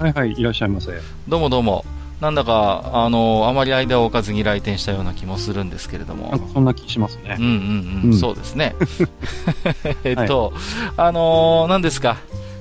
[0.00, 0.98] はいはい、いらっしゃいませ。
[1.28, 1.84] どうもどうも
[2.22, 7.44] なんだかあのあまり間を置かずに来店したような気もするんですけれどもなんかそんな気しますねうん。
[7.44, 8.74] うんうん、うんそうですね。
[10.04, 10.54] えっと、
[10.96, 12.16] あのー、何ですか、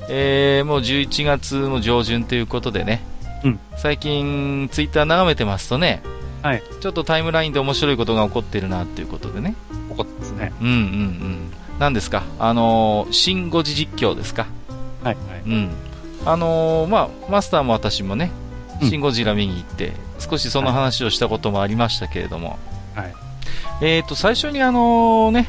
[0.10, 3.02] えー、もう11月の上旬ということでね、
[3.46, 6.02] うん最近、ツイッター眺めてますとね、
[6.42, 6.64] はい。
[6.82, 9.56] ちょっとタイムラインで面白いことが起こってるなっていうことでね、
[9.90, 10.52] 怒ってますね。
[10.60, 11.54] うんうんうん。
[11.80, 14.48] 何ですか、あのー、新語字実況ですか。
[15.04, 15.42] はいはい。
[15.46, 15.70] うん。
[16.32, 18.32] あのー、まあ、マスターも私もね、
[18.82, 18.90] うん。
[18.90, 22.60] シン・ゴジラ見に行って、少しその話をしたこともありましたけれども、
[22.96, 23.14] はい。
[23.82, 25.48] えー、と最初にあのね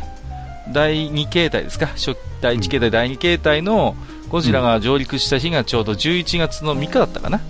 [0.73, 1.87] 第2形態ですか？
[1.89, 3.97] 初第1形態、第2形態の
[4.29, 7.41] ゴジラが上陸した日がちょうど11月の3日だったかな、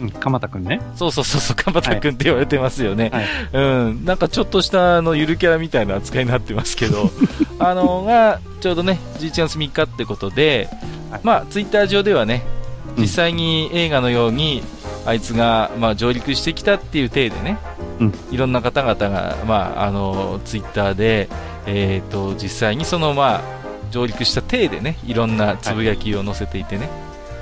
[0.00, 0.80] うん、鎌田くんね。
[0.94, 3.26] そうそうそうそう、鎌田君って言われてますよね、はい。
[3.52, 7.10] うん、なんかちょっとしたあのゆるキャラみたいな扱いになってますけど、
[7.58, 10.68] あのがちょうどね11月3日ってことで、
[11.10, 11.20] はい。
[11.24, 12.57] まあ、ツイッター上ではね、うん
[12.98, 14.62] 実際に映画のように、
[15.06, 17.58] あいつが、まあ、上陸してきたっていう体でね、
[18.00, 21.28] うんいろんな方々が、まあ、あのツイッターで、
[21.66, 23.42] えー、と実際にその、まあ、
[23.90, 26.88] 上陸した体でねいろんなつぶやきを載せていてね、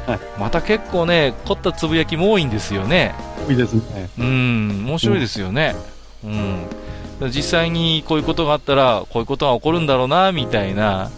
[0.06, 3.14] はいまた結構ね凝ったつぶやきも多いんですよね。
[3.46, 4.08] 多いですね。
[4.18, 5.74] うん、面白いですよね。
[6.24, 6.66] うん。
[7.30, 11.10] 実際にこういうことがあったら、こういうことが起こるんだろうな、みたいな、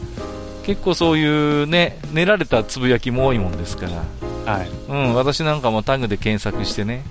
[0.68, 4.68] 結構そういうね、練られたつぶやきも多いもんですから、はい。
[4.90, 7.04] うん、私なんかもタグで検索してね、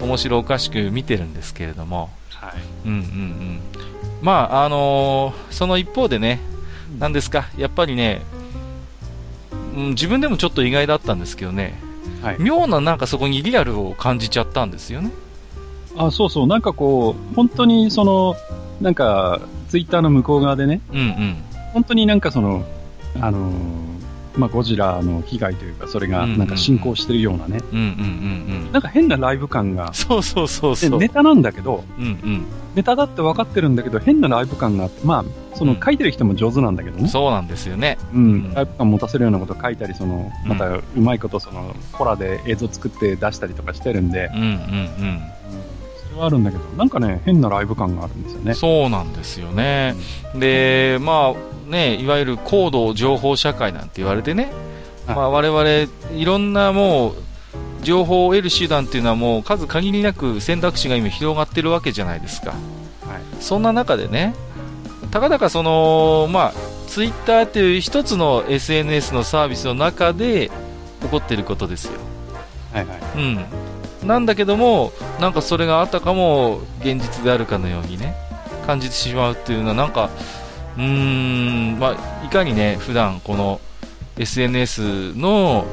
[0.00, 2.52] 面白おかしく見てるんですけれども、はい。
[2.86, 3.60] うんうんうん。
[4.20, 6.40] まあ、あのーその一方でね、
[6.98, 8.20] なんですか、やっぱりね、
[9.76, 11.78] うん、自分でもちょっと意外だったんですけどね、
[12.20, 12.36] はい。
[12.40, 15.12] 妙ななんかそこにリアルを感じちゃったんですよね。
[15.96, 16.46] あ、そうそう。
[16.48, 18.34] なんかこう、本当にその、
[18.80, 21.36] なんか、ツイッターの向こう側でね、うんうん。
[21.72, 22.66] 本当になんかその、
[23.20, 23.98] あのー
[24.38, 28.72] まあ、ゴジラの被害というか、それがなんか進行してるようなね、うんうんうんうん。
[28.72, 30.90] なんか変なライブ感が、そうそうそうそう。
[30.90, 32.44] でネタなんだけど、うんうん。
[32.76, 37.08] ネタだって分かってるんだけど、変なライブ感があって、まあ、その書いてる人も上手なんだけどね。
[37.08, 37.98] そうなんですよね。
[38.14, 45.10] うんうんライブ感持たせるようなこと書いたり、その、うんまたうまいことその、コラで映像作って出したりとかしてるんで、うんうんそれ
[46.18, 48.44] はあるんだけど、なんかね、変なライブ感があるんですようん。
[48.46, 48.54] ね。
[48.54, 49.94] そうなんですよね。
[50.34, 54.50] で、まあね、いわゆる高度情報社会なんて言われてね、
[55.06, 57.14] はいまあ我々、いろんなもう、
[57.82, 62.50] 情報を得る手段っていうのはもう数限りなく選択肢が今広がってるわけじゃないですか。
[62.50, 62.58] はい。
[63.40, 64.34] そんな中でね、
[65.10, 66.52] たかだかその、まあ、
[66.88, 70.50] ツイッターっていう一つの SNS のサービスの中で
[71.02, 71.92] 起こってることですよ。
[72.72, 72.98] はいはい。
[73.16, 73.44] うん。
[74.08, 78.14] なんだけども、なんかそれがあたかも現実であるかのようにね、
[78.66, 80.08] 感じてしまうっていうのは、なんか、
[80.78, 83.60] うーん、まあ、いかにね、普段この
[84.16, 85.66] SNS の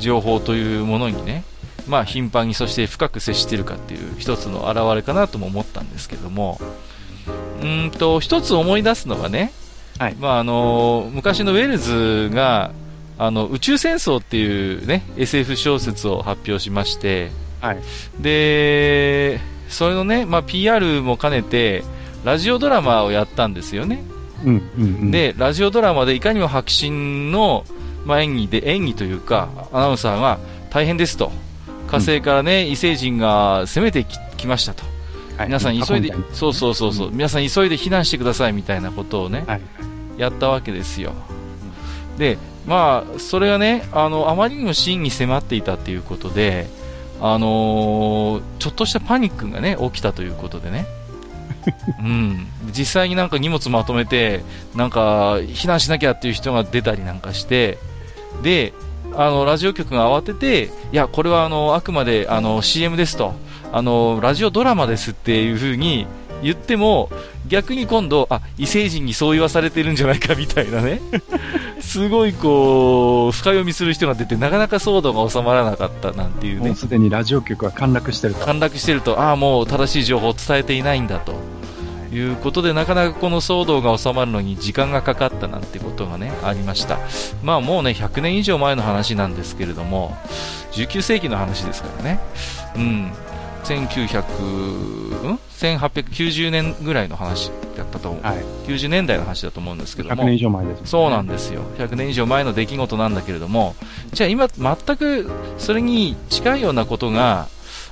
[0.00, 1.44] 情報というものにね、
[1.86, 6.58] まあ、頻繁にそして深く接しているかっていう一つの表れかなとも思ったんですけども、
[7.60, 9.52] うーんと、一つ思い出すのがね、
[10.00, 10.16] はい。
[10.18, 12.72] まあ、あの、昔のウェルズが、
[13.16, 17.30] あの、宇宙戦争っていうね、SF 小説を発表しまして、
[17.66, 17.78] はい。
[18.20, 21.84] で、それのね、まあ、PR も兼ねて、
[22.24, 24.02] ラジオドラマをやったんですよね。
[24.44, 27.64] うん、うん、うん。、で、ラジオドラマでいかにも迫真の、
[28.04, 30.38] まあ、演技で、演技というか、アナウンサーが
[30.70, 31.32] 大変ですと。
[31.88, 34.84] 火星からね、異星人が攻めてききましたと。
[35.36, 39.60] はい、皆さん急いでそうそうそうそう、皆さん急いで避難してくださいみたいなことをね、はい。
[40.16, 41.12] やったわけですよ。
[42.18, 46.66] で、まあ、それがね、あの、あまりにも真に迫っていたっていうことで、
[47.20, 50.86] あのーちょっとしたパニックがね、起きたということでね。
[52.00, 52.46] うん。
[52.72, 54.42] 実際になんか荷物まとめて、
[54.74, 57.78] なんか、避難しなきゃっていう人が出たりなんかして、
[58.42, 58.72] で、
[59.14, 63.34] あの、ラジオ局が慌てて、いや、これはあの、あくまであの、CM ですと、
[63.72, 66.06] あの、ラジオドラマですっていう風に
[66.46, 67.10] 言っても、
[67.48, 71.00] 逆に今度、あ、異星人にそう言わされてるんじゃないかみたいなね。
[71.80, 76.76] すごいこう、深読みする人が出て、なかなか騒動が収まらなかったなんていうねもう。
[76.76, 78.44] すでにラジオ局は陥落してると。
[78.46, 81.34] 陥落してると、ああ、もう正しい情報を伝えていないんだと
[82.12, 86.98] いうことで、なかなかこの騒動が収まるのに時間がかかったなんてこことがね、ありました。
[87.42, 90.16] まあもうね、100年以上前の話なんですけれども、
[90.72, 92.20] 19世紀の話ですからね。
[92.76, 93.12] うん。
[93.64, 95.38] 1900、ん？
[95.58, 98.36] ?1890 年ぐらいの話だったと思う、はい、
[98.66, 100.14] 90年代の話だと思うんですけども。
[100.14, 101.62] 100年以上前です、ね、そうなんですよ。
[101.78, 103.74] 100年以上前の出来事なんだけれども、
[104.12, 107.48] じゃあ今、全くそれに近いようなことが、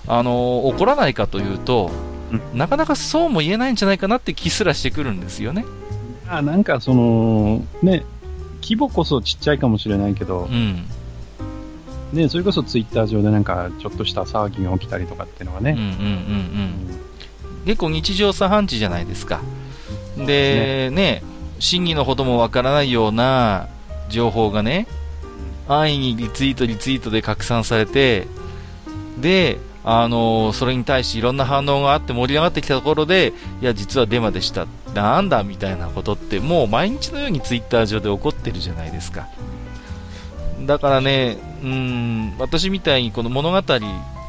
[0.07, 1.91] あの起こらないかというと、
[2.31, 5.65] うん、なかなかそうも言えないんじゃないかなって気すらしてくるんですよね。
[6.29, 8.05] あなんかその、ね、
[8.63, 10.87] 規模こそちっちゃいかもしれないけど、うん、
[12.13, 17.14] ね、それこそツイッター上でなんかちょっとした騒ぎが起きたりとかっていうのがね、うんうんうんうん、
[17.65, 19.41] 結構日常茶飯事じゃないですか。
[20.17, 21.23] で、ね、ね
[21.59, 23.69] 真偽のほどもわからないような
[24.09, 24.87] 情報がね、
[25.69, 28.27] 安易にリツイートリツイートで拡散されて、
[29.19, 34.67] で、あのー、それに対していろんな反応があって盛り上がってきたところで、いや、実はデマでした。
[34.95, 39.29] なんだみたいなことって、もう毎日のようにツイッター上で起こってるじゃないですか。
[40.67, 43.63] だからね、うん、私みたいにこの物語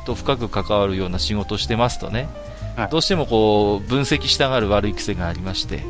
[0.05, 2.27] と深く関わるような仕事をしてますとね、
[2.75, 5.83] はい、どうしてもこう分析したがる悪い癖がありまして、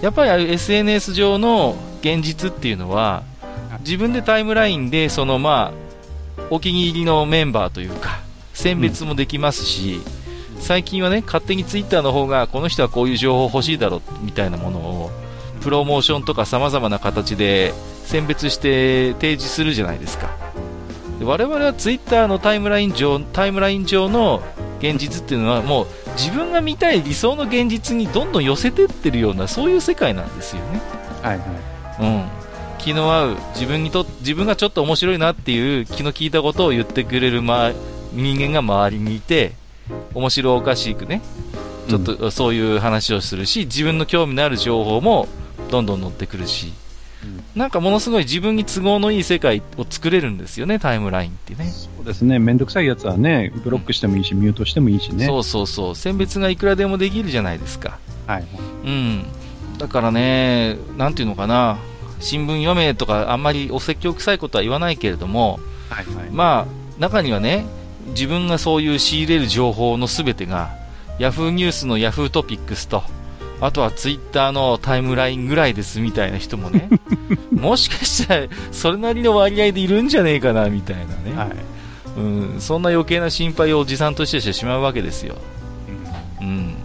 [0.00, 3.22] やっぱり SNS 上の現実っていうのは、
[3.80, 5.82] 自分でタイムラインでそのまあ
[6.50, 8.20] お気に入りのメンバーというか
[8.54, 10.00] 選別もできますし、
[10.56, 15.10] うん、最近はね勝手にツイッターの方がこの人はこういう情報欲しいだろうみたいなものを
[15.62, 17.72] プロモーションとかさまざまな形で
[18.04, 20.30] 選別して提示するじゃないですか。
[21.18, 24.42] で我々はツイッターのタイムライン上タイムライン上の
[24.82, 25.86] 現実っていうのはもう
[26.16, 30.82] 自分が見たい理想の現実にどんどん寄せてってるようなそういう世界なんですよね。
[31.22, 31.48] はいはい。
[32.00, 32.28] うん、
[32.78, 37.70] 気の合う自分にと自分がちょっと面白いなっていう気の利いたことを言ってくれる、ま、
[38.12, 39.52] 人間が周りにいて
[40.14, 41.22] 面白おかしくね
[41.88, 45.28] ちょっとそういう話をするし、自分の興味のある情報も
[45.70, 46.72] どんどん乗ってくるし、
[47.54, 51.70] なんかものすごい自分に都合のいい世界を作れるんですよね、タイムラインってね。
[51.70, 55.26] そうですね、めんどくさいやつはね、ブロックしてもいいし、ミュートしてもいいしね。
[55.26, 57.98] そうそうそう、選別がいくらでもできるじゃないですか。
[58.26, 58.44] はい。
[58.84, 59.24] うん。
[59.78, 61.78] だからね、なんていうのかな、
[62.20, 65.60] 新聞読めとか、あんまりお説教臭いことは言わないけれども、
[65.90, 67.66] はいはい、まあ、中にはね、
[68.08, 70.70] 自分がそういう仕入れる情報のすべてが、
[71.18, 73.02] ヤフーニュースのヤフートピックスと、
[73.62, 76.88] あとはツイッターのタイムラインぐらいですみたいな人もね、
[77.54, 81.50] もしかしたらそれなりの割合でいるんじゃねえかなみたいなね、はい、
[82.18, 85.36] うん、そんな余計な心配をおじさんとしてしてしまうわけですよ。
[86.40, 86.81] うん、うん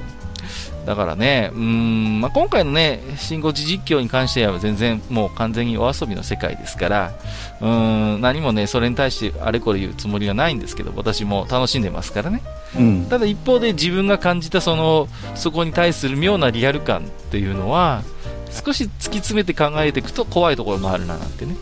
[0.88, 7.14] だからね、うん、まあ、今回のね、新ゴチ実況に関しては全然もう完全にお遊びの世界ですから、
[7.60, 12.42] うん、何もね、それに対してあれこれ言うつもりはないんですけど、私も楽しんでますからね。
[12.78, 18.02] うん、ただ一方で自分が感じたその、そこに対する妙なリアル感っていうのは、
[18.50, 21.58] 少し突き詰めて考えていくと怖いところもあるななんてね。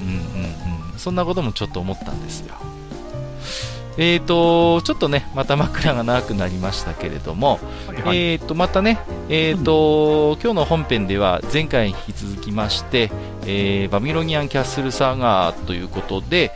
[0.00, 0.12] うんうん
[0.92, 0.98] うん。
[0.98, 2.54] そんなこともちょっと思ったんですよ。
[3.96, 8.98] えーと、ちょっとね、また枕が長くなりましたけれども、はいはい、えーと、またね、
[9.28, 13.10] えーと、今日の本編では前回に引き続きまして、
[13.46, 16.52] えー、バビロニアンキャッスルサーガーということで、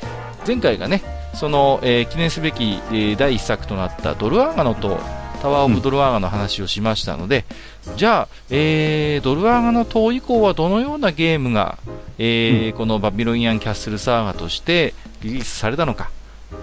[0.46, 1.02] 前回がね、
[1.34, 4.98] その、えー、記念すべき、えー、第1作となったドルアーガノと
[5.40, 7.44] タワーオブドルアーガの話をしましたので、
[7.86, 11.78] うん、じゃあ、えー、ドルアーガの塔以降はどのようなゲームが、
[12.18, 16.10] えー、うん、このバビロニアンキャッスルサーガとしてリリースされたのか、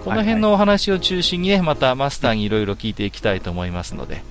[0.03, 4.23] この辺のお話を中心にね、またマスターにいろいろ聞いていきたいと思いますので、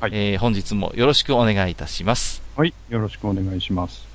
[0.00, 2.42] はい、えー、本日もよろしくお願いいたします。
[2.56, 4.06] はい、よろしくお願いします。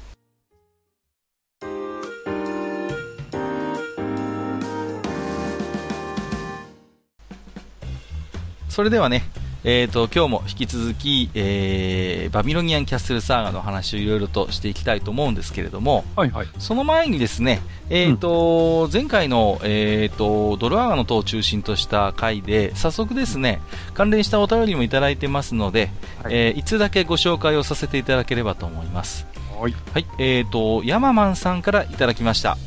[8.70, 9.24] それではね、
[9.70, 17.60] えーと、今日も引き続き、えー、バビロニアンキャッスルサーガの話をいろいろとしていきたいと思うんですけれども、はいはい、その前にですね、
[17.90, 23.60] えーと、うん、前回の、えーと、ドルアーガの塔を中心とした回で早速ですね
[23.94, 25.90] 関連したお便りもいただいてますので、
[26.24, 29.28] はいえー、いつだけご紹介をさせていただければと思います。
[29.60, 32.52] はい、はい、えー、とヤママンさんからいただきました。
[32.52, 32.58] あ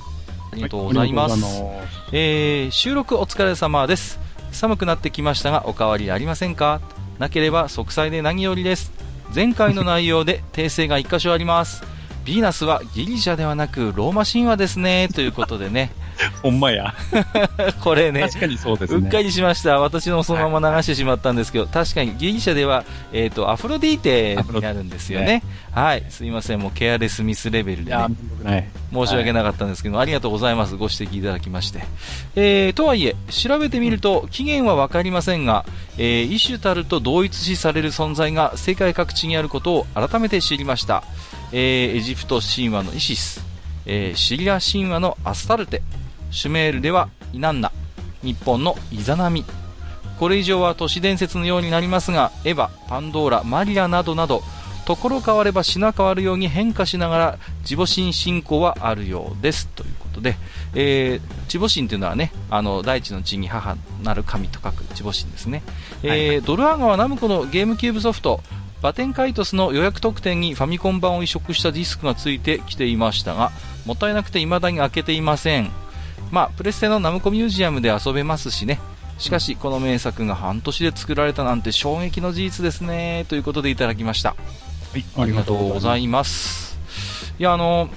[0.57, 1.63] りがとうございます。
[1.63, 1.73] はい、
[2.13, 4.21] えー、収録お疲れ様です。
[4.53, 6.81] 寒くなってきましたがおかわりありませんか？
[7.19, 8.93] なければ息災で何よりです。
[9.35, 11.83] 前回の内容で訂正が1箇所あります。
[12.25, 15.93] ヴィーナスはギリシャではなくローマ神話ですね ということでね
[16.43, 16.95] ほんまや。
[17.81, 18.21] これね。
[18.23, 18.99] 確かにそうですね。
[18.99, 19.81] うっかりしました。
[19.81, 25.27] 私のそのまま流してしまったんですけど、はい、確かにギリシャでは、えっ、ー、と、アフロディーテになるんですよね。
[25.27, 26.05] ねはい。
[26.09, 26.61] すいません。
[26.61, 27.95] もうケアレスミスレベルで、
[28.43, 30.77] ね、申し訳なかったんですけど、はい、ありがとうございます。
[30.77, 31.81] ご指摘いただきまして。
[32.37, 35.65] えー、とはいえ、調べてみると、期限はわかりませんが、
[35.99, 41.03] えー、イシュタルと同一視される存在が世界各地にあることを改めて知りました。
[41.53, 43.45] えー、エジプト神話のイシス、
[43.87, 45.83] えー、シリア神話のアスタルテ、
[46.31, 47.73] シュメールではイナンナ、
[48.23, 49.45] 日本のイザナミ。
[50.19, 54.43] これ以上は都市伝説のようになりますが、エヴァ、パンドーラ、マリアなどなど、
[54.85, 59.67] ところ変われば品変わるように変化しながら、自母神信仰はあるようです。
[59.69, 60.37] ということで、
[60.75, 65.63] えー、自母神というのはね、あの、大地の地に母なる神と書く自母神ですね。
[66.03, 68.43] えー、はい、ドルアーガはナムコのゲームキューブソフト、
[68.83, 73.53] バテンカイトスの予約特典にファミコン版を移植したディスクがついてきていましたが、
[73.85, 75.71] もったいなくて未だに開けていません。
[76.31, 78.81] まあ、プレステのナムコミュージアムで遊べますしね。
[79.19, 83.27] しかし、この名作が半年で作られたなんて衝撃の事実ですね。
[83.29, 84.31] ということでいただきました。
[84.31, 86.79] はい、ありがとうございます。
[87.39, 87.91] いや、あの、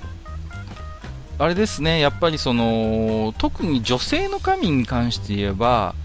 [1.40, 5.96] あれですね、やっぱりその、特に女性の神に関して言えば、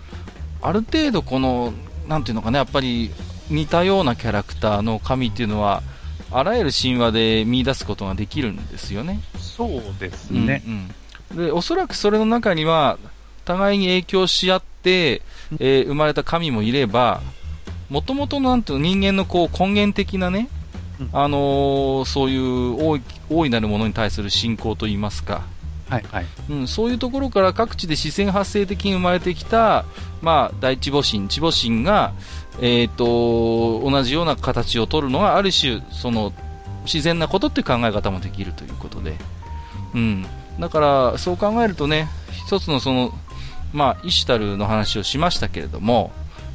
[0.63, 1.73] ある程度この、
[2.07, 3.11] なんていうのかな、やっぱり
[3.51, 5.83] 似たようなキャラクターの神っていうのは、
[6.31, 9.21] あらゆる神話で見出すことができるんですよね。
[9.39, 10.63] そうですね。
[10.67, 10.91] うん、
[11.39, 12.99] うん、で、おそらくそれの中には、
[13.45, 15.23] 互いに影響し合って、
[15.59, 17.23] えー、生まれた神もいれば、
[17.89, 20.49] もともとなんていう人間のこう根源的なね、
[21.01, 25.43] うん、あのー、そういう大い大いなるものに対する信仰といいますか、
[25.89, 26.27] はいはい。
[26.51, 29.85] うん、そういうところから各地で自然発生的に生まれてきた、
[30.21, 32.13] まあ、大地母神、地母神が、
[32.61, 36.33] えーと、同じような形を取るのがある種その
[36.85, 39.17] 自然なことっていう考え方もできるということで、
[39.95, 40.27] うん、
[40.59, 40.81] だか
[41.13, 43.13] らそう考えるとね一つのその、
[43.73, 46.11] まあ、イシュタルの話をしましたけれども、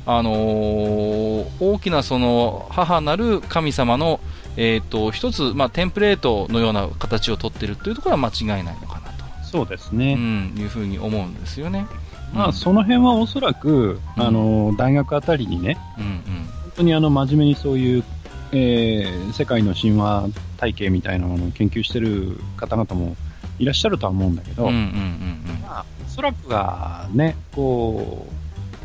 [0.05, 4.19] あのー、大きなその母なる神様の、
[4.57, 9.02] えーと、一つ、まあ、テンプレートのような形をとっているというところは間違いないのかな。
[9.53, 11.85] そうですね、うん、いうふうに思うんですよね。
[12.33, 16.11] まあ、その辺はおそらく、あの、大学あたりにね、うんうん、
[16.63, 18.03] 本当にあの、真面目にそういう、
[18.51, 23.15] えー、世界の神話体系みたいなものを研究してる方々も
[23.59, 28.25] いらっしゃるとは思うんだけど、まあ、おそらくがね、こ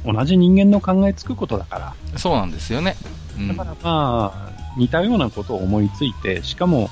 [0.05, 2.19] う、同じ人間の考えつくことだから。
[2.19, 2.95] そうなんですよね。
[3.39, 6.91] うん、だからまあ、似たようなことを思いついて、しかも、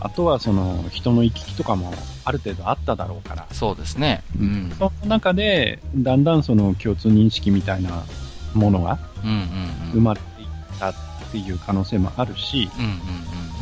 [0.00, 1.92] あとはその人の行き来とかも
[2.24, 3.46] ある程度あっただろうから。
[3.52, 4.22] そうですね。
[4.38, 4.72] うん。
[4.78, 8.04] その中で、だんだんその共通認識みたいな
[8.54, 8.98] ものが
[9.92, 10.94] 生まれていったっ
[11.30, 12.70] ていう可能性もあるし、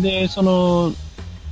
[0.01, 0.93] で、その、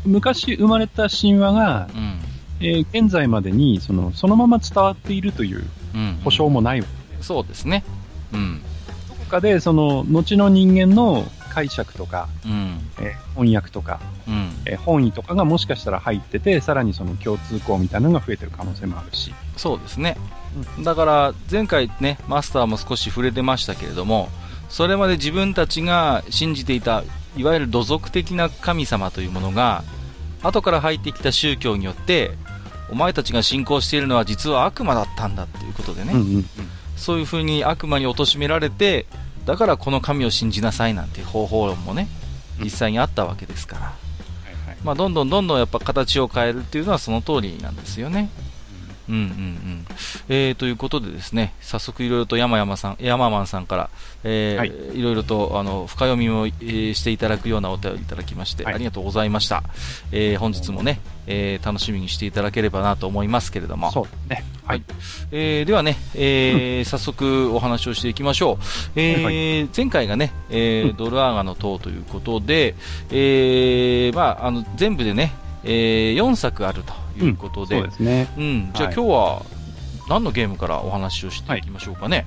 [0.05, 2.21] 昔生まれた神話が、うん、
[2.61, 5.65] えー、現在までにそのそのまま伝わっているという
[6.25, 7.85] 保証もないわけで、うん、そうですね。
[8.33, 8.63] うん。
[9.09, 11.25] どこかで、その、後の人間の
[11.57, 13.99] 解釈とか、うん、えー、翻訳とか、
[14.29, 19.33] うん、えー、本意とかがもしかしたら入ってて、さらにその共通項みたいなのが増えてる可能性もあるし。
[19.57, 20.19] そうですね。
[20.77, 24.29] うん、だから、前回ね、マスターも少し触れてましたけれども、
[24.69, 27.05] それまで自分たちが信じていた、
[27.39, 29.83] いわゆる土俗的な神様というものが、
[30.43, 32.33] 後から入ってきた宗教によって、
[32.91, 36.45] お前たちが信仰しているのは実は悪魔だったんだっていうことでね、うんうんうん、
[36.97, 39.07] そういうふうに悪魔に貶められて、
[39.47, 42.09] だからこの神を信じなさいなんていう方法論もね、
[42.59, 43.93] 実際にあったわけですから、
[44.85, 48.29] まあ、どんどんどんどんやっぱ形を変えるっていうのはその通りなんですよね。
[49.09, 49.87] うんうんうん。
[50.29, 53.91] えー、ということでですね、早速いろいろと山山さん、山マンさんから、
[54.25, 59.63] えー、はい、いろいろと、あの、深読みを、えー、していただくようなお便りいただきまして、はい、ありがとうございました。
[60.13, 63.93] えー、本日もね、えー、楽しみにしていただければなと思いますけれども。
[63.93, 64.45] そうね。
[64.65, 64.83] はい。
[65.31, 69.01] えー、ではね、えー、うん、早速お話をしていきましょう。
[69.01, 69.31] えー、は
[69.67, 72.75] い、前回がね、えー、ドルアーガの塔ということで、
[73.11, 75.33] えー、まあ、あの、全部でね、
[75.67, 76.95] えー、4作あると
[77.25, 78.29] いうことで、うん、そうですね。
[78.39, 79.43] うん、じゃあ、今日は
[80.09, 82.27] 何のゲームからお話をしていきましょうかね。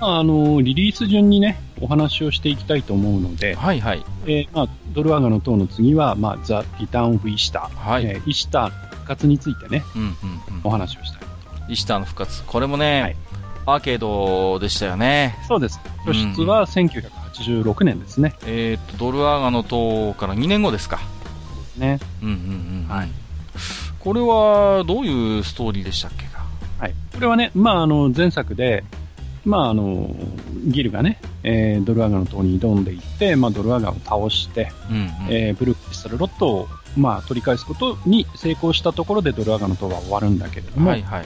[0.00, 4.04] はい、あの、リリース順にね、お話をしていきたいと思うので、はいはい。
[4.26, 7.90] えー、まあ、ドルアガの塔の次は、まあ、ザ・リターン・オブ・イシター。
[7.90, 8.04] はい。
[8.04, 10.16] えー、イシターの復活についてね、うんうんうん、
[10.64, 11.26] お話をしたいと。
[11.72, 12.44] イシターの復活。
[12.44, 13.16] これもね、はい、
[13.64, 15.38] アーケードでしたよね。
[15.48, 15.80] そうです。
[16.04, 18.34] 初出は1986年ですね。
[18.42, 21.00] うん、えっ、と、ドルアガの塔から2年後ですか。
[21.76, 21.98] ね。
[22.22, 22.36] うんうんう
[22.84, 22.86] ん。
[22.88, 23.08] はい。
[23.98, 26.44] これはどういうストーリーでしたっけか？
[26.78, 26.94] はい。
[27.12, 28.84] これはね、まあ、あの、前作で、
[29.44, 30.14] まあ、あの、
[30.66, 41.24] ギルがね、えー、ドルアガの塔に挑んでいって、まあ、ドルアガを倒して、うんうん、えー、ブルークリスタルロットを、まあ、取り返すことに成功したところでドルアガの塔は終わるんだけれども、はいはい、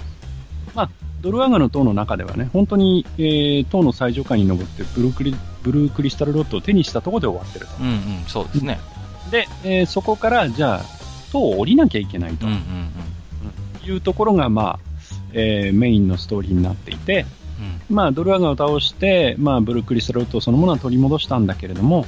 [0.75, 0.91] まあ、
[1.23, 7.73] ドルアガの塔の中ではね、本当に、えー、塔の最上階に登ってブルークリ、ブルークリスタルロットを手にしたところで終わってると。
[7.81, 8.79] うんうん、そうですね。
[9.31, 10.81] で、えー、そこから、じゃあ、
[11.33, 12.47] 塔を降りなきゃいけないと。
[12.47, 12.59] うんうん
[13.83, 14.79] うん、いうところが、まあ、
[15.33, 17.27] えー、メインのストーリーになっていて、
[17.89, 22.07] うん、まあ、ドルアガを倒して、まあ、ブルークリスタルロットそのものは取り戻したんだけれども、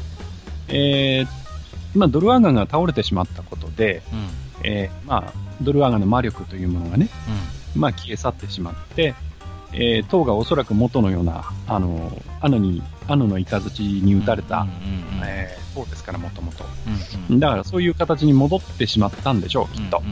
[0.68, 1.26] えー、
[1.94, 4.28] まあ、ドルアガが倒れてしまったことで、うん、
[4.64, 7.08] えー、まあ、ドルアガの魔力というものがね、
[7.74, 9.14] うん、まあ、消え去ってしまって、
[9.72, 12.10] えー、塔がおそらく元のような、あの、
[12.40, 14.66] アノに、アノのイカズチに撃たれた、
[15.24, 16.64] え塔ですから、もともと。
[17.30, 20.02] だからそういう形に戻ってしまったんでしょう、きっと。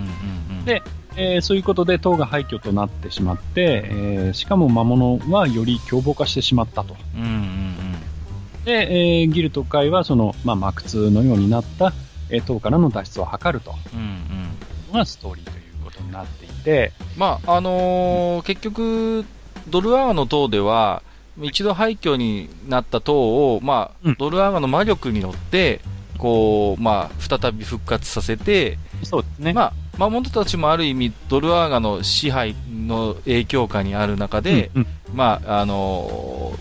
[0.64, 0.82] で、
[1.16, 6.96] えー、そういうことで塔が廃墟となってしまって、えー、しかも魔物はより凶暴化してしまったと。
[7.14, 11.92] うんうんうん、で、えー、ギルト会はその、まあ、マクツのようになった、
[12.30, 13.74] えー、塔からの脱出を図ると。
[13.92, 16.92] うんうん、のがストーリーということになっていて。
[17.16, 19.24] まあ、あのー、結局、
[19.68, 21.02] ドルアーの塔では、
[21.42, 25.80] 一度廃墟になった塔を、まあ、うん、ドルアーガの魔力によって、
[26.18, 29.52] こう、まあ、再び復活させて、そうですね。
[29.52, 36.52] まあ、魔物たちもある意味、ドルアーガの支配の影響下にある中で、うんうん、まあ、あの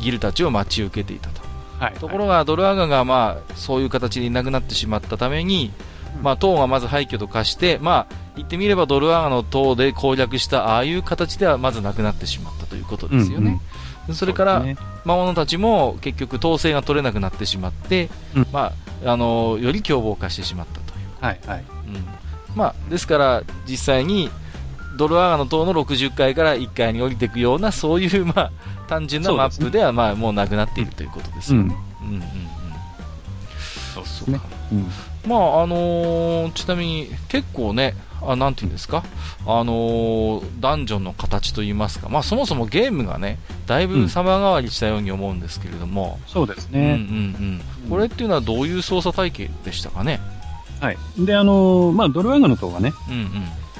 [0.00, 1.40] ー、ギルたちを待ち受けていたと。
[1.78, 5.70] はい、ところが、ドルアーガが、まあ、そういう形でいなくなってしまったために、
[6.22, 13.50] まあ、塔がまず廃墟と化して、まあ、言ってみればドルアーガの塔で攻略したああいう形ではまずなくなってしまったということですよね。
[13.50, 13.60] うんうん、
[14.14, 18.72] それから、ね、魔物たちも結局統制が取れなくなってしまって、うん、ま
[19.04, 21.06] あ、あのより凶暴化してしまったという。
[21.20, 21.64] はいはい。
[21.86, 22.04] うん。
[22.54, 24.30] まあ、ですから実際に
[24.96, 28.52] ドルアーガの塔の60階から1階に降りていくようなそういう、まあ、
[28.88, 31.76] 単純なマップではまあもうなくなっているということですよね。
[32.02, 32.08] うん。
[32.08, 32.22] うんうん、
[33.94, 34.40] そうですね。
[35.26, 39.04] まああのー、ちなみに結構ね、あなんていうんですか、
[39.46, 50.20] あのー、ダンジョンの形といいますか、まあ、そもそもゲームがね、だいぶ様変わりしたように思うんですけれども、そうですね、うんうんうん、これっていうのはどういう操作体系でしたかね？
[50.80, 50.98] はい。
[51.18, 53.30] で、あのー、まあ、ドルアガの塔はね、うんうん、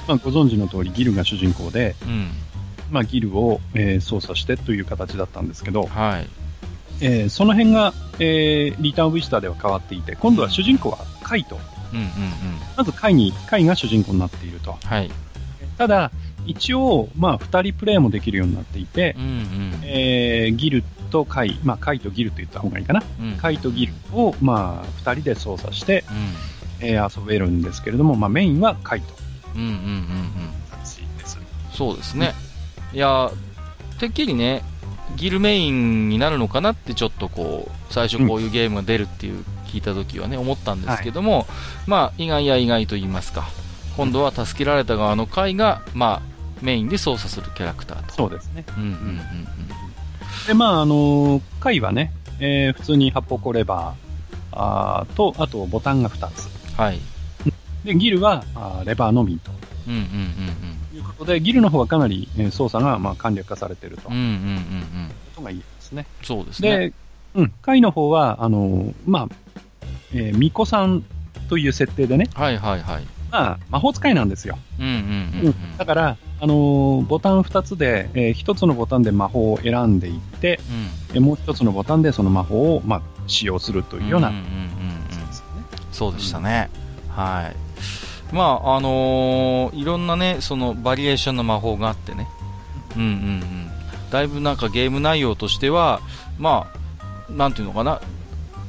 [0.07, 2.29] まあ、ご存知の通りギルが主人公で、うん、
[2.91, 6.27] まあ、ギルを、えー、操作してという形だったんですけど、はい。
[7.01, 11.57] えー、その辺が、えー、リターン・オブ・イスターでは変わっていて、今度は主人公はカイと。
[11.93, 12.09] うんうんうん、
[12.77, 14.77] まずカイに、カイが主人公になっていると。
[14.83, 15.11] はい。
[15.77, 16.11] ただ、
[16.45, 23.03] 一応、まあ、二人プレイもできるようになっていて、うんうん、えー、ギルとカイ、まあ、カイとギルと言った方がいいかな。
[23.19, 26.03] うん、カイとギルを、まあ、二人で操作して、
[26.79, 29.13] うんえー、遊べるんですけれども、まあ、メインはカイト。
[29.55, 30.59] うんうんうんうん。
[31.71, 32.33] そうですね。
[32.93, 33.31] いや、
[33.99, 34.63] てっきりね、
[35.15, 41.45] ギルメインになるのかなってちょっとこう、最初こういうゲームが出るっていう聞いた時はね、思ったんですけども、はい、
[41.87, 43.47] まあ、意外や意外と言いますか、
[43.97, 48.13] 今度は助けられた側の回が、まあ、メインで操作するキャラクターと。
[48.13, 48.65] そうですね。
[48.77, 49.25] うんうんうんうん。
[50.47, 54.09] で、まあ、あのー、回はね、えー、普通に発砲コレバー
[54.51, 56.49] あーと、あとボタンが2つ。
[56.77, 56.99] はい。
[57.83, 59.51] で、ギルは、あレバーのみと。
[59.87, 60.05] うんうんうん
[60.91, 60.97] うん。
[60.97, 64.09] いうことで、ギルの方はかなり、えー、操作が、まあ、簡略化されていると。
[64.09, 65.09] うんうんうんうん。
[65.09, 66.05] ことが言えますね。
[66.23, 66.77] そうですね。
[66.77, 66.93] で、
[67.35, 69.29] うん、回の方は、あのまあ、
[70.13, 71.03] えー、巫女さん
[71.49, 72.27] という設定でね。
[72.33, 73.03] はいはいはい。
[73.31, 74.57] まあ、魔法使いなんですよ。
[74.79, 80.59] うんうんうん、うん、だから、あのー、ボタン2つで、えー、1つのボタンで魔法を選んでいって、
[81.11, 84.69] うん、えもう1つのボタンでその魔法を、まあ、使用するというような、うんうんうん
[85.91, 86.69] そうでしたね。
[87.07, 88.33] うん、はい。
[88.33, 92.27] まあ、あのー、いろんなね、そのバリエーションの魔法があってね。
[92.95, 93.11] うんうんう
[93.43, 93.69] ん。
[94.09, 95.99] だいぶなんかゲーム内容としては、
[96.37, 96.67] ま
[97.29, 98.01] あ、なんていうのかな、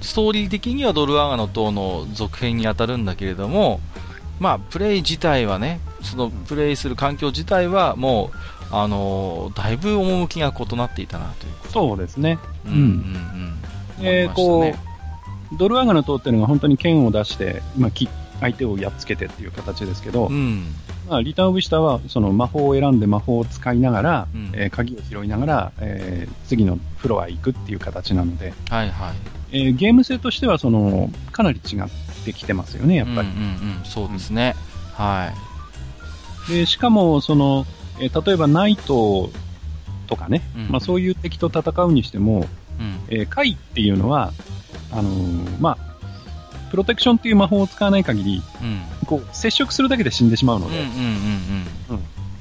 [0.01, 3.81] ストーリー的にはドルアガの塔の続編に当たるんだけれども、
[4.39, 8.37] まあ、プレイ自体はね、そのプレイする環境自体はもう、
[8.75, 12.39] あのー、だいぶ趣が異なっていたなというそうですね。
[12.67, 12.79] うんうん。
[12.79, 12.83] う
[14.03, 14.07] ん。
[14.07, 17.91] えー、こう、ドルアガの塔っていうのが本当に剣を出して、まあ、
[18.41, 20.75] 相手をやっつけてっていう形ですけど、うん、
[21.09, 31.89] まあ、リターン・オブ・シタはその魔法を選んで魔法を使いながら、うん、えー、鍵を拾いながら、えー、次のフロアへ行くっていう形なので、はいはいえー、ゲーム性としてはそのかなり違っ
[32.25, 33.29] てきてますよね、やっぱり。
[33.29, 34.55] うんうんうん、そうですね、
[34.95, 35.33] は
[36.49, 37.67] い、でしかもその、
[37.99, 39.31] えー、例えばナイト
[40.07, 44.33] とかね、うん、まあ、そういう敵と戦うにしても、うん、えー、カイっていうのは、
[44.93, 45.91] あのー、まあ、
[46.71, 50.85] プロテクションっていう魔法を使わない限り、うん、こう接触するだけで死んでしまうので、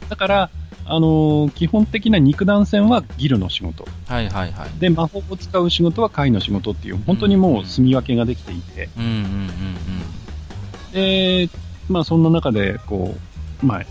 [0.10, 0.50] だから、
[0.90, 3.86] あのー、基本的な肉弾戦はギルの仕事。
[4.08, 4.80] はいはいはい。
[4.80, 8.90] で、魔法を使う仕事は貝の仕事っていう、本当にもう住み分けができていて。
[8.98, 10.92] うんうんうんうん。
[10.92, 11.50] で、
[11.90, 13.16] まあそんな中で、こ
[13.62, 13.86] う、まあ、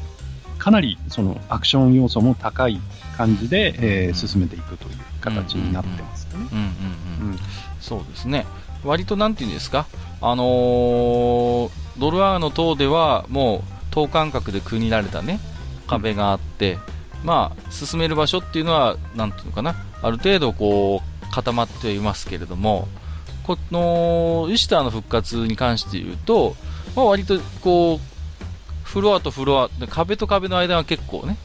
[0.58, 2.80] かなりそのアクション要素も高い
[3.16, 6.46] 感じで、えー、進めていくという形になってますよね。
[7.80, 8.44] そうですね。
[8.84, 9.86] 割となんていうんですか、
[10.20, 15.40] あのー、ドルアーの塔ではもう等間隔で区切られたね、
[15.88, 16.78] 壁があって、
[17.24, 22.88] まあ、進める場所っていうのは、なんていうのかな、ある程度こう、固まっていますけれども、
[23.44, 26.54] この、イシターの復活に関して言うと、
[26.94, 31.36] まあ、割とこう、フロアとフロア、壁と壁の間は結構ね、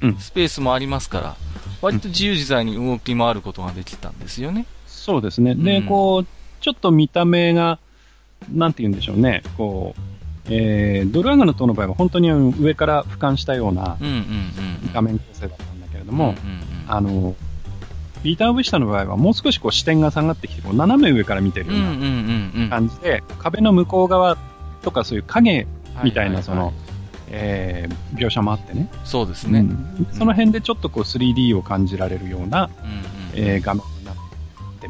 [0.00, 1.36] うん、スペースもありますから、
[1.82, 4.66] 割と自由自在に動き回ることができたんですよね。
[4.86, 5.54] そうですね。
[5.54, 6.26] で、うん、こう、
[6.60, 7.78] ちょっと見た目が、
[8.52, 10.17] なんて言うんでしょうね、こう、
[10.50, 13.98] えー、ドルアガの塔の場合は本当に上から俯瞰したような
[14.92, 16.34] 画面構成だったんだけれども、
[16.86, 17.34] あの、
[18.22, 24.36] ビーター・オブ・シタの場合はもう少しこう視点が下がってきて、こう斜め上から見てるような感じで、壁の向こう側
[24.82, 25.66] とかそういう影
[26.02, 26.72] みたいなその、
[27.30, 28.88] えー、描写もあってね。
[29.04, 32.90] そうですね、うん、その辺でちょっとこう 3D を感じられるような、うん
[33.40, 33.82] うん、えー、画面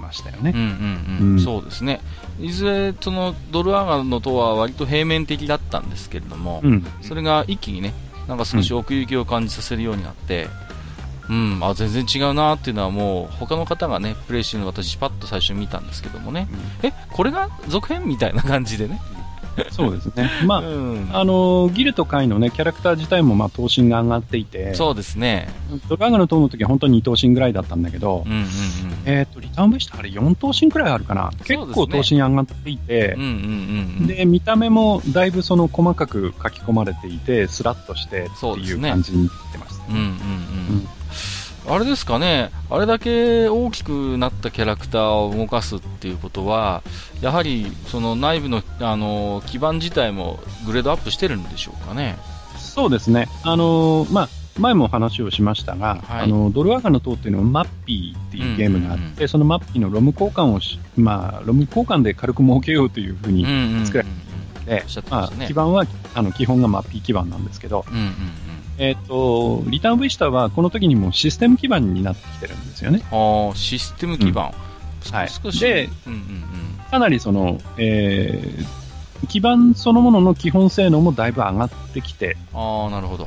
[0.09, 0.53] ましたよね。
[0.55, 0.61] うん
[1.21, 1.41] うんうん。
[1.41, 2.01] そうですね。
[2.41, 7.93] いずれ、その、ドルアガの塔は割と平面的だったんですけれども、うん、それが一気にね、
[8.27, 10.49] なんか少し奥行きを感じさせるようになって、
[11.29, 16.49] うん、あ全然違うなっていうのはもう他の方がねプレイしてるの私パッと最初見たんですけどもね、
[16.83, 19.01] うん、えこれが続編みたいな感じでね、
[19.71, 20.31] そうですね。
[20.47, 25.49] まあ、うん、あの、ギルとカイのね、キャラクター自体もまあ、頭身が上がっていて、そうですね。
[25.89, 28.47] ドラガの塔の時は本当に2頭身ぐらいだったんだけど、うんうんうん、
[29.05, 31.31] えっ、ー、と、リターンベストあれ4頭身くらいあるかな？
[31.45, 33.17] 結構頭身上がっていて、
[34.07, 39.89] で、見た目もだいぶその細かく書き込まれていて、スラッとしてっていう感じになってました、ね。
[39.91, 40.09] うんうんうん。
[40.09, 40.13] う
[40.81, 40.89] ん
[41.69, 46.83] あれですかね、あれだけ大きくなったキャラクターを動かすっていうことは、
[47.21, 52.17] やはりその内部のあの基盤自体もグレードアップしてるんでしょうかね。
[52.57, 53.29] そうですね。
[53.45, 54.29] あのまあ、
[54.59, 63.45] 前も話をしましたが、はい、あのドルアガの塔っていうのはマッピーっていうゲームがあって、うんうん、そのマッピーのロム交換をし、まあ、ロム交換で軽く儲けようというふうに
[63.85, 68.05] 作られて、まあ、基盤はあの基本がマッピー基盤なんですけど、うんうん
[68.79, 73.03] えっ、ー、と、リターンターはこの時にもシステム基盤になってきてるんですよね。
[73.11, 74.53] ああ、システム基盤。
[75.07, 75.29] うん、はい。
[75.29, 75.59] 少し。
[75.61, 82.37] で、うんうんうん、かなりその、えー、基盤そのものの基本性能もだいぶ上がってきて。
[82.55, 83.27] ああ、なるほど。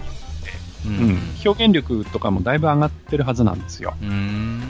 [0.85, 3.93] うん、うん、表現力とかもだいぶ上がってるはずなんですよ。
[4.01, 4.61] うん。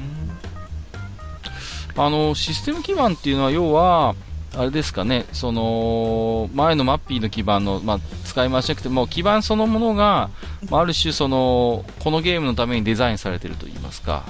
[1.96, 4.15] あの、システム基盤っていうのは要は、
[4.53, 10.29] あれですかね、その、前のマッピーの基盤の、まあ、使い回しなくても、基盤そのものが、
[10.69, 14.23] まあ、ある種その、このゲームのためにデザインされてると言いますか。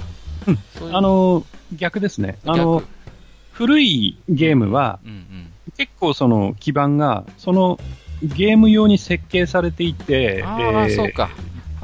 [0.46, 0.54] うん。
[0.54, 2.38] ううあの、逆ですね。
[2.46, 2.84] あの、
[3.50, 7.80] 古いゲームは、うんうん、結構その基盤が、その
[8.22, 11.30] ゲーム用に設計されていて、あえー、そうか。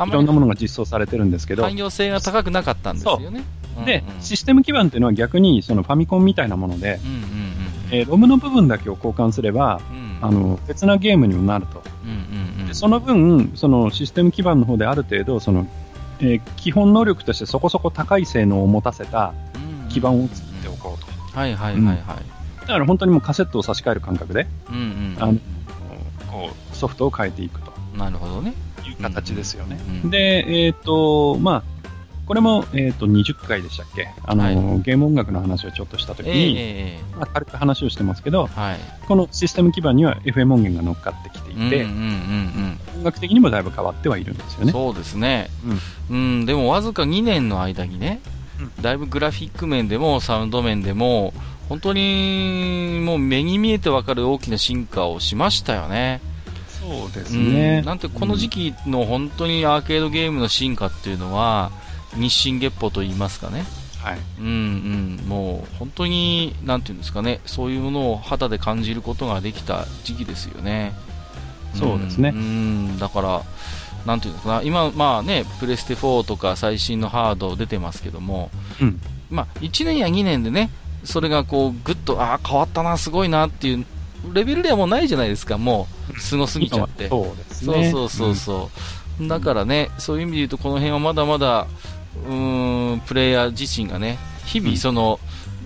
[0.06, 1.64] いろんなものが実装されてるんですけど。
[1.64, 3.42] 汎用性が高くなかったんですよね。
[3.84, 12.10] で、システム基盤っていうのは逆にそのファミコンみたいなもので、うんうんえー、ロムの部分だけを交換すれば、うん、あの別なゲームにもなると、うん
[12.60, 15.66] うんうん、その分、そのシステム基盤の方である程度その、
[16.20, 19.32] えー、基本能力としてそこそこ高い性能を持たせた
[19.88, 21.38] 基盤を作っておこうと。
[21.38, 21.96] はいはいはいはい。
[22.60, 25.38] だから本当にもうカセットを差し替える感覚で、うんうん、あの
[26.30, 27.72] こうソフトを変えていくと。
[27.96, 28.54] なるほどね。
[28.86, 29.78] いう形ですよね。
[29.88, 31.62] うんうん、で、えっ、ー、と、まあ、
[32.28, 34.10] これも、えっ、ー、と、20回でしたっけ？
[34.22, 44.72] あの、はい、ゲーム音楽の話をちょっとしたときに、えー、まあ、軽く話をしてますけど、はい、このシステム基盤には FM 音源が乗っかってきていて、音楽的にもだいぶ変わってはいるんですよね。
[44.72, 45.48] そうですね。
[46.10, 46.38] うん。
[46.40, 48.20] うん、でもわずか2年の間にね、
[48.82, 51.32] だいぶグラフィック面でもサウンド面でも、
[51.70, 56.20] 本当にもう目に見えてわかる大きな進化をしましたよね。
[56.78, 57.78] そうですね。
[57.80, 61.70] うん、なんてこの時期の本当にアーケードゲームの進化っていうのは、
[62.14, 63.64] 日進月歩と言いますかね。
[64.02, 64.18] はい。
[64.40, 64.48] うんう
[65.24, 65.28] ん。
[65.28, 70.94] もう本当に、なんていうんですかね、そういうものを肌で感じることができた時期ですよね。
[71.74, 72.30] そうですね。
[72.34, 73.42] うん、だから、
[74.06, 80.70] なんていうんですか今、まあね、プレステ4とか最新のハード出てますけども、うん、まあ、1年や2年でね、
[81.04, 83.84] それがこう、ぐっと、ああ、変わったな、すごいなっていう
[84.32, 87.08] レベルではもうないじゃないですか、もう、すごすぎちゃって。
[87.08, 87.90] そうですね。
[87.90, 88.70] そうそうそうそ
[89.18, 89.22] う。
[89.22, 91.66] うん、だからね、そういう意味で言うと、この辺はまだまだ、
[92.26, 92.34] う
[92.96, 95.20] んプレイヤー自身がね日々その、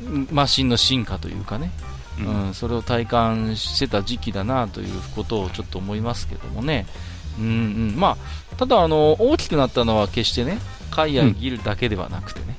[0.07, 1.71] うん、マシンの進化というかね、
[2.19, 6.87] うん、うん、それを体感してた時期だなということをちょっと思いますけどもね、
[7.39, 7.95] うんうん。
[7.97, 8.17] ま
[8.53, 10.59] あ、ただ、あの、大きくなったのは決してね、
[10.91, 12.57] 貝やギルだけではなくてね。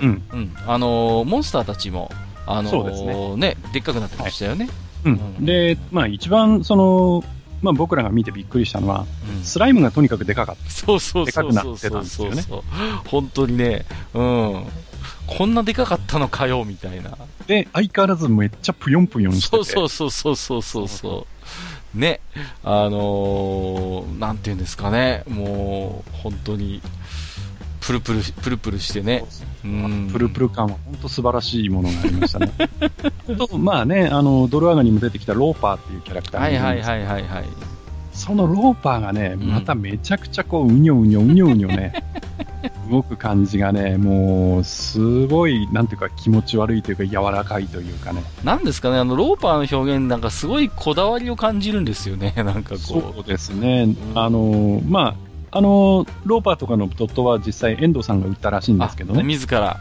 [0.00, 0.22] うん。
[0.32, 0.56] うん。
[0.66, 2.10] あの、モンスターたちも、
[2.46, 4.68] あのー、ね、ね、でっかくなってましたよね。
[5.04, 5.44] はい、うん。
[5.44, 7.24] で、まあ一番、その、
[7.62, 9.06] まあ僕らが見てびっくりしたのは、
[9.38, 10.70] うん、スライムがとにかくでかかった。
[10.70, 12.62] そうそうそうそうそうそうそう。
[13.06, 14.66] 本当にね、うん。
[15.26, 17.16] こんなでかかったのかよ、みたいな。
[17.46, 19.64] で、相変わらずめっちゃぷよんぷよんしてて。
[19.64, 21.26] そうそうそうそうそうそ
[21.94, 22.20] うね、
[22.62, 26.82] あのー、なんていうんですかね、もう、本当に、
[27.80, 29.24] プルプル、プルプルしてね。
[29.24, 29.28] うん。
[30.12, 32.52] プルプル感は本当素晴らしいものがありましたね。
[33.48, 37.44] と、まあね、あの、ドルアガにも出てきたローパーっていうキャラクターはいはいはいはい、はい。
[38.12, 41.92] そのローパーがね、まためちゃくちゃこう、うにょうにょうにょうにょね、
[42.90, 48.22] 動く感じがね、もう、すごい、なんていうか気持ち悪いというか柔らかいというかね。
[48.42, 52.78] なんですかね、あの、ローパーの表現なんかすごいこだわりを感じるんですよね、なんかこう。
[52.78, 53.94] そうですね。
[54.12, 55.14] うん、あの、まあ、
[55.50, 59.22] あの、ローパーとかのドットは実際遠藤さんが売ったらしいんですけどね。
[59.22, 59.78] 自ら。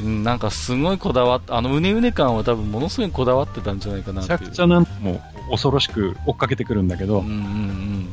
[0.00, 8.08] うん、なんかすごいこだわって、あのうねうね感は多分ものすごいこだわってたんじゃないかなめちゃくちゃなんとも恐ろしく追っかけてくるんだけど、うんうんうん、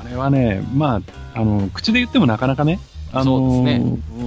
[0.00, 1.00] あれはね、ま
[1.34, 2.80] あ、あの、口で言ってもなかなかね、
[3.12, 3.80] あのね、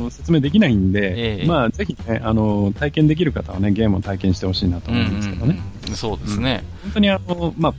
[0.10, 5.60] 説明できないんで、えまあ、ぜひね、あの、体験できる方はね、ゲームを体験してほしいなと思うんですけどね。
[5.86, 7.73] うんうん、そうですね、うん、本当にあの、まあ、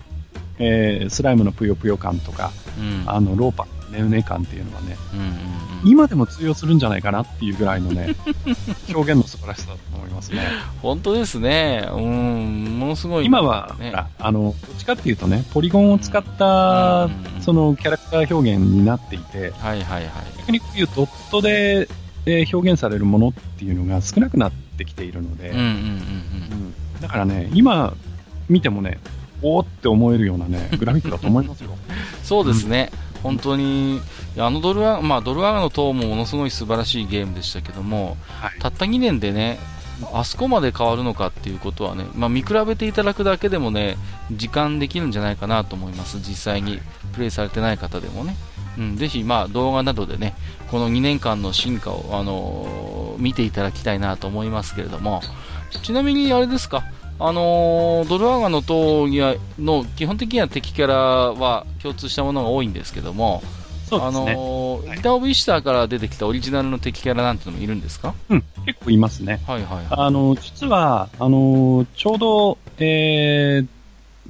[0.58, 5.32] えー、スライムのぷよぷよ感とか、うん、あの、ローパーのねうね感っていうのはね、うんうんうん、
[5.84, 8.14] 今でも通用するんじゃないかなっていうぐらいのね、
[8.94, 10.42] 表現の素晴らしさだと思いますね。
[10.82, 11.88] 本当ですね。
[11.92, 13.76] うん、ものすごい、ね、今は、
[14.18, 20.10] あの、どっちかっていうとね、ポリゴンを使った、うん、そのキャラクター表現になっていて、はいはいはい。
[20.38, 21.88] 逆にこういうドットで、
[22.26, 25.54] え表現されるものっていうのが少なくなってきているので、
[27.00, 27.94] だからね、今
[28.50, 28.98] 見てもね、
[29.42, 31.70] おーって思えるようなね、 グラフィックだと思いますよ。
[32.24, 32.90] そうですね。
[33.22, 34.00] 本当に、
[34.36, 39.58] あのドルア、まあ、ドルアガの塔もものすごい素晴らしいゲームでしたけども、はい、たった2年でね、
[40.12, 43.96] あそこまで変わるのかっていうことはね、まあ、見比べていただくだけでもね、
[44.30, 46.18] 時間できるんじゃないかなと思います。
[46.18, 46.80] 実際に
[47.12, 48.36] プレイされてない方でもね。
[48.78, 50.34] うん、ぜひ、まあ、動画などでね、
[50.70, 55.20] この2年間の進化を、あのー、見ていただきたいなと思いますけれども、
[55.82, 56.84] ちなみにあれですか、
[57.20, 63.42] あのー、ドルアガの塔にはの基本的には敵キャラは共通したものが多いんですけども、
[63.88, 64.32] そうですね。
[64.32, 68.14] あのー、ギター・オブ・イスターから出てきたオリジナルの敵キャラなんてのもいるんですか？
[68.28, 69.40] うん、結構いますね。
[69.46, 73.66] はいはい、はい、あの、実は、あのー、ちょうど、えー、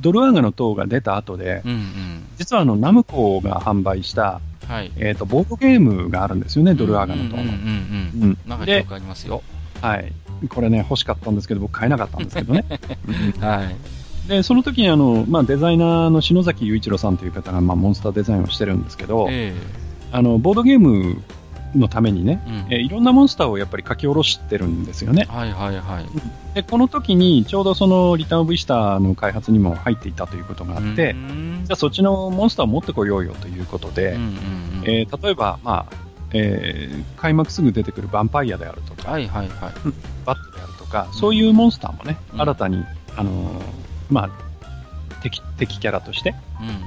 [0.00, 7.42] ドルアガの塔が出た後で、うんうん、実はあの、ナムコが販売した、はい、えっ、ー、と、ボードゲームがあるんですよね、ドルアガの塔の。
[7.42, 8.38] うんうんうんうん。
[8.46, 9.42] なんか記憶ありますよ。
[9.82, 10.12] はい。
[10.48, 12.64] これね、欲しかったんですけど、僕買えなかったんですけどね。
[13.40, 14.28] はい。
[14.28, 21.22] で、その時にあの、まあ、デザイナーの篠崎雄一郎さんという方が、まあ、モンスターデザインをしてるんですけど、えー、あの、ボードゲーム
[21.74, 25.26] のためにね、うん、えー、いろんなモンスターをやっぱり書き下ろしてるんですよね。
[25.28, 26.06] はいはいはい。
[26.54, 31.14] で、この時にちょうどそのリターンオブイスターの開発にも入っていたということがあって、
[31.64, 34.34] じゃあそっちのモンスターを持ってこようよということで、うんうんうん、
[34.84, 39.72] えー、例えば、まあ、えー、開幕すぐ出てくるヴァンパイアであるとか、はいはいはい、
[40.24, 42.84] バットであるとか、そういうモンスターもね、うん、新たに、
[43.16, 43.62] あのー、
[44.10, 44.30] まあ、
[45.22, 46.34] 敵、敵キャラとして、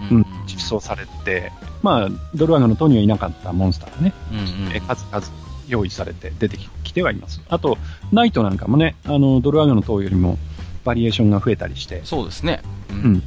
[0.09, 1.51] うん、うん、実装されて、
[1.81, 5.25] まあ、ドルワガの塔にはいなかったモンスターがね、うんうん、え数々
[5.67, 7.41] 用意されて出てきてはいます。
[7.49, 7.77] あと、
[8.11, 10.37] ナイトなんかもね、あの、ドルワガの塔よりも
[10.83, 12.01] バリエーションが増えたりして。
[12.03, 12.61] そうですね。
[12.89, 13.23] うん。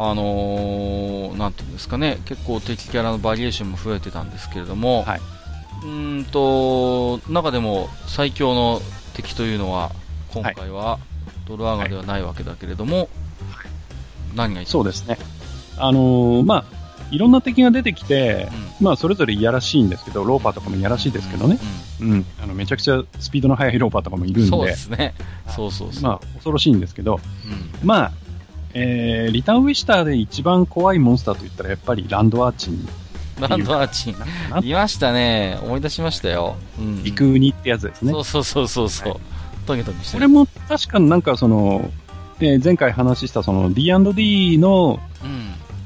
[0.00, 5.20] あのー、なんていうんですかね、結構敵キャラのバリエーションも増えてたんですけれども、はい、
[5.84, 8.80] うんと、中でも最強の
[9.14, 9.90] 敵というのは、
[10.32, 11.00] 今回は
[11.48, 13.08] ドルアーガではないわけだけれども、はい、
[14.36, 15.18] 何がそうですね。
[15.76, 16.78] あのー、まあ、
[17.10, 18.48] いろんな敵が出てきて、
[18.80, 21.58] うん、まあ、それぞれいやらしいんですけど、ローパーとかもいやらしいですけどね。
[22.00, 24.50] うん、うん、あの、めちゃくちゃスピードの速いローパーとかもいるんで。
[24.50, 25.14] そうですね。
[25.48, 26.02] そうそうそう。
[26.04, 27.18] まあ、恐ろしいんですけど、
[27.82, 28.12] うん、まあ、
[28.78, 32.88] えー、リターンウィスターで一番怖いモンスターといったらやっぱりランドアーチン。
[33.40, 34.68] ランドアーチン。
[34.68, 35.58] いましたね。
[35.62, 36.56] 思い出しましたよ。
[36.78, 37.02] うん。
[37.02, 38.12] 陸ウニってやつですね。
[38.12, 39.12] そうそうそうそうそう。
[39.12, 39.20] はい、
[39.66, 41.90] トゲトゲしてこれも確かなんかその、
[42.40, 45.00] えー、前回話したその D&D の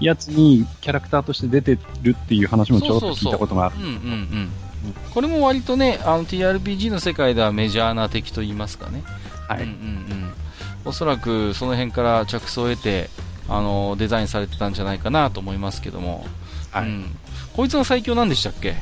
[0.01, 3.77] やつにキャラクターとして出てるっていう話もちょっと聞いたことがある。
[3.77, 4.51] うんうんうん。
[5.15, 9.03] これも割とね、あの TRPG の世界ではメジャーな敵と言いますかね。
[9.49, 9.63] はい。
[9.63, 9.79] うんうんう
[10.29, 10.33] ん。
[10.85, 13.09] おそらくその辺から着想を得て、
[13.49, 16.27] あの、デザインされてたんじゃないかなと思いますけども。
[16.71, 16.87] はい。
[16.87, 17.17] うん、
[17.55, 18.75] こいつが最強なんでしたっけ？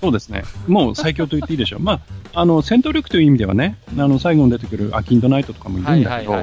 [0.00, 0.42] そうですね。
[0.66, 1.80] もう最強と言っていいでしょう。
[1.84, 2.00] まあ、
[2.40, 6.34] あの、戦闘力という意味ではね、あの、最後に出てくるアキンドナイトとかもいるんだけど、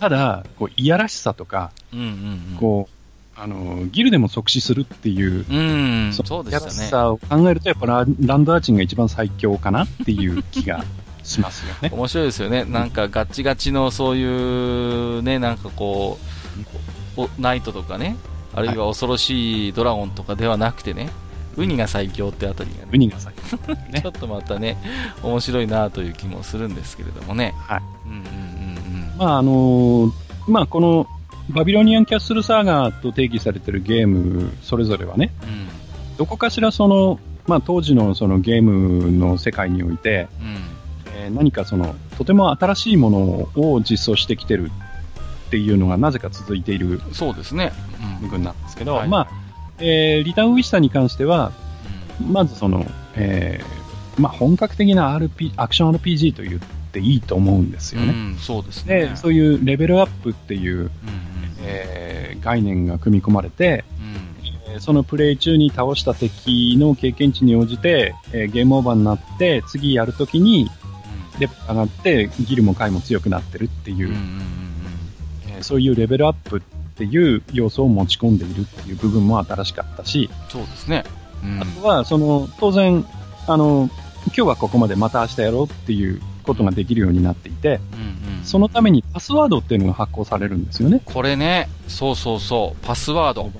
[0.00, 6.70] ただ、こう、いやらしさとか、うんうんうん、こう、あの、ギルでも即死するっていう、うん、そうですね。
[6.88, 10.84] さを考えると、やっぱラランドアーチンが一番最強かなっていう気が
[11.24, 11.90] しますよね。
[11.92, 12.64] 面白いですよね。
[12.64, 14.24] なんかガチガチのそうい
[15.18, 16.18] うね、なんかこ
[17.16, 18.16] う、ナイトとかね、
[18.54, 21.10] あるいは恐ろしいドラゴンとかではなくてね、
[21.56, 22.90] ウニが最強ってあたりがね。
[22.92, 24.00] ウニが最強、ね。
[24.02, 24.76] ちょっとまたね、
[25.22, 27.54] 面白いなという気もするんですけれどもね。
[27.58, 27.82] はい。
[28.06, 29.18] うんうんうんうん。
[29.18, 30.12] まああのー、
[30.48, 31.06] まあこの、
[31.50, 35.68] バビロニアンキャッスルサーガーと定義されてるゲームそれぞれはね、うん、
[36.16, 40.73] どこかしらその、まあ当時のそのゲームの世界において、うん、
[41.16, 43.18] えー、何かその、とても新しいもの
[43.54, 44.70] を実装してきてる
[45.46, 47.00] っていうのがなぜか続いている。
[47.12, 47.72] そうですね。
[48.20, 49.28] 部分なんですけど、はい、まあ、
[49.78, 51.52] えー、リターンウィッシャーに関しては、
[52.20, 56.60] まずその、えー、まあ、本格的な RP、アクション RPG と言っ
[56.92, 58.08] ていいと思うんですよね。
[58.08, 59.08] うん、そうですね。
[59.08, 60.90] で、そういうレベルアップっていう、うんうん、
[61.62, 63.84] えー、概念が組み込まれて、
[64.72, 70.70] うん、そのプレイ中に倒した敵の経験値に応じて、えー、ゲームオーバーになって、次やるときに、
[71.38, 74.14] レベル上がって、ギルも回も強くなってるっていう、
[75.60, 76.60] そういうレベルアップっ
[76.96, 81.04] ていう要素を持ち込んでいるっていう部分も新しかったし、そうですね。
[81.42, 83.04] うん、あとは、その、当然、
[83.46, 83.90] あの、
[84.26, 91.02] 今日はここまでまた明日やろうっていうことができるようになっていて、うんうん、そのためにパスワードっていうのが発行されるんですよね。
[91.04, 93.50] これね、そうそうそう、パスワード。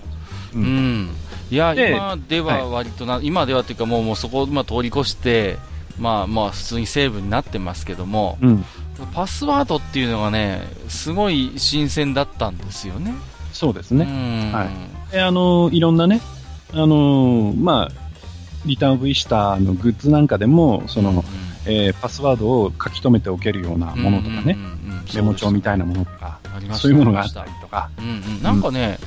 [0.54, 0.62] うん。
[0.62, 1.10] うん、
[1.50, 5.58] いや、今では割とな、はい、今ではっていうかもうもうそこを今通り越して、
[5.98, 8.64] まあまあ普通にセーブになってますけども、うん、
[9.12, 13.14] パスワードっていうのがね、すごい新鮮だったんですよね。
[13.52, 14.04] そうですね。
[14.52, 15.12] はい。
[15.12, 16.20] で、あの、いろんなね、
[16.72, 17.90] あの、まあ、
[18.66, 21.22] リターン V スターのグッズなんかでも、その、うん
[21.66, 24.56] えー、パスワードを書き留めておけるようなものとかね、
[25.14, 26.38] メモ帳みたいなものとか、
[26.72, 27.90] そういうものがあったりとか。
[27.98, 28.08] うんう
[28.40, 28.98] ん、なんかね、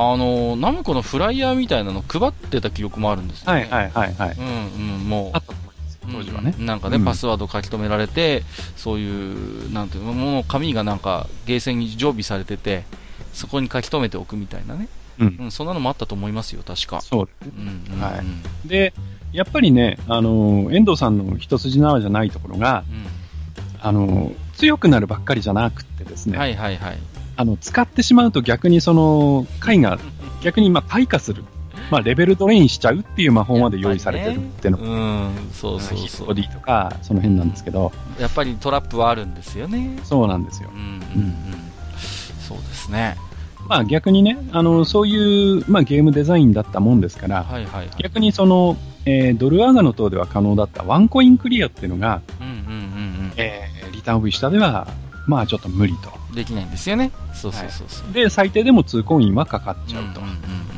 [0.00, 3.60] あのナムコのフライヤーみたいなの配ってた記憶もあるんですよね。
[3.62, 4.36] はいはいはいはい。
[4.38, 5.67] うんうん、もう。
[6.12, 8.42] 当時はね、うん、なんかね、パスワード書き留められて、
[8.76, 12.84] そういう、なんていうの、もの、紙がなんか、ゲーセンに常備されてて、
[13.32, 14.88] そこに書き留めておくみたいなね。
[15.18, 17.00] うん、うん、そんなのもあったと思いますよ、確か。
[17.00, 18.68] そうです、うんうん、はい。
[18.68, 18.94] で、
[19.32, 23.06] やっぱりね、あの、遠藤さんの一筋縄じゃないところが、うん、
[23.80, 26.38] あの、強くなるばっかりじゃなくてですね。
[26.38, 26.98] はいはいはい。
[27.36, 29.98] あの、使ってしまうと逆にその、 回が、
[30.42, 31.44] 逆にまあ、退化する。
[31.90, 34.96] まあ、レベルドレインしちゃうっていう魔法まで用意されてるっていうのが、ね、う
[35.48, 36.26] ん、そうそうそう。
[36.28, 37.92] ボディとか、その辺なんですけど。
[38.18, 39.98] やっぱりトラップはあるんですよね。
[40.04, 40.70] そうなんですよ。
[40.72, 41.34] うん、うん、うん。
[42.40, 43.16] そうですね。
[43.68, 52.64] まあ逆にね、あの、そういう、まあゲームデザインだったもんですから、はいはいはい、逆にその、えー、ドルアーガの塔では可能だったワンコインクリアっていうのが、うんうんうんう
[53.28, 54.88] ん、えー、リターンオブ下では、
[55.26, 56.10] まあちょっと無理と。
[56.34, 57.10] できないんですよね。
[57.34, 60.20] そうそうそうそう、はい、で、最低でも2コインはかかっちゃうと。
[60.20, 60.38] うんうんうん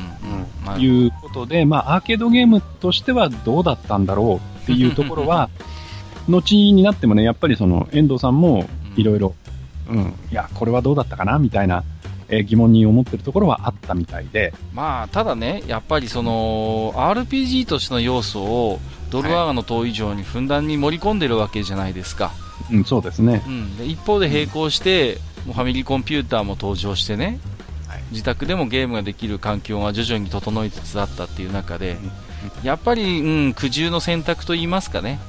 [0.77, 5.49] いうことで、まあアーケードゲームとしてはどうだったんだろうっていうところは、
[6.29, 9.33] 後になってもね、やっぱりその遠藤さんもいろいろ、
[9.89, 11.39] うん、いや、これはどうだったかな？
[11.39, 11.83] みたいな
[12.31, 14.53] え疑問に思ってるところはあったみたいで。
[14.73, 18.79] まあ、ただね、やっぱりその、RPG としての要素を、
[19.11, 22.31] ドルアーガの塔以上にふんだんに盛り込んでるわけじゃないですか。
[22.71, 23.43] うん、そうですね。
[23.45, 27.39] うん、で一方で並行して、うん、もうファミリーコンピューターも登場してね、はい、
[28.11, 31.97] 自宅でもゲームができる環境が徐々に整いつつあったっていう中で、
[32.61, 35.19] うん、やっぱり、うん、苦渋の選択といいますかね、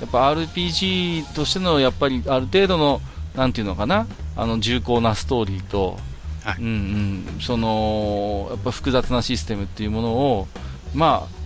[0.00, 3.00] やっぱ RPG としての、やっぱりある程度の、
[3.34, 5.98] なんていうのかな、あの重厚なストーリーと、
[6.44, 10.48] はい、うんうん、そのやっぱ複雑なシステムっていうものを、
[10.94, 11.40] まあ、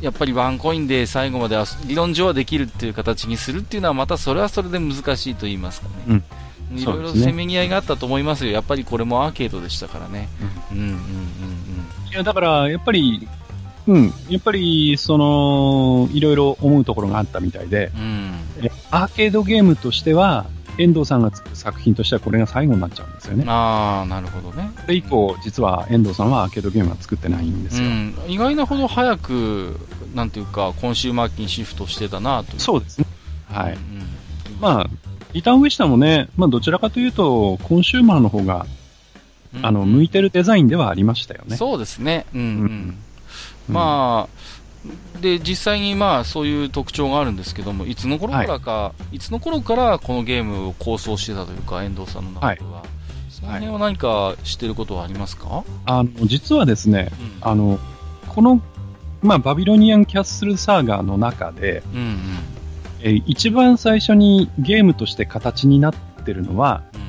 [0.00, 6.24] やっぱりワンコインで最後まで理論上はできるっていう形にするっていうのはまたそれはそれで難しいと言いますかね、うん、
[6.72, 10.28] いろいろせめぎ合いがあったと思いますよ、やっぱりこれもアーケードでしたからね。
[10.72, 10.98] うんうんうんうん、
[12.10, 13.28] いやだからやっぱり
[13.86, 18.32] うん、やっぱり、その、いろいろ思うところがあったみたいで、うん、
[18.90, 20.46] アーケードゲームとしては、
[20.78, 23.44] 遠藤さんが作る作品としてはこれが最後になっちゃうんですよね。
[23.46, 24.70] ああ、なるほどね。
[24.80, 27.86] それ以降、実は遠藤さんはアーケードゲームは作ってないんですよ。
[27.86, 29.78] うん、意外なほど早く、
[30.14, 33.06] なんていうか、コンシューマー機にシフトしてたなとそうですね。
[33.50, 33.74] はい。
[33.74, 33.80] うん、
[34.60, 34.90] まあ、
[35.34, 38.66] リターンウェシタもね、まあどちらかというと、コンシューマーの方が、
[39.54, 41.56] うん、あの、向いてるデザインではありましたよね。
[41.56, 42.24] そうですね。
[42.34, 42.98] うん、うん。
[43.68, 52.70] まあ、で、実際にまあそういう特徴があるんですけども、いつの頃からか、はい、いつの頃からこのゲームを構想してたというか、遠藤さんの中では。
[52.72, 52.86] はい、
[53.30, 57.10] その辺は何か知ってることはありますか、あの、実はですね、
[57.42, 57.78] うん、あの、
[58.28, 58.60] この、
[59.22, 62.18] まあ、バビロニアンキャッスルサーガーの中で、うんうん、
[63.04, 65.94] え一番最初にゲームとして形になっ
[66.24, 67.00] てるのは、うん、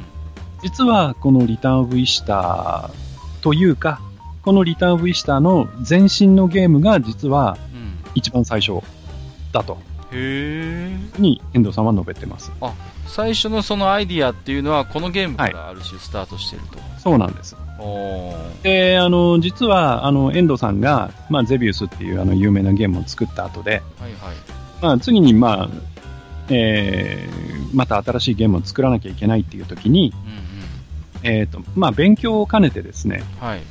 [0.62, 4.02] 実はこのリターン・オブ・イシターというか、
[4.43, 7.58] このリターン・ウィスターの前身のゲームが実は
[8.14, 8.84] 一番最初
[9.54, 9.78] だと。
[10.12, 12.52] へに遠藤さんは述べてます。
[12.60, 12.74] あ、
[13.08, 16.78] 最初のそのアイディアっていうのはこのゲームからある種スタートしてると。
[16.78, 17.56] はい、そうなんです。
[18.64, 24.56] で、あの、実は、あの、遠藤さんが、まあ、ゼビウスっていうあの有名なゲームを作った後で、はいはい。
[24.82, 25.69] まあ、次に、まあ、
[26.49, 30.13] えー、また新しいゲームを作らなきゃいけないっていう時に、
[31.23, 33.61] うんうん、えっ、ー、と、まあ、勉強を兼ねてですね、はい。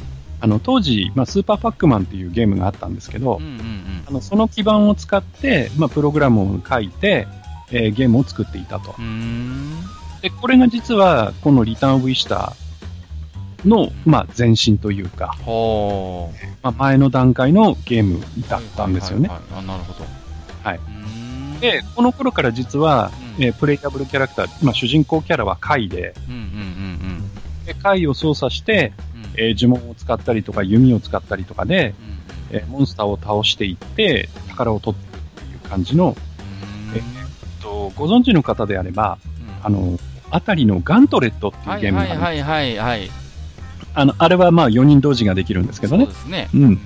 [0.40, 7.26] あの、当時、まあ、スーパーパックマンっていうゲームがあったんですけど、うんうんうん、あのその基盤を使って、まあ、プログラムを書いて、
[7.70, 8.94] えー、ゲームを作っていたと。
[10.20, 15.36] で、これが実は、このリターン・ウィシターの、まあ、前身というか、
[16.62, 19.28] まあ、前の段階のゲームだったんですよね。
[19.28, 20.05] はいはいはい、あなるほど。
[20.62, 20.80] はい。
[21.61, 26.50] で、この頃から実は、うん、えー、プレイタブルキャラクター、まあ、主人公キャラはカイで、うんうんうんう
[27.62, 28.92] ん、でカイを操作して、
[29.36, 31.94] えー、呪文を使ったりとか弓を使ったりとかで、
[32.50, 36.16] うん、えー、モンスターを倒していって宝を取っていくっていう感じの、
[36.94, 39.18] えー、っと、ご存知の方であれば、
[39.62, 39.98] あの、
[40.30, 42.22] あたりのガントレットっていうゲームがあるんです。
[42.22, 43.11] はいはいはい、はい、
[43.94, 46.05] あの、あれはまあ4人同時ができるんですけどね。
[46.05, 46.48] そうですね。
[46.55, 46.78] うん。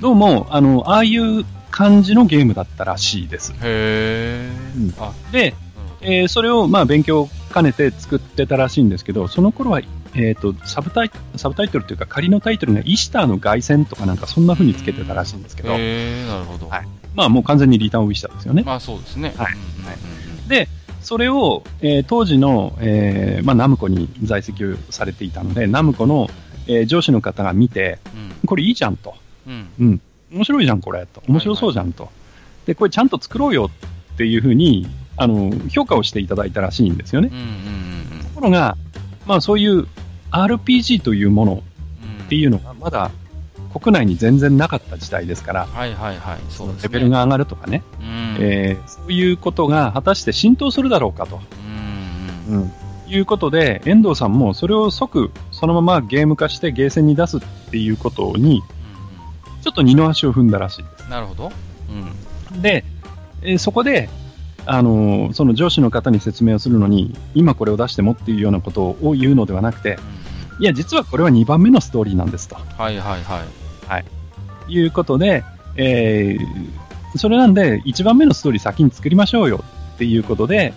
[0.00, 3.52] どうも、あの、ああいう感じのゲームだったらしいです。
[3.60, 4.76] へー。
[4.76, 5.54] うん、で、
[6.02, 9.80] えー、それをまあ勉強を兼ねて作ってたらしいんですけど、その頃は
[10.14, 15.74] えっ、ー、と、サブタイサブタイトルというか仮のタイトルがイシターの凱旋とかなんかそんな風につけてたらしいんですけど。
[15.74, 16.68] へなるほど。
[16.68, 16.88] はい。
[17.14, 18.62] まあもう完全にリターンウィシターですよね。
[18.62, 19.32] まあそうですね。
[19.36, 19.46] はい。
[19.46, 20.68] はい、で、
[21.00, 26.28] それを、えー、当時の、えー、まあナムコに在籍されていたので、ナムコの、
[26.66, 29.14] えー、上司の方が見て、うん、これいいじゃんと。
[29.46, 29.68] うん。
[29.80, 30.00] うん。
[30.32, 31.06] 面白いじゃん、これ。
[31.06, 31.22] と。
[31.28, 32.10] 面白そうじゃんと。
[32.66, 33.70] で、これちゃんと作ろうよ
[34.14, 37.30] っていう風に、あの、評価をしていただいたらしいんですよね。
[38.34, 38.76] ところが、
[39.26, 39.86] まあそういう
[40.30, 41.62] RPG というもの
[42.24, 43.10] っていうのがまだ
[43.78, 51.40] 国内に全然なかった時代ですから、はいはいはい、そうですね、レベルが上がるとかね、うん、えー、そういうことが果たして浸透するだろうかと、
[52.48, 52.72] うん、うん、
[53.08, 58.62] いうことで、遠藤さんもそれを即、そのままゲーム化してゲーセンに出すっていうことに、
[59.62, 61.10] ちょっと二の足を踏んだらしいです。
[61.10, 61.52] なるほど。
[62.52, 62.84] うん、で、
[63.42, 64.08] えー、そこで、
[64.64, 69.98] あのその上司の方に説明をするのに、今これを出してもっていうようなことを言うのではなくて、
[70.60, 72.56] いや、実はこれは2番目のストーリーなんですと。
[72.56, 73.44] はいはいはい。
[73.88, 74.04] はい。
[74.68, 75.44] いうことで、
[75.76, 80.74] えー、それなんで、1番目のストーリー先に作りましょうよっていうことで、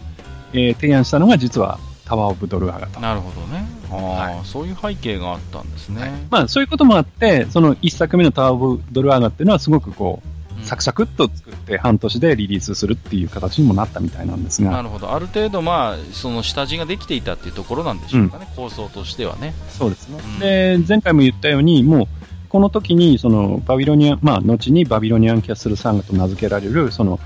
[0.54, 3.00] えー、提案したのが実はタワーオブドルアガと。
[3.00, 3.66] なるほどね。
[3.92, 3.98] ああ、
[4.36, 6.02] はい、そういう背景があったんですね。
[6.02, 14.72] はい、まあそういうこともあって、その1作目のタワーオブドルアガっていうのはすごくこう、サクサクっと作って半年でリリースするっていう形にもなったみたいなんですが。
[14.72, 15.14] なるほど。
[15.14, 19.54] ある程度、まあ、その下地ができていたっていうところなんでしょうかね、うん、構想としてはね。
[19.70, 20.20] そうですね。
[20.24, 22.08] うん、で、前回も言ったように、もう、
[22.50, 27.20] この時に、その、バビロニアン、まあ、後にバビロニアンキャッスルサンガと名付けられる、その、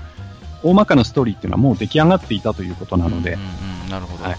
[0.62, 3.34] 大まかなストーリーっていうのはもう出来上がっていたということなので。
[3.34, 3.40] うん、
[3.84, 4.38] うん、なるほど、はい、うん。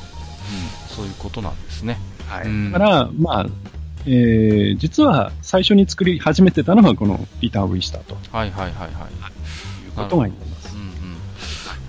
[0.96, 1.98] そういうことなんですね。
[2.32, 2.72] はい。
[2.72, 3.46] だから、まあ、
[4.06, 8.16] えー、実は最初に作り始めてたのがこのリターンウィスターと。
[8.36, 8.92] はいはいはいはい。
[8.92, 10.76] いうことが言えます。
[10.76, 11.18] うんうん、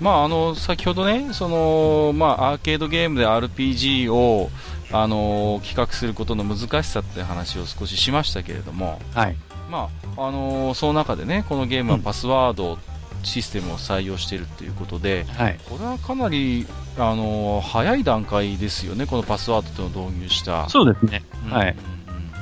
[0.00, 4.50] まああの、先ほどね、その、まあアーケードゲームで RPG を、
[4.94, 9.36] あの企画することの難しさって話を少ししましたけれども、はい。
[9.70, 9.88] ま
[10.18, 12.78] あ、あのその中でね、このゲームはパスワード、
[13.22, 16.66] システムを採用しているということで、はい、これはかなり、
[16.98, 20.68] あの早い段階ですよね、このパスワードというのを導入した。
[20.68, 21.22] そうですね。
[21.46, 21.76] うん、はい。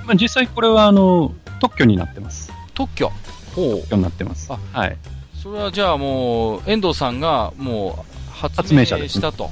[0.06, 2.52] まあ、実際これはあの特許になってます。
[2.74, 3.12] 特許？
[3.54, 3.76] ほう。
[3.80, 4.50] 特許になってます。
[4.50, 4.96] はい。
[5.42, 9.44] それはじゃあもう、遠藤さんがもう発明したと。
[9.44, 9.50] ね、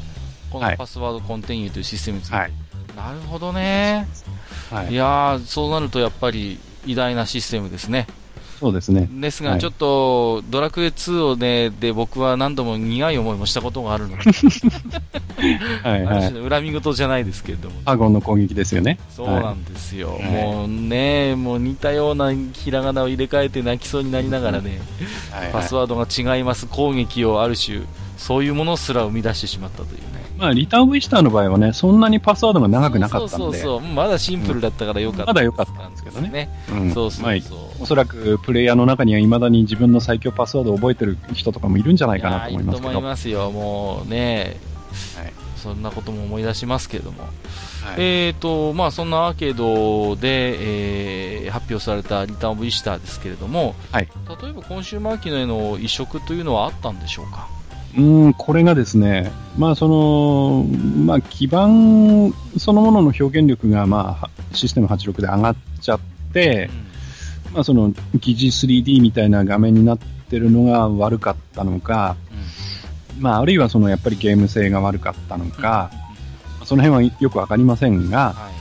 [0.50, 2.36] このパスワードコンティニューというシステムについて。
[2.36, 2.52] はい、
[2.96, 4.08] なるほどね。
[4.70, 8.06] はい、いやそうなるとやっぱり偉大なシステムですね。
[8.58, 9.08] そうですね。
[9.10, 14.22] ですが、ちょっと、ドラクエ2をね、で、僕は何度も苦い思いもしたことがあるので。
[15.88, 16.50] はいはい。
[16.50, 18.98] 恨み事じゃないですけれども、アゴンの攻撃ですよね。
[19.10, 20.10] そうなんですよ。
[20.10, 24.80] はい、もうね、もう似たようなひらがなを入れ替えて泣きそうになりながらね、
[25.30, 27.82] はいはい、パスワードが違います攻撃をある種、
[28.16, 30.07] そういうものすら生み出してしまったというね。
[30.38, 33.44] まあ、リターンウィスターの場合はね、そんなにパスワードが長くなかったんで。
[33.44, 36.28] そうそうそうまだシンプルだったからよかった、うん、まだよかったんですけどね。
[36.28, 37.34] ねうん、そうそうまあ、
[37.80, 42.92] おそらくプレイヤーの中には未だに自分の最強パスワードを覚えてる人とかもいるんじゃないかなと思いますけど。
[42.92, 44.56] いいますよ、もうね。
[45.16, 45.32] はい。
[45.56, 47.24] そんなことも思い出しますけれども。
[47.24, 47.30] はい、
[47.98, 54.08] えーと、まあそんなアーケードで、えー、発表されたリターンオブイスターですけれども、はい。
[54.42, 57.48] 例えばコンシューマー機のへの移植というのはあったんでしょうか？
[57.98, 60.64] うん、これがですね、まあその、
[61.04, 66.00] まあ基盤そのものの表現力がまあシステム86で上がっちゃっ
[66.32, 66.70] て、
[67.52, 72.16] まあその疑似 3D みたいな画面になってるのが悪かったのか、
[73.16, 75.90] うん、まああるいはそのやっぱりゲーム性が悪かったのか、
[76.60, 78.54] うん、その辺はよくわかりませんが、はい、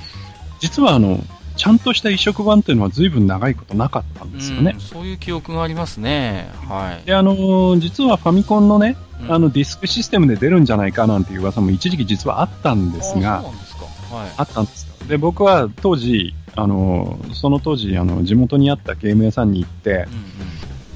[0.61, 1.19] 実はあの、
[1.57, 4.71] ちゃんとした移植版っていうのは随分長いことなかったんですよね。
[4.75, 6.49] うん、そういう記憶がありますね。
[6.69, 7.05] はい。
[7.05, 8.95] で、あの、実はファミコンのね、
[9.27, 20.07] あのディスクシステムで出るんじゃないかなんていう噂も一時期実はあったんですが、あはい、あったんですで、僕は当時、あの、その当時、あの、地元にあったゲーム屋さんに行って、うんうん、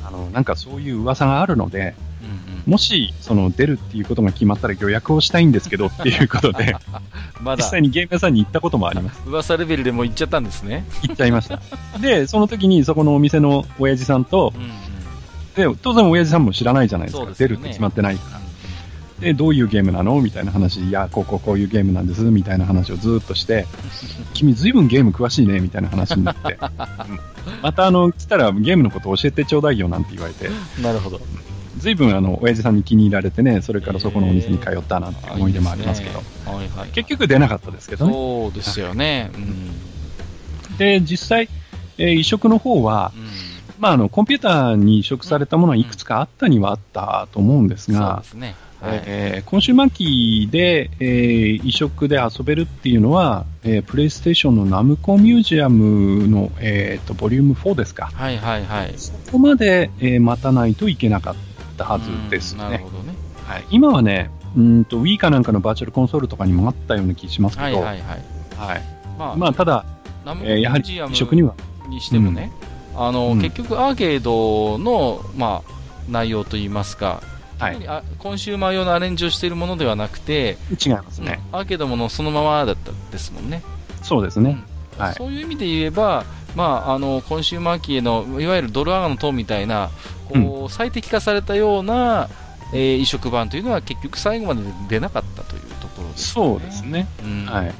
[0.08, 1.94] あの、なんかそういう噂があるので、うんうん、
[2.66, 6.76] もし、その、出るっていうことが決まったら予約をしたいんですけどっていうことで、
[7.42, 9.22] ま実際にゲーム屋さんに行ったこともあります。
[9.26, 10.86] 噂レベルでも行っちゃったんですね。
[11.04, 11.60] 行っちゃいました。
[12.00, 17.26] で、その時にそこのお店の親父さんと、うんうん、で、当然親父さんも知らないじゃないですか。
[17.26, 18.42] すね、出るって決まってないから。
[19.22, 23.68] で、どういうゲームなのみたいな話、いや、こうこうこういうゲームなんです、みたいな話をずっとして、
[24.34, 26.58] 君ずいぶんゲーム詳しいね、みたいな話になって、
[27.62, 30.50] またあの、来たらゲームのこと教えてちょうだいよなんて言われて、
[30.82, 31.22] なるほど。
[31.78, 38.14] ずいぶんあの、親父さんに気に入られてね、それからそこのお店に通ったなんて思い出もありますけど、はいはい、結局出なかったですけどね。
[38.14, 39.32] そうですよね。
[39.34, 39.38] う
[40.74, 41.50] ん、で、実際、
[41.98, 43.52] えー、移植の方は、うん
[43.82, 48.56] まあ、あの、コンピューターに移植されたものはいくつかあったにはあったと思うんですが、そうですね。
[48.80, 58.12] はい、えー、今週末期で、えー、移植で遊べるっていうのは、えー、プレイステーションのナムコミュージアムの、えーと、ボリューム4ですか。
[58.14, 58.94] はいはいはい。
[58.98, 61.36] そこまで、えー、待たないといけなかっ
[61.84, 62.64] たはずですね。
[62.64, 63.14] なるほどね。
[63.46, 68.22] はい、今はね、うんと Wii かなんかのバーチャルコンソールとかにもあったような気しますけど、はいはいはい。
[68.58, 68.82] はい、
[69.18, 69.86] まあ、まあ、ただ、
[70.26, 71.56] えー、やはり移植には。
[71.90, 72.52] にしてもね、
[72.94, 75.72] うん、あの、うん、結局アーケードの、まあ、
[76.10, 77.22] 内容といいますか、
[77.60, 81.42] はい、あコンシューマー用のアレンジをしているものではなくて、違いますね。
[81.52, 83.62] アーケードものそのままだったですもんね。
[84.04, 84.64] そうですね。
[84.98, 86.26] うん、はい、そういう意味で言えば、
[86.56, 89.90] まあ、あのコンシューマー機へのいわゆるドルアガの塔みたいな
[90.30, 92.30] こう、うん、最適化されたような、
[92.74, 96.46] えー、移植版というのは結局最後まで出なかったというところですね。
[96.46, 97.08] そうですね。
[97.24, 97.74] うん、はい。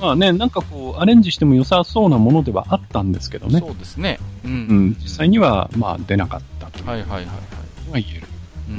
[0.00, 3.60] まあね、なんかこう、アレンジしても良さそうなものではあったんですけどね。
[3.60, 4.18] そうですね。
[4.44, 4.50] うん。
[4.50, 6.86] うん、実際には、まあ、出なかったという。
[6.86, 7.26] はいはいはい、はい。
[7.28, 7.36] は
[7.92, 8.26] 言える。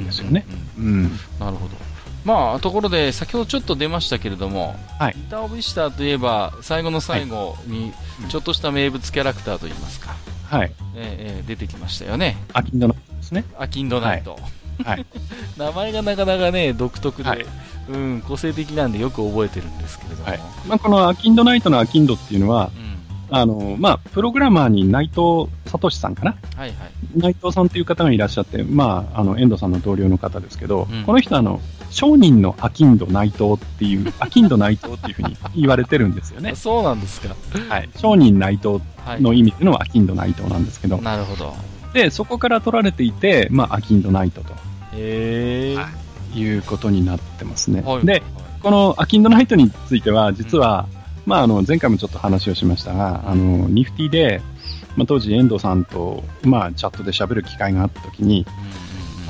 [0.05, 0.45] ですよね。
[0.77, 1.03] うん、うん、
[1.39, 1.92] なるほど。
[2.26, 7.91] まあ、ところで、先ほどちょっと出ましたけれども、はい、ギター・オブ・イシターといえば、最後の最後に、
[8.30, 10.15] ちょっとした名物キャラクターといいますか、
[10.49, 12.38] はいえー、出てきましたよね。
[12.53, 13.45] アキンドナイトですね。
[13.57, 14.38] アキンドナイト。
[14.84, 15.05] はい、
[15.57, 17.45] 名前がなかなかね、独特で、はい、
[17.89, 20.26] うん、個性的なんでよく覚えてるんですけれども。
[20.26, 22.93] はい、まあ、このアキンドナイトのアキンドっていうのは、うん
[23.36, 26.36] あの、まあ、プログラマーに内藤聡さんかな？
[26.55, 26.78] はいはい。
[27.15, 31.59] 内藤さんという方がいらっしゃって、まあ、あの、遠藤さんの同僚の方ですけど、うん、この人あの、
[31.93, 36.55] 商人のアキンド内藤っていう、アキンド内藤っていうふうに言われてるんですよね。
[36.55, 37.35] そうなんですか。
[37.69, 37.89] はい。
[37.97, 38.81] 商人内藤
[39.19, 40.97] の意味でのアキンド内藤なんですけど。
[40.97, 41.55] なるほど。
[41.93, 44.53] で、そこから取られていて、まあ、アキンドナイトと。
[44.93, 45.89] へは
[46.35, 47.81] い、いうことになってますね。
[47.81, 48.23] はい、で、
[48.61, 54.41] このアキンドナイトについては、実は、うんまあ、あの、前回もちょっと話をしましたが、あの、ニフティで、
[54.95, 58.45] まあ、当時遠藤さんと、まあ、チャットで喋る機会があった時に、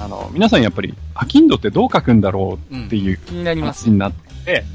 [0.04, 3.20] あの、皆さんやっぱり、アキンドってどう書くんだろうっていう
[3.62, 4.14] 話になっ
[4.46, 4.66] て、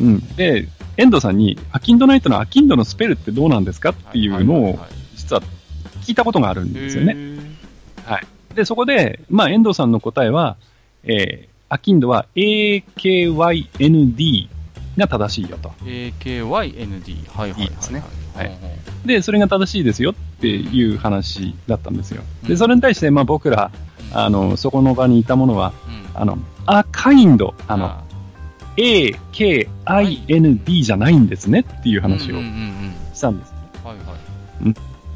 [0.00, 3.90] うん、で、遠藤さんに、アキンドナイトのアキンドのスペルってどうなんですか？
[3.90, 4.78] っていうのを、
[5.16, 5.42] 実は
[6.02, 7.14] 聞いたことがあるんですよね。
[8.04, 8.26] はい。
[8.54, 10.56] で、そこで、まあ、遠藤さんの答えは、
[11.04, 14.48] えー、アキンドは AKYND
[14.96, 15.68] が正しいよと。
[15.84, 16.48] AKYND。
[16.48, 16.80] はいはい
[17.36, 17.50] はい。
[17.62, 18.02] いいですね。
[18.34, 18.50] はい。
[19.04, 22.22] で、それが正しいですよっていう話だったんですよ。
[22.46, 23.70] で、それに対して、まあ僕ら、
[24.12, 25.72] あの、そこの場にいたものは、
[26.14, 28.02] あの、あ、カインド、あの、
[28.76, 32.36] A, K, I, N, D じゃないんですねっていう話を
[33.14, 33.54] したんです。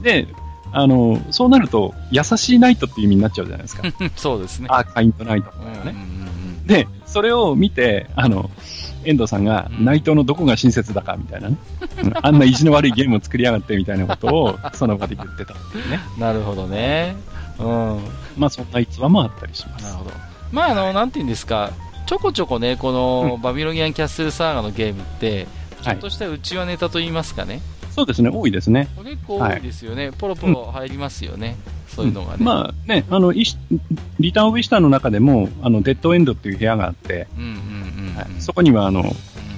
[0.02, 0.26] で、
[0.72, 3.82] あの、そうなると、優しいナイトっていう意味になっちゃうじゃないですか。
[4.16, 4.68] そうですね。
[4.70, 5.94] あ、カインドナイトとかね。
[6.66, 8.50] で、それを見て、あの、
[9.04, 11.56] 遠藤さんが内藤のどこが親切だかみたいなね、
[12.04, 16.00] うん、あんな意地の悪いゲームを作りやがってみたいなことをその場で言ってたっていうね。
[16.18, 17.16] なるほどね。
[17.58, 18.00] うん。
[18.36, 19.84] まあそんな逸話もあったりします。
[19.84, 20.10] なるほど。
[20.52, 21.72] まああの、なんて言うんですか、
[22.06, 25.46] ちょこちょこね、この、バビロギアンキャッスルサーガのゲームって、
[25.82, 27.60] ちょっとした内輪ネタと言いますかね。
[27.90, 28.88] そうですね、多いですね。
[29.04, 30.08] 結構多いですよね。
[30.08, 31.56] はい、ポロポロ入りますよね。
[31.88, 32.44] うん、そういうのがね。
[32.44, 33.44] まあね、あの、リ
[34.32, 37.28] ターンオブイスターの中でも、あの、デッドエンドっていう部屋があって、
[38.38, 39.04] そこには、あの、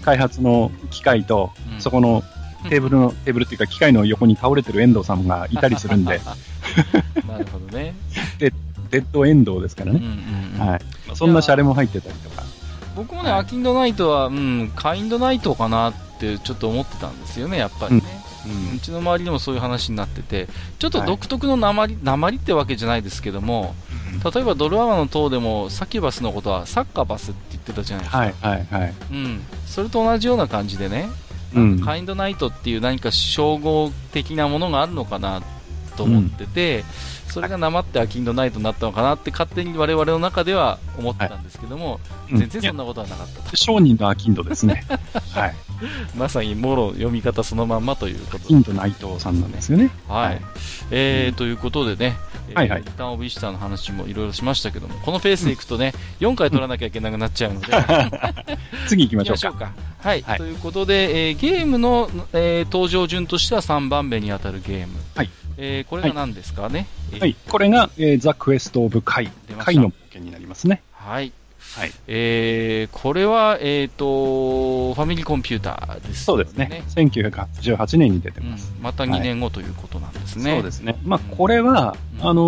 [0.03, 2.23] 開発の機械と、うん、そこの
[2.69, 6.21] テーブルの、テーブルっていうか機械の横に倒れてる遠藤さんがいたりするんで。
[7.29, 7.95] なるほどね。
[8.39, 8.53] で、
[8.91, 10.01] デッド遠藤ですからね。
[10.01, 10.81] うんうんうん、はい。
[11.15, 12.43] そんなシャレも入ってたりとか。
[12.97, 18.03] 僕もね、はい、アキンドナイトは、うん、カインドナイトかなってちょっと思ってたんですよね、やっぱりね。
[18.47, 20.49] うん、うちの周りでもそういう話になってて、
[20.79, 23.75] ちょっと独特の鉛、はい、ってわけじゃないですけども、
[24.33, 28.19] 例えばドルアワの塔でもサキュバスのことはサッカバスって言ってたじゃないですか。
[28.19, 28.95] はいはいはい。
[29.11, 29.41] うん。
[29.67, 31.09] それと同じような感じでね、
[31.55, 35.43] うん、カインドナイトっていう何か称号的なものがあるのかな
[35.97, 36.85] と思ってて、うん
[37.35, 41.99] それがなまってアキンドナイトになったのかなって勝手に我々の中では思ってたんですけども、は
[42.31, 44.85] い、全然そんなことはなかった商人のアキンドですね。
[45.35, 45.55] はい。
[46.17, 48.45] まさにもろ読み方そのまんまということで。
[48.45, 49.91] アキンド内藤さんなんですよね。
[50.07, 50.27] はい。
[50.27, 50.43] はい、
[50.93, 52.17] えー、ということでね、
[52.55, 52.83] はいはい。
[52.85, 57.67] リターンオブイスターの話もいろいろしましたけども、このペースでいくとね、うん、4回取らなきゃいけなくなっちゃうので、
[58.87, 59.49] 次行きましょうか。
[59.49, 64.99] うかはい、はい、ということで、えー、ゲームの、えー、登場順としては3番目に当たるゲーム。
[65.17, 65.31] はい。
[65.57, 69.31] えー、これが何ですかね、はい、はい、これが、えー、ザ・クエスト・オブ・カイ。
[69.59, 70.83] カイの冒険になりますね。
[70.93, 71.33] はい。
[71.77, 71.93] はい。
[72.07, 76.85] えー、これは、えっ、ー、と、ファミリーコンピューターです、ね、そうですね。
[76.91, 78.73] 1988年に出てます。
[78.77, 80.55] うん、また2年後ということなんですね。
[80.55, 80.97] そうですね。
[81.05, 82.43] まあ、これは、うん、あの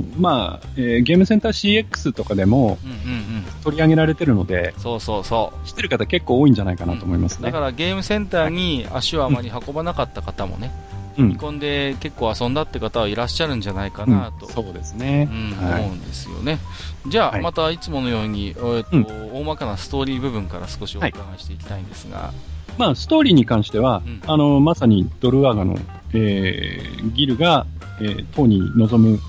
[0.00, 2.78] ー、まあ、えー、ゲームセンター CX とかでも、
[3.64, 5.66] 取り上げられてるので、そうそうそう。
[5.68, 7.46] 知ってる方結構多いんじゃないかなと思いますね。
[7.46, 10.70] だからゲームセンターに足をあまり運ばなかった方もね、
[11.16, 16.58] 見込んで結構遊んだって方はいらっしゃるんじゃないかなと、うん、そうですね、うんはい、思うんですよね。
[17.06, 22.32] じゃあ、またいつものように、えーと大まかなストーリー部分から少しお伺いしていきたいんですが、
[22.78, 25.76] まあ、ストーリーに関しては、あのまさにドルワーガの、
[26.12, 27.66] えー、ギルが、
[28.00, 29.20] えー、塔に臨む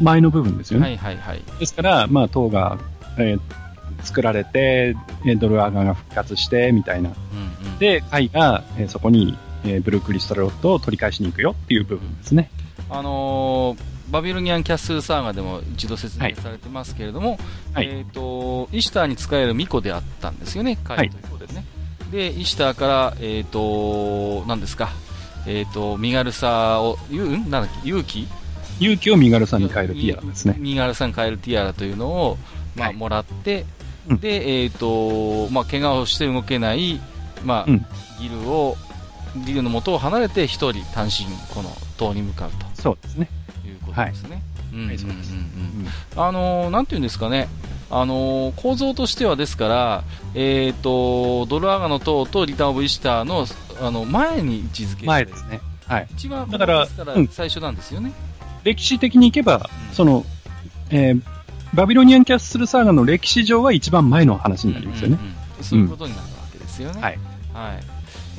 [0.00, 0.86] 前の部分ですよね。
[0.86, 2.78] はいはいはい、ですから、まあ、塔が、
[3.18, 3.40] えー、
[4.02, 4.96] 作られて、
[5.38, 12.50] ドルアーガが復活してみたいな、うんうん、で、カイが、えー、そこにえー、ブルークリスタルロッドを取り返しに行くよっていう部分ですね。
[12.90, 17.38] あのー、バビロニアンキャッスルサーガでも一度説明されてますけれども、
[17.72, 21.64] はい、えっ、ー、と、イシュターに使える巫女であったんですよね、カイということでね。
[22.00, 24.90] はい、で、イシュターから、えっ、ー、と、何ですか、
[25.46, 28.28] えっ、と、身軽さを、ゆうんなんだっけ、勇気
[28.80, 30.56] 勇気を身軽さに変えるティアラですね。
[30.58, 32.38] 身軽さに変えるティアラというのを、
[32.76, 33.64] まあ、はい、もらって、
[34.08, 37.00] で、えっ、と、まあ、怪我をして動けない、
[37.44, 37.86] まあ、うん、
[38.20, 38.76] ギルを、
[39.46, 43.28] 竜の元を離れて一人単身この塔に向かうとそうですね
[43.64, 44.42] いうことですね。
[46.16, 47.48] あのー、なんていうんですかね、
[47.90, 50.04] あのー、構造としてはですから、
[50.34, 53.46] えっ、ー、と、ドルアガの塔とリターンオブイシターの、
[53.80, 55.60] あの、前に位置づけ前ですね。
[55.86, 56.08] はい。
[56.12, 58.64] 一番、だから、から最初なんですよね、うん。
[58.64, 60.24] 歴史的にいけば、うん、その、
[60.88, 61.22] えー、
[61.74, 65.18] バビロニアンキャッスルサーガの歴史上は一番前の話になりますよね。
[65.20, 67.02] うんうんうん、そういうことになるわけですよね。
[67.02, 67.18] はい。
[67.52, 67.91] はい。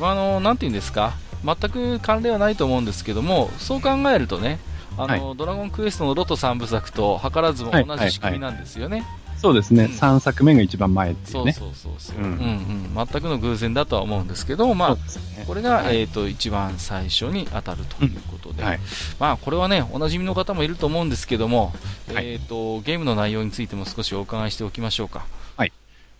[0.09, 4.59] あの、なんて言うんですか、全く関連はないと思うんですけども、そう考えるとね、
[4.97, 8.97] あの、はい、ドラゴンクエストのロト3部作と図らずも同じ仕組みなんですよね。
[8.97, 11.51] はいはいはいそうですね、うん、3作目が一番前っていうね。
[11.51, 13.07] そうそうそうそう、うん、うんうん。
[13.07, 15.01] 全くの偶然だとは思うんですけど、まあ、ね、
[15.45, 18.69] これが、はい、えっ、ー、と、一番最初に当たるということで、うん。
[18.69, 18.79] はい、
[19.19, 21.73] まあ、これはね、おなじみの方もいると思うんですけども、
[22.13, 25.25] はい、えっ、ー、と、ゲームの内容についても少しお伺いしておきましょうか。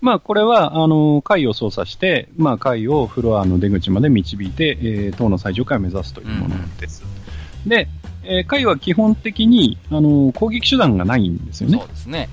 [0.04, 7.06] まあ、これは、あの、階を操作して、まあ、階をフロアの出口まで導いて、えー、塔の最上階を目指すというものです。
[7.64, 7.88] うん、で、
[8.26, 11.78] えー、階は基本的に、あの、攻撃手段がないんですよね。
[11.78, 12.28] そうですね。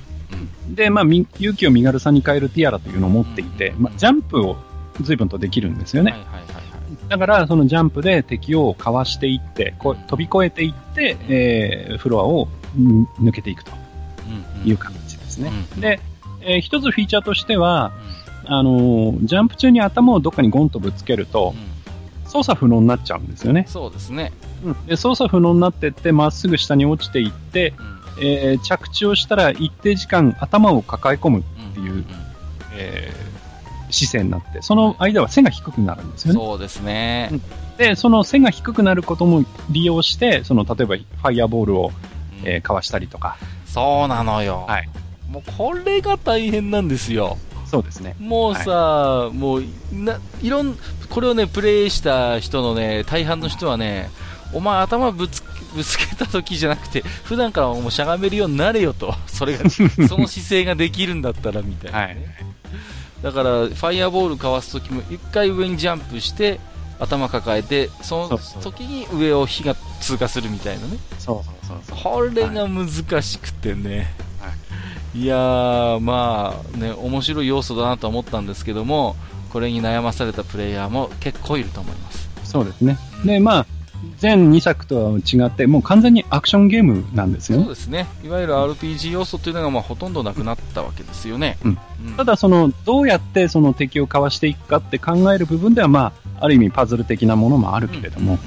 [0.66, 4.56] うん、で、まあ、勇気を身軽さに変えるティアラというのを持っていて、まあ、ジャンプを
[5.00, 6.10] 随分とできるんですよね。
[6.10, 6.44] はいはいはい
[7.08, 12.48] だから、そのジャンプで敵をかわしていって、こ飛び越えていって、えー、フロアを
[13.20, 13.72] 抜けていくと
[14.64, 15.50] いう形ですね。
[15.78, 16.00] で、
[16.42, 17.92] えー、一つフィーチャーとしては、
[18.44, 21.54] うん、あのー、ジャンプ中に頭をどっかにゴンとぶつけると、
[22.24, 23.64] うん、操作不能になっちゃうんですよね。
[23.68, 24.32] そうですね。
[24.64, 27.74] うん、で操作不能になってって、まっすぐ下に落ちていって、
[28.18, 31.42] うん、えー、着地をしたら一定時間頭を抱え込むっ
[31.74, 32.06] ていう、うん、
[32.74, 36.40] えー、姿勢になって、その間は背が低くなるんですよね。
[36.40, 37.30] そうですね。
[37.78, 41.92] で、その背が低くなることも利用して、その、例えばファイヤーボールを、
[42.44, 43.38] えー、かわしたりとか。
[43.64, 44.66] そうなのよ。
[44.68, 44.88] はい。
[45.30, 47.38] もうこれが大変なんですよ。
[47.66, 48.16] そうですね。
[48.18, 50.76] もうさ、はい、もう、な、いろん、
[51.08, 54.10] これをね、プレイした人のね、大半の人はね、
[54.52, 59.14] お前頭ぶつぶつけた時じゃなくて、普段からもうしゃがめるようになれよと。
[59.28, 59.84] それが、 そ
[60.18, 62.18] の姿勢ができるんだったら、みたいな、ね、はい。
[63.22, 66.58] だから、ファイアボールかわす時も、一回上にジャンプして、
[66.98, 70.98] 頭抱えて、その時に上を火が通過するみたいなね。
[71.18, 71.98] そうそうそう。
[72.02, 74.12] これが難しくてね。
[74.18, 74.29] い
[75.26, 79.16] やー、まあね、面白い要素だなと思ったんですけども、
[79.52, 82.28] これに悩まされたプレイヤーも結構いると思います。
[82.44, 82.98] そうですね。
[83.24, 83.66] で、まあ、
[84.18, 87.64] 全2作とは違って、もう完全にアクションゲームなんですよね。
[87.64, 88.06] そうですね。
[88.24, 91.58] いわゆる RPG 要素というのがまあほとんどなくなったわけですよね。
[91.64, 91.78] うん。
[92.16, 98.38] ただ、その、どうやってその敵をかわしていくかって考える部分では、まあ、ある意味パズル的なものもあるけれども、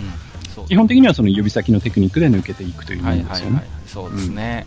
[0.68, 3.34] 基本的にはその指先のテクニックで抜けていくというものですよね。
[3.34, 4.66] はいはいはい、そうですね。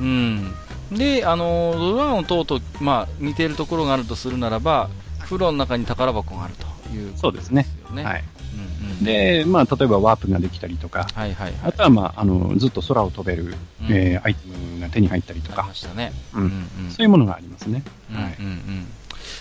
[0.00, 0.54] うん。
[0.92, 4.88] で、あの、ドルワン等と、まあ、似ているところがあるとするならば、
[5.20, 7.66] 風呂の中に宝箱があるという、ね、そうですね。
[7.92, 8.24] はい。
[8.54, 13.54] うんうん、で、まあ、例えばワープができたりとか、はいはいはい、あとは、まあ、あの、ずっと空を飛べる、うん、
[13.90, 15.60] えー、アイテムが手に入ったりとか。
[15.60, 16.12] ありましたね。
[16.34, 16.40] うん。
[16.40, 17.82] うんうん、そういうものがありますね。
[18.12, 18.36] はい。
[18.38, 18.86] うんうん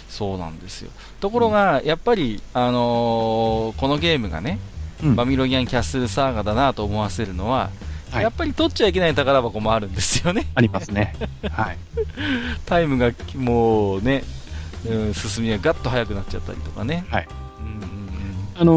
[0.10, 0.92] そうなんですよ。
[1.20, 4.60] ところが、やっぱり、あのー、このゲームがね、
[5.04, 7.70] うん、バミロギアンキャッスルサーガだなと思わせるのは、
[8.16, 10.48] はい、やっぱり取っちゃいけない宝箱もあるんですよね。
[10.56, 11.16] ありますね。
[11.52, 11.78] はい。
[12.66, 14.24] タイムがもうね、
[14.88, 17.06] うん、進みがガッと速くなっちゃったりとかね。
[17.10, 17.28] はい。
[17.60, 17.92] うんうんうん、
[18.56, 18.74] あの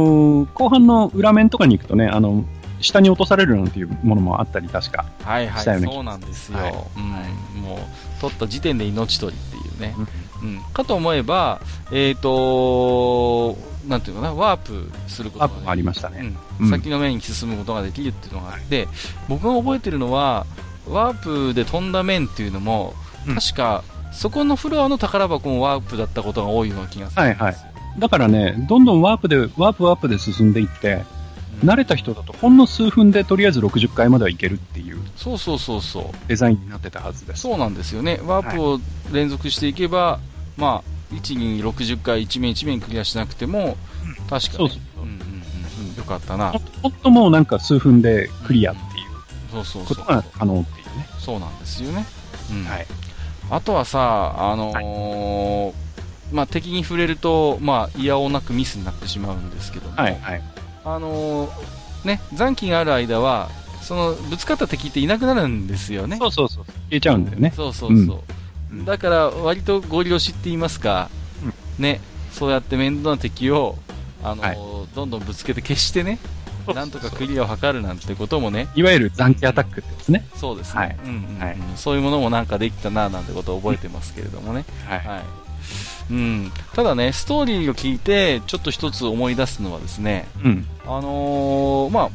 [0.47, 2.45] ー、後半の裏面とかに行くとね、あの、
[2.81, 5.05] 下に落とされるなんていうものもあったり、確か。
[5.25, 6.59] はいはい、そうなんですよ。
[6.59, 9.95] はい、うん、もう、取った時点で命取りっていうね。
[10.43, 11.61] うん、かと思えば、
[11.91, 13.59] えっ、ー、と
[13.89, 18.87] なんていうかな、ワープすることがありましたね、うん、先の面に進むことができるっていうのがあって、
[19.29, 20.47] 僕が覚えてるのは、
[20.87, 22.95] ワープで飛んだ面っていうのも、
[23.27, 23.83] 確か、
[24.13, 27.57] そこのフロアの宝箱もワープだったことが多いような気がするはいはい。
[27.99, 31.05] だからね、どんどんワープで、ワープワープで進んでいって、
[31.65, 36.29] 慣れた人だとほんの数分でとりあえず60回まではいけるっていうそうそうそうそう。
[36.29, 37.43] デザインになってたはずです。
[37.43, 38.21] そうなんですよね。
[38.25, 38.81] ワープを
[39.13, 43.77] 連続していけば、はい、まあ1に60回1面1面クリアしなくても、
[44.21, 46.53] うん、確かにそうそううんうんうん、よかったな。
[46.83, 48.85] ほんともうなんか数分でクリアっていう、
[49.53, 51.07] そうそうことが可能っていうね。
[51.19, 52.07] そうなんですよね、
[52.51, 52.87] うん、はい。
[53.51, 55.75] あとはさあのーはい、
[56.33, 60.43] まあ、敵に触れると、まあ、いやおなくミスになってしまうんですけども、はいはい、
[60.85, 63.51] あのー、ね、残機がある間は、
[63.83, 66.19] その、ぶつかった敵っていなくなるんですよね。
[66.19, 66.65] そうそうそう。
[66.65, 67.53] 消えちゃうんだよね。
[67.55, 67.97] そうそうそう。
[67.97, 68.23] うん、
[68.73, 71.11] だから、割とゴリ押しって言いますか、
[71.43, 72.01] うん、ね、
[72.33, 73.77] そうやって面倒な敵を、
[74.23, 76.19] あのーはい、どんどんぶつけて消してね、
[76.75, 78.69] なんとかクリアを図るなんてこともね。
[78.75, 80.27] いわゆる残機アタックってですね。
[80.35, 80.81] そうですね。
[80.81, 80.99] はい。
[81.05, 84.65] うんうんうん、はい、そういうものもなんかできたななんてことを覚えてますけれどもね。
[84.87, 84.99] はい。
[84.99, 85.23] はい
[86.11, 92.11] うん、ただね、ストーリーを聞いて、ちょっと一つ思い出すのはですね、うん、あのー、まあ、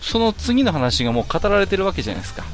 [0.00, 2.44] その次の話がもう語られてるわけじゃないですか。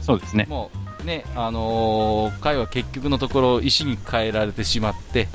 [0.00, 0.46] そうですね。
[0.48, 5.28] もう、ね、あのー、回は結局のところ石に変えられてしまって、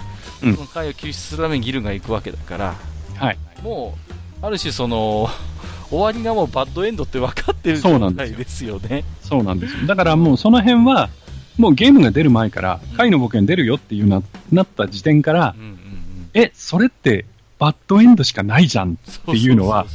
[0.44, 2.76] うん、その回を救出するためにギルが行くわけだから、
[3.16, 3.38] はい。
[3.62, 3.98] も
[4.42, 5.30] う、ある種その、
[5.90, 9.06] 終わりがもうバッドエンドって分かってる状態ですよね。
[9.22, 9.88] そうなんですよ。
[9.88, 11.10] だからもうその辺は、
[11.58, 15.78] もうゲームが出る前から、貝の冒険出るよっていうな、なった時点から、うんうんうん、
[16.34, 17.26] え、それって
[17.58, 18.96] バッドエンドしかないじゃんっ
[19.26, 19.86] ていうのは、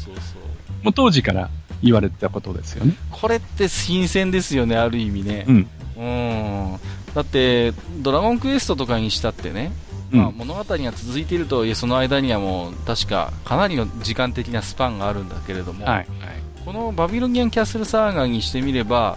[0.83, 1.51] もう当時から
[1.83, 2.95] 言われてたことですよね。
[3.11, 5.45] これって新鮮ですよね、ある意味ね。
[5.49, 5.69] うん。
[5.97, 6.79] うん。
[7.15, 9.73] だって、ドラゴンクエストとかにしたってね、
[10.11, 16.07] まあ、物語が続いているとはいえ、その間にはもう、確か、かなりの時間的なスパンがあるんだけれども、はい、はい
[16.65, 19.17] このバビロニアンキャッスルサーガーにしてみれば、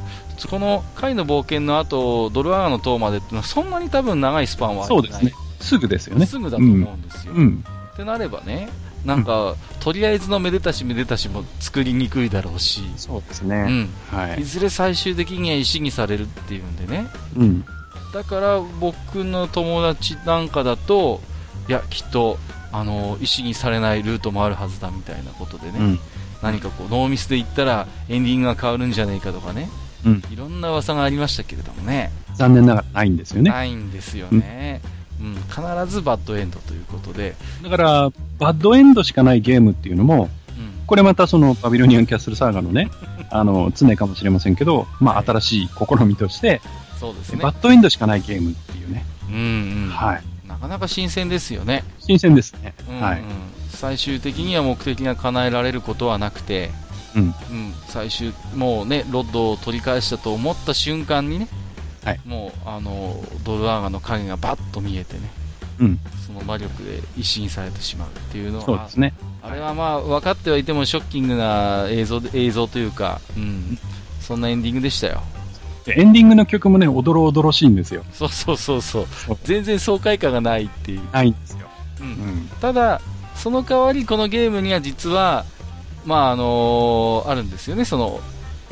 [0.50, 5.32] この貝の冒険の後、ドルアーの塔までっていうのは、そんなに多分長いスパンはそうですね。
[5.62, 6.26] すぐですよね。
[6.26, 7.34] すぐだと思うんですよ。
[7.34, 7.64] うん。
[7.94, 8.70] ってなればね、
[9.06, 13.90] なんか、うん、とりあえずのめでたしめでたしも作りにくいだろうし、そうですね。
[14.12, 14.18] うん。
[14.18, 14.42] はい。
[14.42, 17.08] いずれ最終的には石にされるっていうんでね。
[17.38, 17.66] うん。
[18.14, 21.22] だから僕の友達なんかだと、
[21.70, 22.38] いや、きっと、
[22.72, 25.80] あの、石にされないルートもあるはずだみたいなことでね。
[25.80, 26.00] うん
[26.46, 29.70] 何かこうノーミスで言ったらエンディングが変わるんじゃないかとかね、
[30.06, 37.36] うん、いろんな噂がありましたけれどもね残念ながらないんですよねないんですよね、うん、うん、必ずバッドエンドということで。
[37.64, 42.90] だからバッドエンドしかないゲームっていうのも、うん、これまたそのバビロニアンキャッスルサーガのね
[43.32, 46.62] あの常かもしれませんけど、まあ、新しい試みとして、
[47.00, 49.90] そうですね、バッドエンドしかないゲームっていうね、うんうん。
[49.90, 51.84] はい、なかなか新鮮ですよね。
[52.00, 53.24] 新鮮ですね、うんうん、はい。
[53.70, 56.72] 最終的には目的が叶えられることはなくて、
[57.16, 57.34] うん、うん、
[57.88, 61.48] 最終、もうね、ロッドを取り返したと思った瞬間にね、
[62.06, 65.22] はい、もう、あの、ドルアーガの影がバッと見えてね、
[65.80, 69.14] うん、その魔力で一新されてしまうっていうのは、そうですね。
[69.42, 73.78] あれはまあ、分かってはいてもショッキングな映像映像というか、うん、
[74.22, 75.24] そんなエンディングでしたよ。
[75.88, 78.04] エンディングの曲もね、おどろおどろしいんですよ。
[78.12, 79.08] そうそうそうそう。
[79.44, 81.02] 全然爽快感がないっていう。
[81.12, 81.68] ないんですよ。
[82.00, 82.50] うん。
[82.60, 83.02] ただ、
[83.36, 85.46] その代わりこのゲームには実は、
[86.06, 88.20] まああのー、あるんですよね、その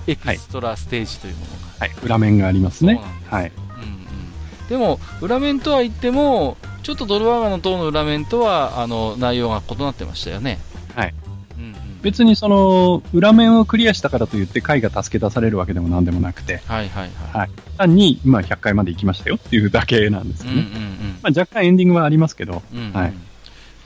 [0.08, 1.52] エクストラステージというものが。
[1.54, 1.73] はい、
[2.04, 3.00] 裏面がありますね。
[3.30, 3.52] はい。
[3.78, 10.60] うんうん、でも、裏面とは言っても、ちょっとドルワーガの塔の裏面とは、あの、内容が異なってましたよね。
[10.96, 11.14] はい。
[11.58, 11.74] うんうん。
[12.02, 17.38] 別にその、裏面をクリアしたからといって回が助け出されるわけでもなんでもなくて、はいはいはい。
[17.40, 20.54] はい、単に、まあ100回まで行きましたよっていうだけなんですよね。
[20.54, 23.14] うんうんうん、まあ若干エンディングはありますけど、うんうん、はい。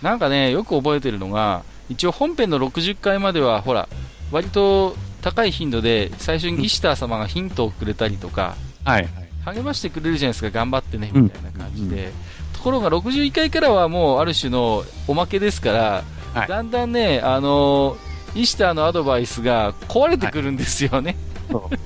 [0.02, 3.88] なんかね、よく覚えてるのが、一応本編の60回までは、ほら、
[4.32, 4.95] 割と
[5.28, 8.56] 高い頻度で、最初にギシター様がヒントをくれたりとか、
[8.86, 9.10] はい、
[9.44, 11.96] 励ましてくれるじゃないですか、頑張ってね、みたいな感じで。
[11.96, 12.12] うんうん、
[12.54, 16.04] ところが61回からはもうある種のおまけですから、
[16.34, 17.98] はい、だんだんね、あの
[18.36, 21.18] イシターのアドバイスが壊れてくるんですよね。
[21.50, 21.80] はい、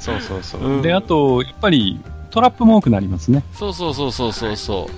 [0.00, 2.00] そうそうそう、うん、で、あと、やっぱり
[2.30, 3.44] トラップも多くなりますね。
[3.52, 4.88] そうそうそうそうそうそ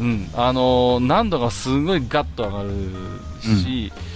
[0.00, 0.02] う。
[0.02, 0.30] うん。
[0.34, 2.70] あの難度がすごいガッと上がる
[3.42, 4.11] し、うん、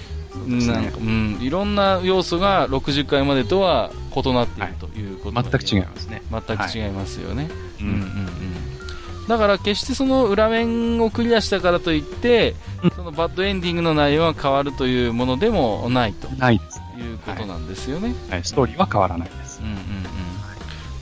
[0.46, 6.22] なんか、うん、いろんな要素が60回までとは異なっているということ、はい、全く違いますね。
[6.30, 7.44] 全く違いますよね。
[7.44, 9.28] はい、うんうんうん。
[9.28, 19.60] だから決してその裏面をクリアしたからといって、うん、そのバッドエンディングの内容が変わるというものでもないとないです、ね、いうことなんですよね、はい、ストーリーは変わらないです。
[19.60, 19.82] うんうんうん。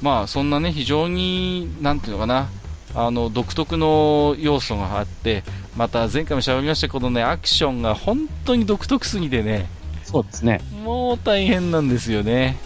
[0.00, 2.48] まあそんなね、非常に、なんていうのかな、
[2.94, 5.42] あの、独特の要素があって、
[5.76, 9.68] また前回も喋りましたけどね、アクションが本当に独特すぎてね、
[10.04, 10.60] そうですね。
[10.84, 12.56] もう大変なんですよね。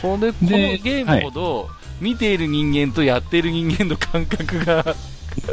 [0.00, 1.68] これ、このゲームほど、
[2.00, 4.94] 見ている人間とやっている人間の感覚が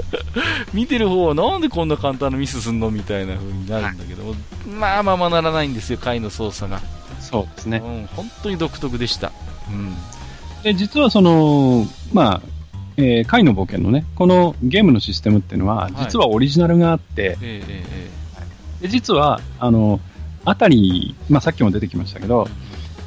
[0.74, 4.36] 見てる方はなんでこんな簡単なミスすんのみたいな風になるんだけど、
[4.68, 6.82] まあまあまあならないんですよ、回の操作が。
[7.20, 7.82] そうですね。
[7.84, 9.32] うん、本当に独特でした。
[9.70, 9.96] うん。
[10.64, 12.55] で、実はその、まあ、
[12.98, 20.00] えー、回の冒険のね、このゲームのシステムっていうのは、実はオリジナルがあって、はい、えー、で実は、あの、
[20.46, 22.48] あたり、まあさっきも出てきましたけど、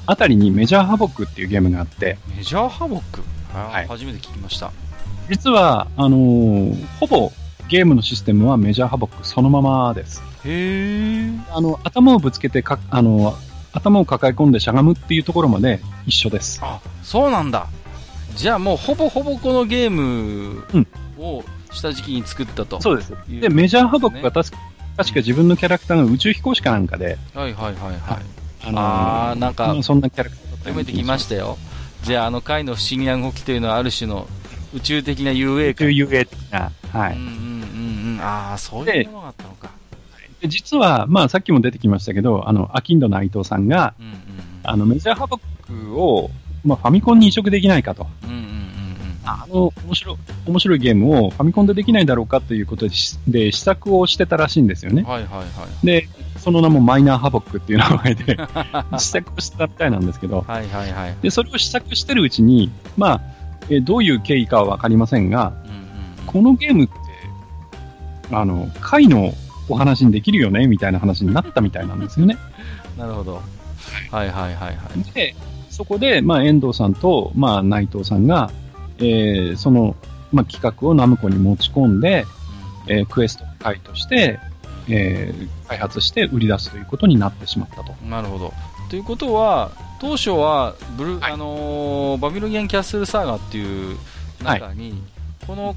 [0.07, 3.22] あたりにメジャーハボックっていうゲームがあって、メジャーハボック？
[3.53, 4.72] はい、初めて聞きました。
[5.30, 7.32] 実は、あのー、ほぼ
[7.68, 10.22] ゲームのシステムはメジャーハボックそのままです。
[10.45, 13.34] へあの、頭をぶつけてか、あの、
[13.72, 16.61] 頭を抱え込んでしゃがむっていうところまで一緒です。
[16.62, 17.66] あ、そうなんだ。
[18.39, 20.64] じゃあもうほぼほぼこのゲーム
[21.18, 23.12] を下敷きに作ったと、うん、そうです。
[23.28, 24.59] で、メジャーハボックは確か
[24.97, 27.18] 確か自分のキャラクターが宇宙飛行士かなんかで。
[27.34, 27.99] はいはいはいはい。
[28.64, 31.59] あのー、あなんか、そんなキャラクター読めてきましたよ。
[32.05, 34.28] じゃああの回の不思議な動きというのはある種の
[34.72, 35.89] 宇宙的な遊泳感。
[35.89, 36.70] 宇宙遊泳的な。
[36.93, 37.16] はい。
[37.16, 38.20] うんうんうんうん。
[38.20, 39.70] ああ、そういうものがあったのか。
[40.41, 44.18] で実は、まあさっきも出てきましたけど、あの、アキンドの伊藤さんが、うんうんうん、
[44.62, 46.30] あの、メジャーハボックを、
[46.65, 48.07] まあファミコンに移植できないかと。
[48.25, 48.59] うんうん
[49.31, 52.95] あの、面白い、面白いゲームをファミコンでできないだろうかということで、
[53.29, 55.03] で試作をしてたらしいんですよね。
[55.03, 55.45] はいはいは
[55.83, 55.87] い。
[55.87, 58.39] で、その名もマイナーハボックっていう名前で
[58.99, 61.17] 試作をしたみたいなんですけど、はいはいはい。
[61.21, 63.21] で、それを試作してるうちに、まあ、
[63.69, 65.85] えどういう経緯かはわかりませんが、うんうんうん、
[66.27, 66.95] このゲームって、
[68.33, 69.35] あの、回の
[69.69, 72.39] お話にできるよねみたいな話になったみたいなんですよね。
[72.97, 73.43] なるほど。
[74.11, 75.13] はいはいはいはい。
[75.13, 75.35] で、
[75.79, 78.51] そこで、まあ、遠藤さんと、まあ、内藤さんが、
[78.99, 79.95] えー、その、
[80.33, 82.26] まあ、企画をナムコに持ち込んで、
[82.89, 84.41] えー、クエスト回として、
[84.89, 87.93] えー、開発して売り出すということになってしまったと。
[88.05, 88.53] なるほど。
[88.91, 89.70] ということは、
[90.01, 93.97] 当初はブル、はい、あのー、バビロギアン・キャッスル・サーガっていう
[94.43, 95.01] 中に、はい、
[95.47, 95.76] この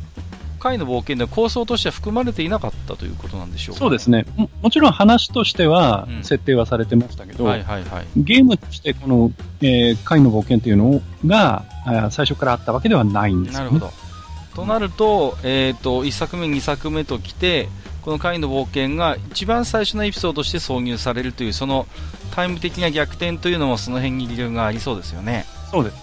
[0.62, 3.80] 回の冒険で構想としては含まれていなかったということなんでしょうか？
[3.80, 4.26] そうですね。
[4.38, 9.32] ももちろん話としては設定はされてましたけど、ゲームとしてこの、
[9.62, 11.66] えー、回の冒険というのが
[12.12, 14.12] 最初からあったわけではないんですよ、ね、なるほど。
[14.55, 17.70] となると、えっ、ー、と、1作目、2作目ときて、
[18.01, 21.88] この回の冒険が一番最初のエピソードとして挿入されるという、その
[22.32, 25.45] タイム的な逆転というのもその辺に理由がありそうですよね。
[25.70, 25.95] そうです。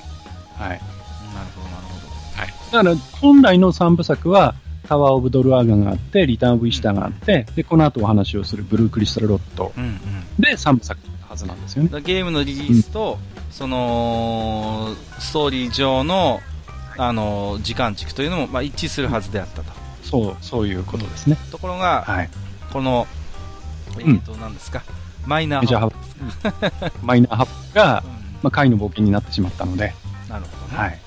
[0.57, 0.81] はい。
[2.73, 4.55] だから、本来の3部作は、
[4.89, 10.01] タワー・オブ・ドルアーガがあって、リターン・オブ・イシタがあって、うん、で、この後お話をするブルー・クリスタル・ロット、うんうん、
[10.39, 10.99] で、3部作
[11.29, 11.91] はずなんですよね。
[12.01, 16.41] ゲームのリリースと、うん、その、ストーリー上の、
[16.97, 19.73] あの、時間軸というのも、まあ、一致するはずであったと。
[20.03, 21.37] そう、そういうことですね。
[21.51, 22.31] ところが、はい、
[22.73, 23.07] この、
[23.99, 24.83] えっ、ー、と、何ですか、
[25.27, 25.95] マイナーハブ。
[27.05, 28.03] マイナーハブが、
[28.43, 29.95] まあ、貝の冒険になってしまったので。
[30.31, 30.79] なるほどね。
[30.79, 30.99] はい。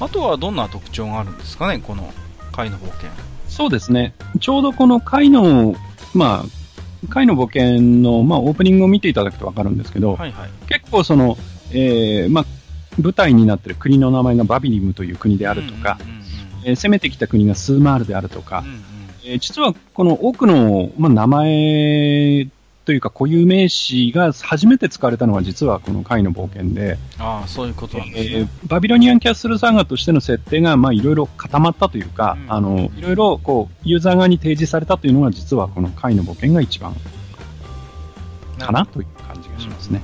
[0.00, 2.12] あとはどんな特徴があるんですかね、この
[2.52, 3.10] 貝の冒険。
[3.48, 4.14] そうですね。
[4.40, 5.74] ちょうどこの貝の、
[6.14, 11.36] まあ、貝の冒険の、まあ、オープニングを見ていただくとわかるんですけど、はいはい、結構その、
[11.70, 12.44] えー、まあ、
[13.00, 16.26] 舞台になっている国の名前がバビリムという国であるとか、うんうんうん
[16.64, 18.82] えー、攻めてきた国がスーマールであるとか、うんうん、
[19.24, 22.48] えー、実はこの多くの、まあ、名前
[22.86, 36.94] というか固有名詞が初めて使われたのは実はこの回の冒険で、ああ、そういうことなんですね、えー、バビロニアンキャッスルサーガとしての設定が、まあいろいろ固まったというか、うん、あの、いろいろこう、ユーザー側に提示されたというのが実はこの回の冒険が一番
[38.58, 38.86] かな？
[38.86, 40.00] という感じがしますね。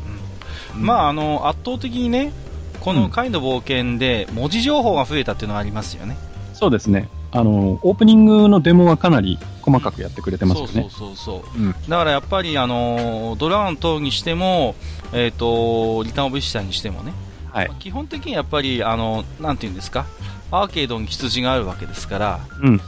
[0.74, 2.32] うんうん、まあ、あの、圧倒的にね、
[2.80, 6.16] この回の冒険で文字情報が増えたっていうのはありますよね。
[6.52, 7.08] そうですね。
[7.30, 10.72] あの、オープニングのデモはかなり細かくやってくれてますよね。
[10.72, 14.74] そうそうそうそう、うん、だからやっぱり、あの、ドラゴン等にしても、
[15.12, 17.12] えっ、ー、と、リターンオブシタにしてもね、
[17.50, 20.06] はい、基本的にやっぱり、あの、なんていうんですか、
[20.50, 22.80] アーケードに羊があるわけですから、うん。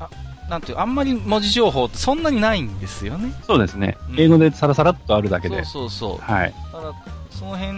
[0.00, 0.08] あ
[0.48, 3.34] なんていう、あんまり文字情報ってそんなにないんですよね。
[3.46, 3.96] そうですね。
[4.10, 5.64] うん、英語でさらさらっとあるだけで。
[5.64, 6.32] そうそうそう。
[6.32, 6.54] はい。
[6.72, 6.94] ただ
[7.30, 7.72] その辺、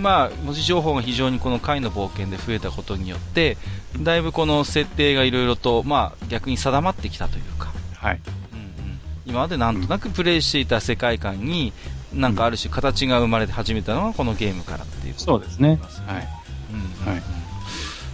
[0.00, 3.56] まあ、文字情報が非常にこの回の冒険で増えたことによって、
[4.00, 8.20] だいぶこの設定がいろいろと、まあ、逆に定まってきたというか、はい。
[8.52, 11.72] うんうん、今までなんとなくプレイしていた世界観に、
[12.12, 15.80] なんかある種形が生まれて始めたのがこのゲームからっていう、そうですね。
[16.06, 16.28] はい。
[16.72, 17.22] うん、はい。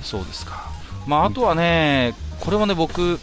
[0.02, 0.70] そうですか。
[1.06, 3.18] まあ、あとはね、これはね、僕、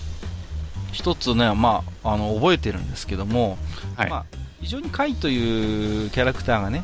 [0.92, 3.58] 一つね、まあ、あの、覚えてるんですけども、
[3.96, 4.26] はい、まあ、
[4.62, 6.84] 非常にカイというキャラクターがね、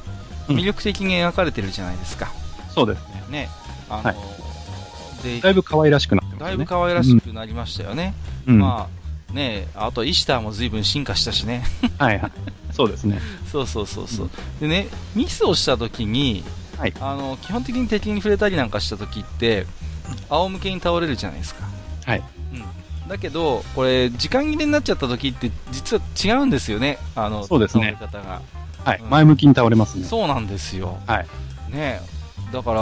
[0.53, 2.31] 魅力的に描かれてるじゃないですか。
[2.73, 3.23] そうですね。
[3.29, 3.49] ね。
[3.89, 6.45] あの、はい、でだいぶ可愛らしくなってますね。
[6.47, 8.13] だいぶ可愛らしくなりましたよね。
[8.47, 8.87] うん、ま
[9.31, 11.63] あ、ねあとイシターも随分進化したしね。
[11.97, 12.31] はいはい。
[12.71, 13.19] そうですね。
[13.51, 14.29] そうそうそうそう。
[14.59, 16.43] でね、ミスをした時に、
[16.77, 19.65] はい、あの、基本的に敵に触れたりなんかした時って、
[20.29, 21.67] 仰向けに倒れるじゃないですか。
[22.05, 22.23] はい。
[22.53, 22.57] う
[23.05, 23.09] ん。
[23.09, 26.97] だけど、これ、時間切れになっちゃった時って、実は違うんですよね。
[27.15, 27.97] あの、そうですね。
[27.99, 28.41] 倒れ方が。
[28.83, 30.05] はい、うん、前向きに倒れますね。
[30.05, 30.97] そうなんですよ。
[31.07, 31.27] はい。
[31.71, 32.01] ね
[32.51, 32.81] だから、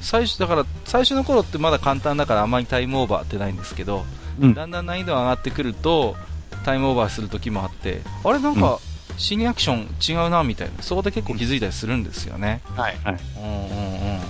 [0.00, 4.04] 最初、だから、最初の頃ってまだ簡単だからあんまりタイムオーバーってないんですけど、
[4.40, 6.16] うん、だんだん難易度が上がってくると、
[6.64, 8.78] タイムオーバーする時もあって、あれなんか、
[9.18, 12.60] シニアクション違うなみたいな、そこで結構気づいたりするんですよね。
[12.76, 13.18] はい、はい。
[13.36, 14.20] うんうんうん。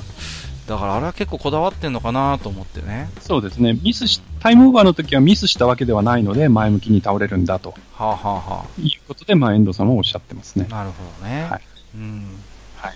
[0.67, 3.09] だからあれは結構こだわってんのかなと思ってね。
[3.21, 3.79] そうですね。
[3.85, 7.71] ミスし、タイムオーバーの時はミスしたわけではないので、前向きに倒れるんだと。
[7.95, 10.67] はあ、はあはあ、いうことで、まあ、遠藤さんもおっしゃってますね。
[10.69, 11.47] なるほどね。
[11.49, 11.61] はい。
[11.95, 12.25] うん。
[12.77, 12.95] はい。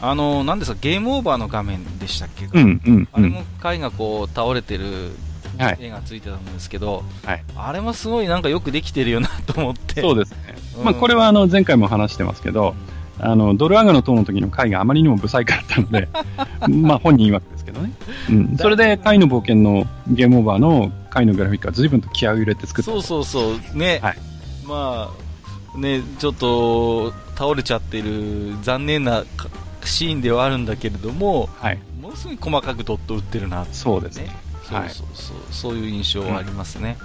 [0.00, 2.44] あの、なんですか、ゲームオーバーの画面でしたっけ？
[2.44, 3.08] うん、うん。
[3.12, 5.10] あれも貝がこう、倒れてる
[5.58, 10.00] 絵がついてたんですけど、はい、あれもすごいなんかよくできてるよなと思って。
[10.00, 10.38] そうですね。
[10.78, 16.08] うん、まあ、これはあの、前回も話してますけど、うんあの、ドルアガの塔の時の回があまりにも不細工だったので、
[16.68, 17.92] まあ本人曰くですけどね。
[18.30, 18.56] うん。
[18.56, 22.90] それで、回の冒険のゲームオーバーの回のグラフィックは随分と気合を入れて作った。
[22.90, 23.76] そうそうそう。
[23.76, 24.00] ね。
[24.02, 24.16] はい。
[24.66, 25.10] ま
[25.74, 29.24] あ、ね、ちょっと、倒れちゃってる残念な
[29.84, 31.78] シーンではあるんだけれども、はい。
[32.00, 34.34] ものすごい細かくドット打ってるな、ね、そうですね。
[34.62, 36.96] そうそうそう、はい、そういう印象はありますね。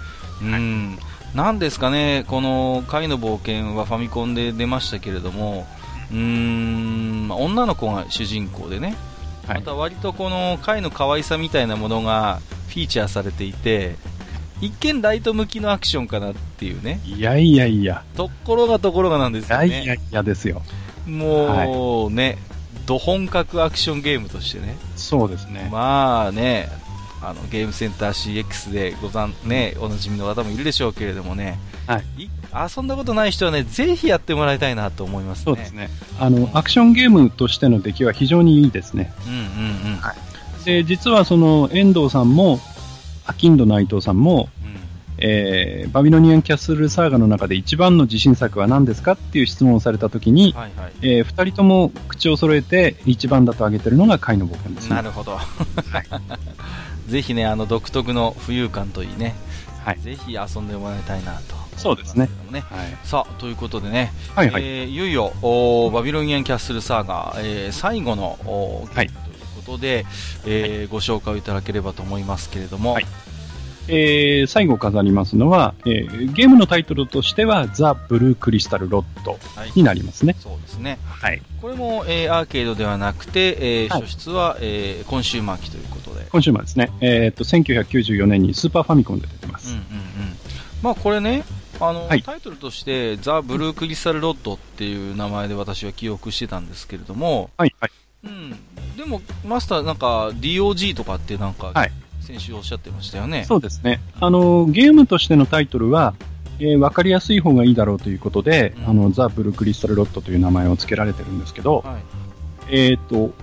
[0.42, 0.54] うん。
[0.54, 1.00] うん
[1.36, 5.68] なんですかね、この回の冒険はファミコンで出ましたけれども、
[6.12, 8.96] うーん、女の子が主人公でね、
[9.48, 13.96] はい、また割とこの貝の可愛さみたいなものがフィーチャーされていて、
[14.62, 17.02] 一見ライト向きのアクションかなっていうね。
[17.06, 18.04] いやいやいや。
[18.16, 19.68] ところがところがなんですよね。
[19.68, 20.62] いやいやいやですよ。
[21.06, 22.38] もうね、はい、
[22.86, 24.78] ど本格アクションゲームとしてね。
[24.96, 25.70] そうですね。
[25.72, 26.70] まあね、
[27.22, 35.44] あのゲームセンター CX でござん、ね、おなじみの方もいるでしょうけれどもね、はい、遊んだことない人はね、ぜひやってもらいたいなと思いますね。
[35.46, 35.90] そうですね。
[36.20, 39.14] あの、アクションゲームとしての出来は非常にいいですね。
[39.28, 40.00] うんうんうん。
[40.00, 40.66] はい。
[40.66, 42.60] で、実はその、遠藤さんも、
[43.26, 44.78] アキンド内藤さんも、うん、
[45.18, 54.96] えー、バビロニアンキャッスルサーガの中で一番の自信作は何ですかっていう質問をされたときに、はいはい、えー、二人とも口を揃えて一番だと挙げてるのが貝の冒険ですね。
[54.96, 55.36] なるほど。
[55.36, 55.46] はい
[57.08, 59.36] ぜひね、あの独特の浮遊感といいね、
[59.84, 62.30] はい、ぜひ遊んでもらいたいなと、そうですね。
[62.52, 69.16] ねはい、さあ、ということでね、はいはい、えー、いよいよおバビロニアンキャッスルサーガ、えー、最後のお、はい、という
[69.56, 70.06] ことで、
[70.46, 73.06] えー、はい、ご紹介いただければと思いますけれども、はい
[73.88, 79.38] えー、最後飾りますのは、えー、ゲームのタイトルとしては、ザ・ブルークリスタル・ロッド
[79.76, 80.34] になりますね。
[80.34, 80.98] はい、そうですね。
[81.06, 81.42] はい。
[81.62, 86.26] これも、えー、アーケードではなくて、えー、初出は、えー、コンシューマー機ということで。
[86.32, 86.90] コンシューマーですね。
[87.02, 89.70] えー、っと、1994年にスーパーファミコンで出てます。
[89.70, 89.86] うんうんうん。
[90.82, 91.44] まあ、これね、
[91.80, 97.92] あの、はい、タイトルとして、ザ・ブルークリスタル・ロッドっていう名前で私は記憶してたんですけれども、はい、はい。
[98.26, 98.52] うん。
[98.98, 101.92] でも、マスターなんか DOG とかってなんか、はい。
[102.22, 103.44] 先週おっしゃってましたよね。
[103.44, 104.02] そうですね。
[104.20, 106.16] あの、ゲームとしてのタイトルは、
[106.60, 111.98] えー、わかりやすい方がいいだろうということで、うん、あの、ザ・ブルークリスタル・ロッドという名前を付けられてるんですけど、は
[112.70, 113.34] い、えっ、と、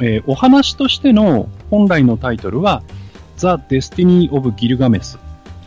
[0.00, 2.82] えー、お話としての本来のタイトルは、
[3.36, 5.18] ザ・デスティニー・オブ・ギルガメス。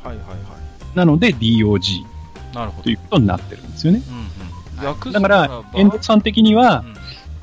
[0.04, 0.98] はいはいはい。
[0.98, 2.15] なので DOG。
[2.56, 2.84] なるほど。
[2.84, 4.02] ということになってるんですよね。
[4.10, 6.86] うんうん、だから、遠藤さん的には、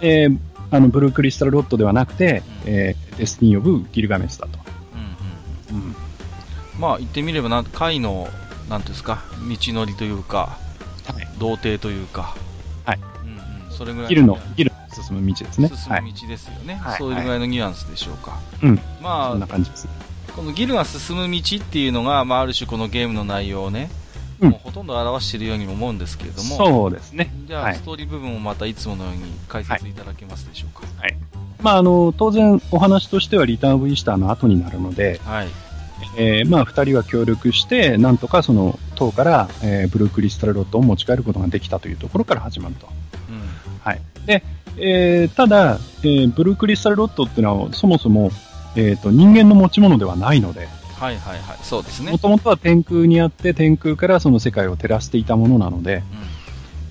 [0.01, 0.39] うん、えー、
[0.71, 4.59] あの、ブルークリスタル・ロッドではなくて、うん、えー、デスティニー・オブ・ギルガメスだと。
[5.71, 5.95] うん、
[6.79, 8.29] まあ言ってみればな、貝の、
[8.69, 10.57] なんですか、道のりというか、
[11.07, 12.35] はい、道程というか、
[12.85, 12.99] はい。
[13.25, 13.31] うん
[13.69, 13.71] うん。
[13.71, 14.09] それぐらい。
[14.09, 15.69] ギルの、ギルの進む道ですね。
[15.69, 16.75] 進む道ですよね。
[16.77, 18.39] はい、そういうぐらいのニュアンスでしょうか。
[18.63, 18.81] うん。
[19.03, 19.89] まあ、そんな感じです。
[20.35, 23.91] このギルが進む道っていうのが、まあ、ある種このゲームの内容をね、
[24.43, 27.33] もうほとんど表しているようにも思うんですけれども、そうですね。
[27.47, 30.87] じゃあ、ストーリー部分をまたいつものように解説いただけますでしょうか？
[30.99, 31.17] はい。
[31.61, 35.49] まあ、あの、当然お話としてはリターン・オブ・イースターの後になるので、はい。
[36.17, 42.89] えー、まあ、二人は協力して、なんとかその、塔から、えー、ブルークリスタルロットを持ち帰ることができたというところから始まると。
[43.31, 43.43] うん。
[43.81, 44.01] はい。
[44.27, 44.43] で、
[44.77, 48.33] えー、ただ、えー、ブルークリスタルロットっていうのは、そもそも、
[48.75, 50.69] えっ、ー、と、人間の持ち物ではないので、
[51.03, 51.59] はいはいはい。
[51.63, 52.13] そうですね。
[52.13, 56.03] もともとは天空にあって、天空からその世界を照らしていたものなので、うん、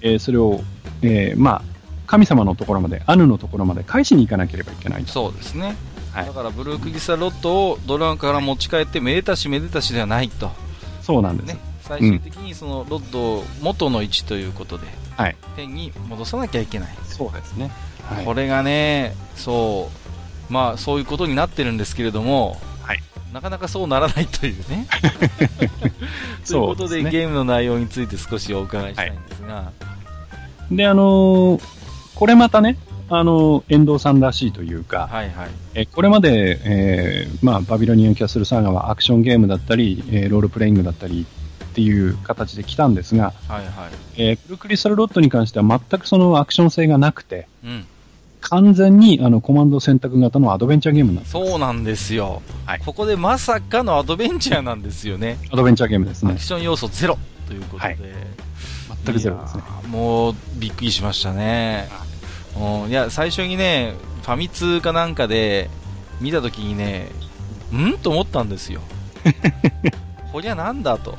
[0.02, 0.60] えー、それを、
[1.02, 1.62] えー、まあ、
[2.08, 5.78] 神様のところまで、アヌのところまで返しに行かなければいけないそうですね。
[6.12, 10.52] はい、だから、ブルークリスタロットをドランから持ち帰って、めでたしめでたしではないと。
[11.02, 11.58] そうなんですね。
[11.82, 16.90] 最終的にそのロッドを元の位置ということで、はい、天に戻さなきゃいけない。
[17.06, 17.72] そうですね。
[18.04, 19.90] はい、これがね、そ
[20.50, 22.60] う、まあそういうことになってるんですけれども、
[23.34, 24.88] なかなかそうならないというね。
[26.48, 29.54] ということで、ね、ゲームの内容について少しお伺いしたいんですが。
[29.54, 29.72] は
[30.70, 31.62] い、で、あのー、
[32.16, 32.78] これまたね、
[33.10, 41.26] あの、遠藤さんらしいというか、はいはい、えこれまで、えー、まあ、バビロニアンキャッスルサーガはアクションゲームだったり、えー、ロールプレイングだったり
[41.72, 43.72] っていう形で来たんですが、はいはい。
[44.18, 47.86] えー、クルクリスタルロットに関しては全くそのアクション性がなくて、うん、
[48.42, 51.32] 完全にあのコマンド選択型のアドベンチャーゲームなんです。
[51.32, 55.38] そうなんですよ、はい、ここでまさかのアドベンチャーなんですよね。
[55.52, 56.32] アドベンチャーゲームですね。
[56.32, 57.18] アクション要素ゼロ。
[57.48, 57.98] ということで、はい、
[59.06, 59.64] 全くゼロですね。
[59.88, 61.90] もうびっくりしましたね、
[62.56, 65.70] はい、いや最初にねファミ通かなんかで
[66.22, 67.10] 見たときにね
[67.74, 67.98] ん？
[67.98, 68.82] と思ったんですよ。
[70.32, 71.18] こりゃなんだと、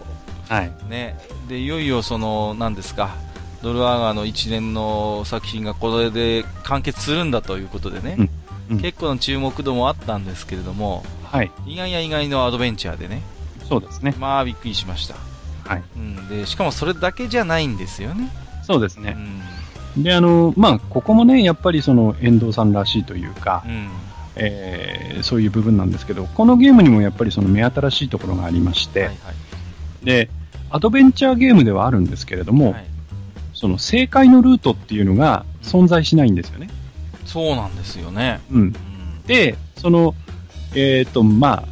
[0.49, 0.73] はい。
[0.89, 1.19] ね、
[1.49, 3.15] でいよいよその何ですか
[3.63, 8.31] ドルアーガーの一連の作品がこれで完結するんだということでね、うん
[8.71, 13.23] うん、結構な注目度もあったんですけれども、はい、意外や意外のアドベンチャーでね、
[13.69, 14.15] そうですね。
[14.19, 15.15] まあびっくりしました。
[15.65, 15.83] はい。
[15.97, 18.29] うん、で、しかもそれだけじゃないんですよね。
[18.63, 19.17] そうですね。
[19.97, 23.89] うん、で、あの、まあ、ここもね、やっぱりその遠藤さんらしいというか、うん、
[24.37, 29.15] えー、そういう部分なんですけど、このゲームにもやっぱりその目新しいところがありまして、はいは
[30.03, 30.31] い、で、
[30.71, 32.92] アドベンチャーゲームではあるんですけれども、はい
[33.63, 36.69] その正解のルートっていうのが存在しないんですよね。
[37.25, 38.41] そうなんですよね。
[38.51, 38.73] うん。
[39.25, 40.17] で、その、
[40.75, 41.69] えっ、ー、と、まあ、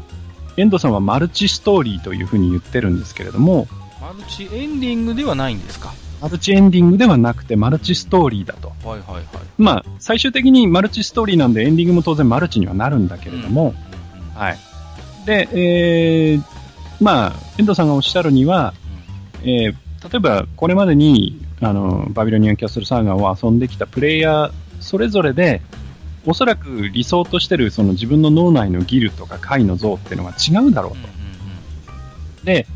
[0.56, 3.66] 遠藤さんはマルチストーリーというふうに言ってるんですけれども、
[4.00, 5.92] マルチエンディングではないんですか？
[6.20, 8.68] マルチエンディングではなくて、マルチストーリーだと。
[8.88, 9.24] はいはいはい。
[9.58, 13.74] まあ、最終的にマルチストーリーなんで、エンディングも当然マルチにはなるんだけれども、
[14.34, 14.58] うん、はい。
[15.26, 16.42] で、えー、
[17.00, 18.74] まあ、遠藤さんがおっしゃるには、
[19.42, 19.74] えー、
[20.12, 25.60] 例えば、これまでに、あの、バビロニアンキャッスルサーガーを遊んできたプレイヤーそれぞれで、
[26.26, 31.08] おそらく理想としてるその自分の脳内のギルとか回の像っていうのが違うだろうと。
[32.44, 32.66] で、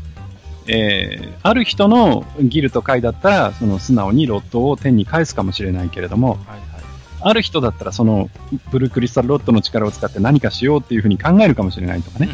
[0.67, 6.59] えー、ある人のギルと回だったら、その素直にロットを天に返すかもしれないけれども、はいはい、
[7.21, 8.29] ある人だったらその
[8.71, 12.29] ブルークリスタルロットの力を使って何かしようっていうふうに考えるかもしれないとかね。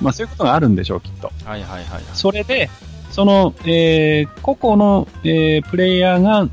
[0.00, 1.32] まあそういうことがあるんでしょう、きっと。
[1.44, 2.70] はいはいはい、それで、
[3.16, 6.50] その、えー、個々の、えー、プレイヤーが、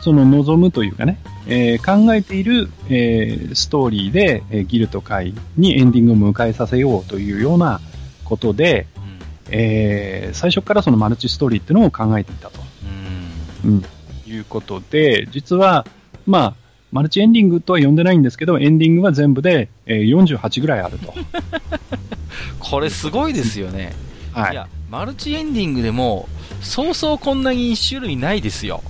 [0.00, 7.80] その望むというかね、えー、考えている、えー、ストーリーで、えー、ギルと会にエンディングを迎えさせようというような
[8.24, 9.02] ことで、うん、
[9.52, 12.58] えー、最初からそのマルチストーリーっていうのを考えていたと。
[13.64, 13.84] うん、うん、
[14.26, 15.86] いうことで、実は、
[16.26, 16.54] まあ、
[16.90, 21.14] マルチエンディングとは呼んでないんですけど、エンディングは全部で、えー、48ぐらいあると。
[22.58, 23.92] これすごいですよね。
[24.32, 24.52] はい。
[24.52, 26.28] いや、マルチエンディングでも、
[26.60, 28.82] そうそうこんなに1種類ないですよ。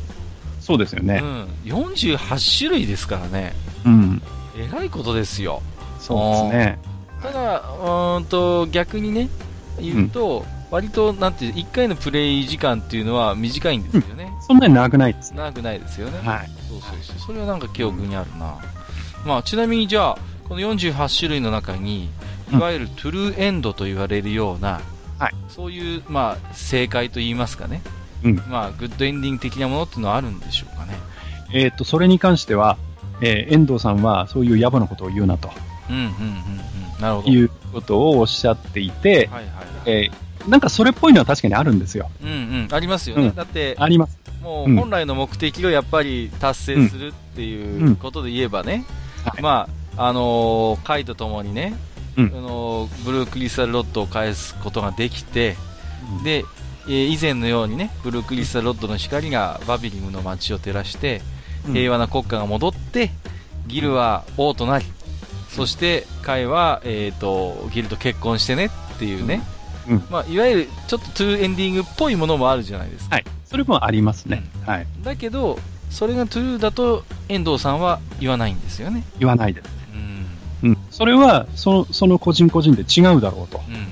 [0.58, 1.20] そうですよね。
[1.22, 1.48] うん。
[1.64, 3.52] 48種類ですからね。
[3.84, 4.22] うん。
[4.56, 5.60] えらいことですよ。
[5.98, 6.78] そうですね。
[7.22, 7.62] ただ、
[8.16, 9.28] うんと、逆にね、
[9.78, 14.32] 言うと、うん、割と、なんて、1回のプレイ時間っていうのは短いんですよね。
[14.34, 15.34] うん、そんなに長くないです。
[15.34, 16.18] 長くないですよね。
[16.26, 16.50] はい。
[16.66, 17.18] そうそうそう。
[17.26, 18.56] それはなんか記憶にあるな。
[19.22, 20.18] うん、まあ、ちなみにじゃあ、
[20.48, 22.08] この48種類の中に、
[22.50, 24.80] いわゆるトゥルーエンドと言われるような、
[25.20, 27.82] はい、そういう、まあ、正解と言いますかね、
[28.24, 30.94] うん、まあ、グッドエンディング的なものっていうのはあるんでしょうかね。
[31.52, 32.78] えっ、と、それに関しては、
[33.20, 35.50] えー、遠藤さんはそういう野暮なことを言うなと。
[35.90, 36.08] うんうんうん
[36.94, 37.02] うん。
[37.02, 37.28] なるほど。
[37.28, 42.10] いうことをおっしゃっていて、はいはい、はい、えー、なんかそれっぽいのは確かにあるんですよ。
[42.22, 43.28] うんうん、ありますよね。
[43.28, 44.18] うん、だって、あります。
[44.42, 48.86] もう本来の目的をやっぱり達成するっていうことで言えばね、
[49.24, 51.74] うんうん、まあ、あのー、回とともにね、
[52.16, 55.56] うん、あのブルークリスタルロッドを返すことができて、
[56.18, 56.44] うん、で
[56.86, 61.22] えー、以前のようにね、ブルークリスタルロッドの光がバビリムの街を照らして、
[61.72, 63.10] 平和な国家が戻って、
[63.66, 64.84] ギルは王となり、
[65.50, 69.42] そしてカイは、えーと、ギルと結婚してねっていうね、
[69.88, 73.16] うん、まあ、いわゆるちょっとトゥーエンディングっぽいものもあるじゃないですか。
[73.16, 74.42] はい、それもありますね。
[74.66, 75.58] はい、だけど、
[75.90, 79.04] それがトゥーだと遠藤さんは言わないんですよね。
[79.18, 79.64] 言わないです。
[79.64, 79.70] ね。
[80.90, 83.60] それはその、その個人個人で違うだろうと。
[83.68, 83.86] うんうんうん。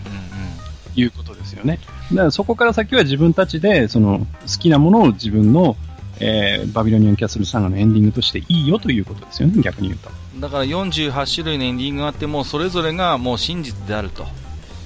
[0.95, 1.79] いうことですよね。
[2.11, 4.27] だからそこから先は自分たちで、その、好
[4.59, 5.77] きなものを自分の
[6.21, 10.11] えー、バビロニアンキャッスルサガのエンディングとしていいよということですよね、逆に言うと。
[10.41, 14.27] だから48種類のエンディングがあっても、それぞれがもう真実であると。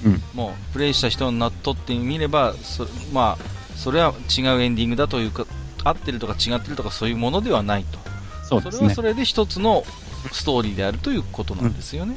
[0.05, 3.45] うん、もう、プレイした人になっとってみれば、そまあ、
[3.77, 5.47] それは違うエンディングだというか、
[5.85, 7.99] 合ってるとか違ってるとかそういうものではないと。
[8.45, 8.79] そうですね。
[8.79, 9.85] それはそれで一つの
[10.31, 12.17] ストーリーであるということなんですよね。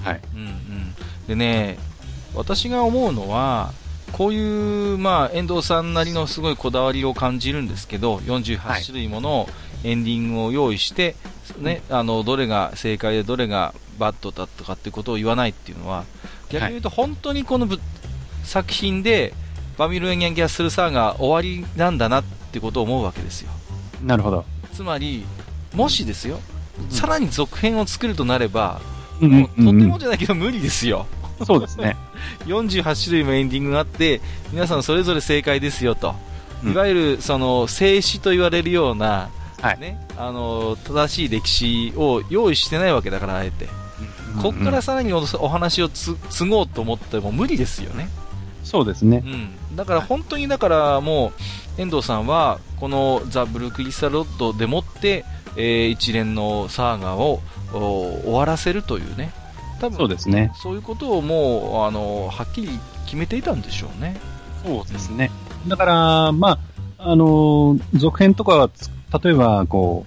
[0.00, 0.20] うん、はい。
[0.34, 0.94] うんうん。
[1.26, 1.78] でね、
[2.34, 3.72] 私が思うのは、
[4.12, 9.48] こういう、まあ、遠藤さんなりのすごいこだわりを感じるんですけど、48種類もの
[9.84, 11.16] エンディングを用意して、
[11.58, 16.04] ね、あの、どれが正解でどれがバッドだとかっていうことを言わないっていうのは、
[16.50, 17.68] 逆に言うと本当にこの
[18.44, 19.34] 作品で、
[19.78, 23.50] バミルエンギャンギャスルサーが終わりなんだなってことを思うわけですよ。
[24.02, 24.44] なるほど。
[24.74, 25.24] つまり、
[25.74, 26.40] もしですよ、
[26.90, 28.80] さらに続編を作るとなれば、
[29.20, 31.06] もうとてもじゃないけど無理ですよ。
[31.44, 31.96] そうですね。
[32.46, 34.20] 48種類もエンディングがあって、
[34.52, 36.14] 皆さんそれぞれ正解ですよと。
[36.64, 39.30] いわゆる、その、静止と言われるような、
[39.60, 43.68] はい、ね、あの、正しい歴史を用意してないわけだから、あえて。
[44.40, 48.08] こっからさらにお話をつ継ごうと思っても無理ですよね。
[48.64, 49.22] そうですね。
[49.26, 49.76] うん。
[49.76, 51.32] だから本当に、だからも
[51.78, 55.24] う、遠藤さんは、このザ・ブルークリスタルロッドでもって、
[55.56, 57.40] えー、一連のサーガを
[57.72, 59.32] 終わらせるというね、
[59.80, 60.52] 多分そうですね。
[60.54, 62.68] そういうことをもう、あの、はっきり
[63.04, 64.16] 決めていたんでしょうね。
[64.64, 65.30] そうですね。
[65.66, 66.58] だから、ま
[66.98, 68.70] あ、あの、続編とかは、
[69.22, 70.06] 例えば、こ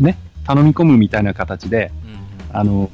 [0.00, 2.90] う、ね、頼み込むみたいな形で、うんうん、あの、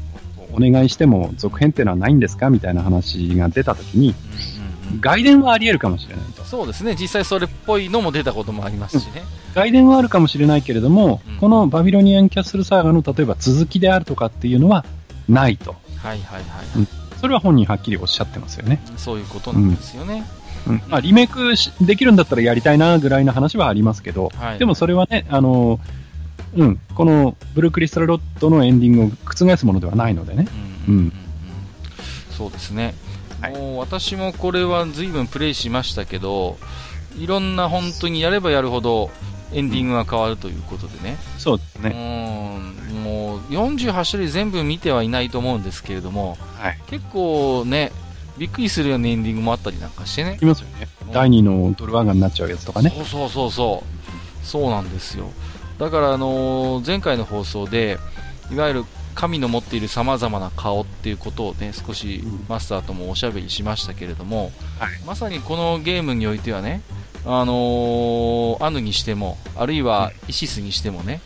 [0.52, 4.14] お願いしても続編っていうのはないんですかみたいな話が出たときに、
[4.58, 4.59] うんうん、
[4.98, 6.42] 外伝はあり得るかもしれないと。
[6.44, 6.96] そうですね。
[6.98, 9.22] 実際それっぽいのも出たこともありますしね。
[9.54, 14.84] 外伝はあるかもしれないけれども、うん、このバビロニアンキャッスルサーガの例えば続きであるとかっていうのは
[15.28, 15.76] ないと。
[15.98, 16.42] はいはいはい、
[16.76, 16.88] うん、
[17.20, 18.82] それは本人はっきりおっしゃってますよね。
[18.96, 20.24] そういうことなんですよね。
[20.66, 25.80] うん、まあ、リメイクできるんだったらやりたいなぐらいの話はありますけど、はい、でもそれはね、あの、
[26.56, 30.46] うん、このブルークリスタルロッドのエンディングを覆すものではないのでね。
[30.88, 30.94] うん。
[30.94, 31.12] うん、
[32.30, 32.94] そうですね。
[33.40, 36.58] はい、もう私もこれは随分プレイしましたけど、
[37.18, 39.10] いろんな本当にやればやるほど
[39.52, 41.16] エンディングが変わるということでね。
[41.38, 41.90] そうですね。
[43.02, 47.92] もう48種類全部見てはいないと思うんですけれども、はい、結構ね、
[48.38, 50.38] びっくりするようなエンディングもあったりなんかしてね。
[50.40, 50.88] いますよね。
[51.12, 52.90] 第2のドルワンガになっちゃうやつとかね。
[52.90, 53.84] そうそうそうそ
[54.42, 54.46] う。
[54.46, 55.30] そうなんですよ。
[55.78, 57.98] だから、あのー、前回の放送で、
[58.52, 58.84] いわゆる
[59.20, 64.44] 神の持っている様々な顔っていうことをね、少しマスターともおしゃべりしましたけれども、
[64.78, 66.80] はい、まさにこのゲームにおいてはね、
[67.26, 71.20] あのー、アヌにしても、あるいはイシスにしてもね、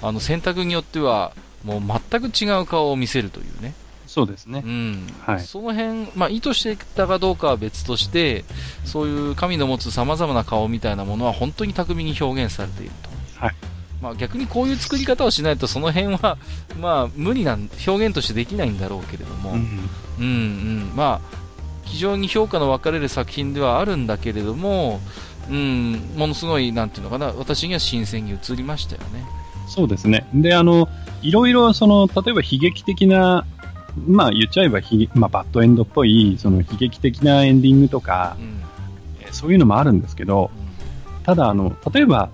[0.00, 1.80] あの選択によっては、もう
[2.10, 3.74] 全く違う顔を見せるというね。
[4.06, 4.62] そうですね。
[4.64, 5.06] うん。
[5.20, 5.40] はい。
[5.40, 8.46] その辺、まあ、意図してたかどうかは別として、
[8.86, 13.44] そういう神の持つ様々な顔みたいなものは本当に巧みに表現されていると。
[13.44, 13.56] はい。
[14.00, 16.36] まあ、逆にこういう作り方をしないと、その辺は、
[16.80, 19.58] まあ、無理な表現としてできないんだろうけれども、うん、
[20.18, 21.36] うん、うん、まあ、
[21.84, 25.00] 非常に評価の分かれる作品ではあるんだけれども、
[25.48, 29.24] うん、ものすごい、なんていうのかな、私には新鮮に映りましたよね。
[29.68, 30.26] そうですね。
[30.34, 30.88] で、あの、
[31.22, 33.46] いろいろ、その、例えば悲劇的な、
[34.06, 38.62] まあ言っちゃえばひ、まあバッドエンドっぽい、その悲劇的なエンディングとか、うん、
[39.20, 42.28] えそういうのもあるんですけど、うん、ただあの、例えば、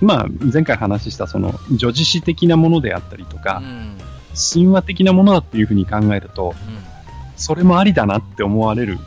[0.00, 3.98] まあ前回話したその、女子史的なものであったりとか、うん、
[4.52, 6.54] 神話的なものだっていうふうに考えると、
[7.36, 8.98] それもありだなって思われる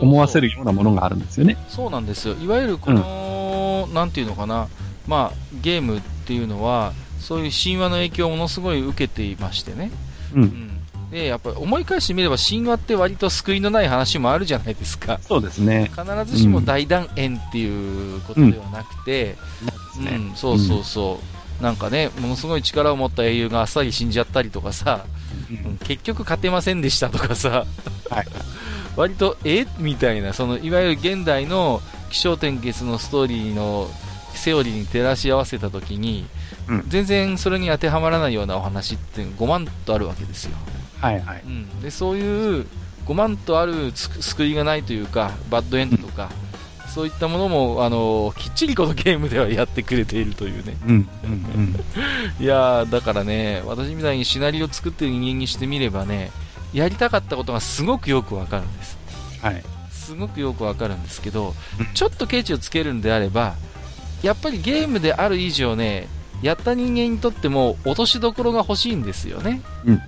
[0.00, 1.56] 思わせるようなものがあるんですよね。
[1.68, 2.34] そうなんですよ。
[2.34, 4.68] いわゆるこの、なんていうのかな、
[5.06, 9.90] まあゲームっていうのは、そういう神話の影響をものすごい受けていましてね。
[10.34, 10.71] うん、
[11.12, 15.18] うんで、やっぱり思い返してみれば神話って割と救いのない話もあるじゃないですか。
[15.20, 15.90] そうですね。
[15.94, 19.36] 必ずしも大団円っていうことではなくて、
[19.98, 21.20] うん、うん、そうそうそ
[21.60, 25.04] う、なんかね、ものすごい力を持った英雄があっさり死んじゃったりとかさ、
[25.64, 27.66] うん、結局勝てませんでしたとかさ、
[28.08, 28.26] はい、
[28.96, 29.66] 割と、え？
[29.78, 33.90] みたいな、その、いわゆる現代の気象転結のストーリーの
[34.34, 36.24] セオリーに照らし合わせたときに、
[36.68, 40.56] うん、全然それに当てはまらないようなお話って5万とあるわけですよ。
[41.02, 41.42] はいはい。
[41.44, 42.66] うん、でそういう
[43.06, 46.30] 5万とある救いがないというか、バッドエンドとか、
[46.92, 50.76] そういったものも、あの、きっちりこのゲームではやってくれているというね。
[50.86, 51.76] うん、うん、うん。
[52.38, 56.30] いやだからね、私みたいにシナリオ作ってる人間にしてみればね、
[56.72, 58.98] やりたかったことがすごくよくわかるんです。
[59.42, 59.64] はい。
[59.90, 61.54] すごくよくわかるんですけど、
[61.94, 63.54] ちょっとケチをつけるんであれば、
[64.22, 66.08] やっぱりゲームである以上ね、
[66.42, 69.62] やった人間にとっても落としどころが欲しいんですよね。
[69.84, 70.02] うん。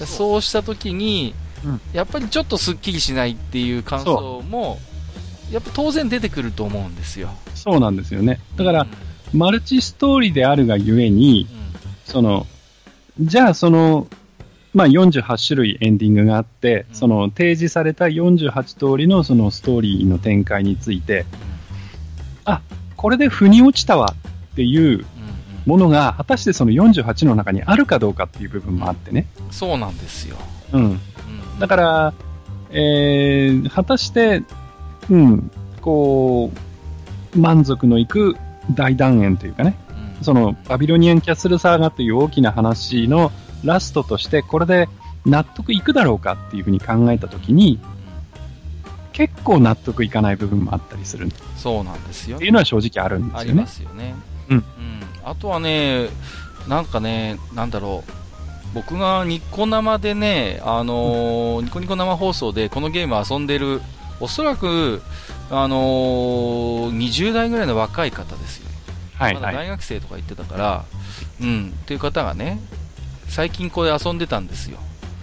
[0.00, 0.06] うん。
[0.06, 1.34] そうした時に、
[1.64, 4.78] うん、やっぱりちょっとすっきりしないっていう感想も、
[5.52, 7.30] やっぱ当然出てくると思うんですよ。
[7.54, 8.40] そうなんですよね。
[8.56, 12.46] だから、うん、マルチストーリーであるがゆえに、うん、その、
[13.20, 14.06] じゃあその、
[14.72, 21.26] まあ、48種類エンディングがあって、その提示された48通りのそのストーリーの展開について、
[22.44, 22.62] あ、
[22.96, 24.14] これで腑に落ちたわ
[24.52, 25.04] っていう
[25.66, 29.26] ものが、果たしてその48の中にあるかどうかっていう部分もあってね。
[29.50, 30.36] そうなんですよ。
[30.72, 31.00] うん。
[31.58, 32.14] だから、
[32.70, 34.42] えー、果たして、
[35.10, 35.50] うん、
[35.80, 36.50] こ
[37.34, 38.36] う、満足のいく
[38.74, 39.76] 大団円というかね、
[40.18, 43.30] うん、そのバビロニアンキャッスルサーガという大きな話の
[43.64, 44.88] ラストとして、これで
[45.26, 47.78] 納得いくだろうかっていうふうに考えたときに、
[49.12, 52.36] 結構納得いかない部分もあったりするそうなんですよ。
[52.36, 53.40] っていうのは正直あるんですよね。
[53.40, 54.14] ありますよね。
[54.48, 54.56] うん。
[54.56, 54.64] うん。
[55.24, 56.08] あとはね、
[56.68, 58.12] なんかね、なんだろう。
[58.72, 63.80] 僕がニコ生でね、あのーうん、ニコニコ生放送でこのゲーム遊んでる、
[64.20, 65.02] おそらく、
[65.50, 68.68] あのー、20代ぐらいの若い方ですよ。
[69.14, 70.84] はい、まだ大学生とか言ってたから、
[71.40, 72.60] うん、っていう方がね、
[73.28, 74.78] 最近これ遊んでたんですよ。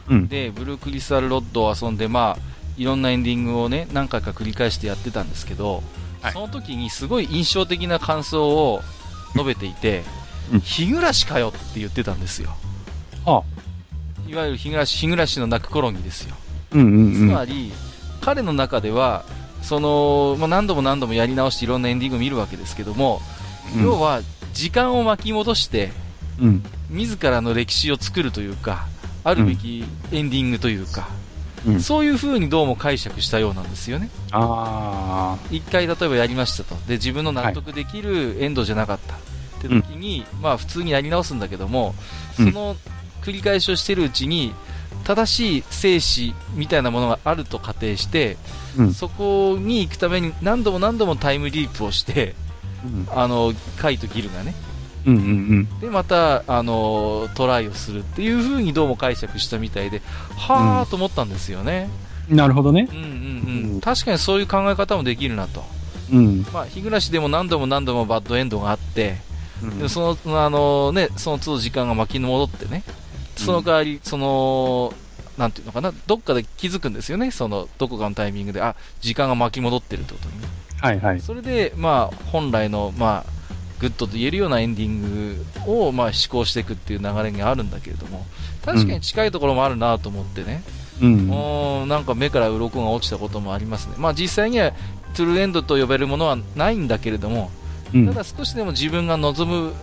[0.09, 5.83] うん、で、ブルークリスタルロッドを遊んで、まあ、いろんなエンディングをね、何回か繰り返してやってたんですけど、
[6.21, 8.81] はい、その時にすごい印象的な感想を
[9.33, 10.03] 述べていて、
[10.51, 12.49] うん、日暮らしかよって言ってたんですよ。
[13.25, 13.41] あ。
[14.27, 16.35] いわゆる日暮らし、日暮らしの泣く頃にですよ。
[16.71, 17.71] うんうんうん、つまり、
[18.21, 19.23] 彼の中では、
[19.61, 23.21] その、まあ、何度も何度もやり直していろんなエンディングを見るわけですけども、
[23.75, 24.21] うん、要は、
[24.53, 25.91] 時間を巻き戻して、
[26.39, 28.87] うん、自らの歴史を作るというか、
[29.23, 31.09] あるべきエンディングというか、
[31.67, 34.09] うん、そういう風にどうも解釈したようなんですよね。
[34.31, 36.75] あ一回例えばやりましたと。
[36.87, 39.15] で、自分の納得できるエンドじゃなかった。
[39.15, 39.17] っ
[39.59, 41.93] て時に、まあ普通にやり直すんだけども、
[42.35, 42.75] その
[43.21, 44.53] 繰り返しをしてるうちに、
[45.03, 48.37] 正しい生死みたいなものがあると仮定して、
[48.77, 52.35] うん、そこに行くために何度も何度もタイムリープをして、
[52.83, 54.53] うん、あの、カイとギルがね、
[55.07, 55.25] うんうんう
[55.77, 60.01] ん、で、また、あの、トライをするっていう風にどうも解釈したみたいで、
[60.35, 61.89] はぁと思ったんですよね。
[62.29, 62.89] なるほどね。
[62.91, 63.81] うんうんうん。
[63.81, 65.63] 確かにそういう考え方もできるなと。
[66.11, 66.45] うん。
[66.53, 69.15] まあ、日暮でも何度も何度もバッドエンドがあって、
[69.63, 72.83] うん、でその、あのね、その都度時間が巻き戻ってね、
[73.37, 74.93] その代わり、その、
[75.37, 80.47] なんていうのかな、どっかで気づくんですよね、その、どこかのタイミングで、あ、時間が巻き戻ってるってことにね。
[80.81, 81.21] はいはい。
[81.21, 83.37] それで、まあ、本来の、まあ、
[83.79, 88.25] グッドと言えるようなエンディングを、まあ、試行していくっていう流れがあるんだけれども、
[88.65, 90.63] 確かに近いところもあるなと思ってね、
[91.01, 93.95] うん、うなんか目から鱗が落ちたこともありますね。
[93.97, 94.71] まあ、実際には、
[95.15, 97.51] トゥルーエンドと呼べるものはないんだけれども、
[97.93, 99.73] うん、ただ少しでも自分が望む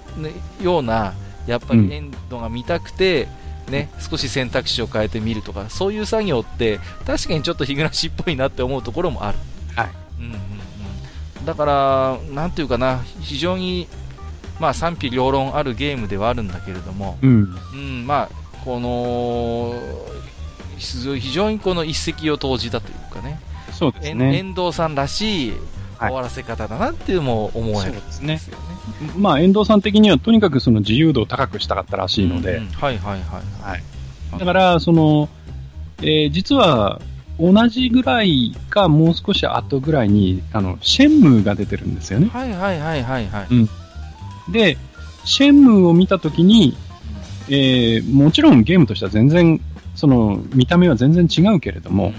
[0.62, 1.14] ような、
[1.46, 3.28] やっぱりエンドが見たくて、
[3.68, 9.38] ね、少し選択肢を変えてみるとか、そういう作業って、確かにちょっと日暮らしっぽいなって思うところもある。
[9.74, 9.90] はい。
[10.20, 10.32] うん。
[11.44, 13.86] だから、なんていうかな、非常に、
[14.60, 17.54] まあ賛否両論あるゲームではあるんだけれども、うん。
[17.74, 19.74] うん、まあ、この、
[20.78, 23.40] 非常にこの一石を投じたというかね、
[23.72, 24.38] そうですね。
[24.38, 25.52] 遠藤さんらしい
[25.98, 28.40] 終わらせ方だなっていうのも思えるんですよね。
[29.16, 32.56] まあ、遠藤さん的にはとにかくその自由度を高くしたかったらしいので。
[32.56, 33.70] うんうん、はいはいはい。
[33.70, 33.82] はい。
[34.38, 35.28] だから、その、
[36.02, 37.00] えー、実は、
[37.38, 42.28] 同じぐらいか、もう少し後ぐらいに、あの、シェンムーが出てるんですよね。
[42.32, 43.46] はいはいはいはいはい。
[43.50, 43.68] うん。
[44.52, 44.78] で、
[45.24, 46.76] シェンムーを見たときに、
[47.48, 49.60] えー、もちろんゲームとしては全然、
[49.94, 52.12] その、見た目は全然違うけれども、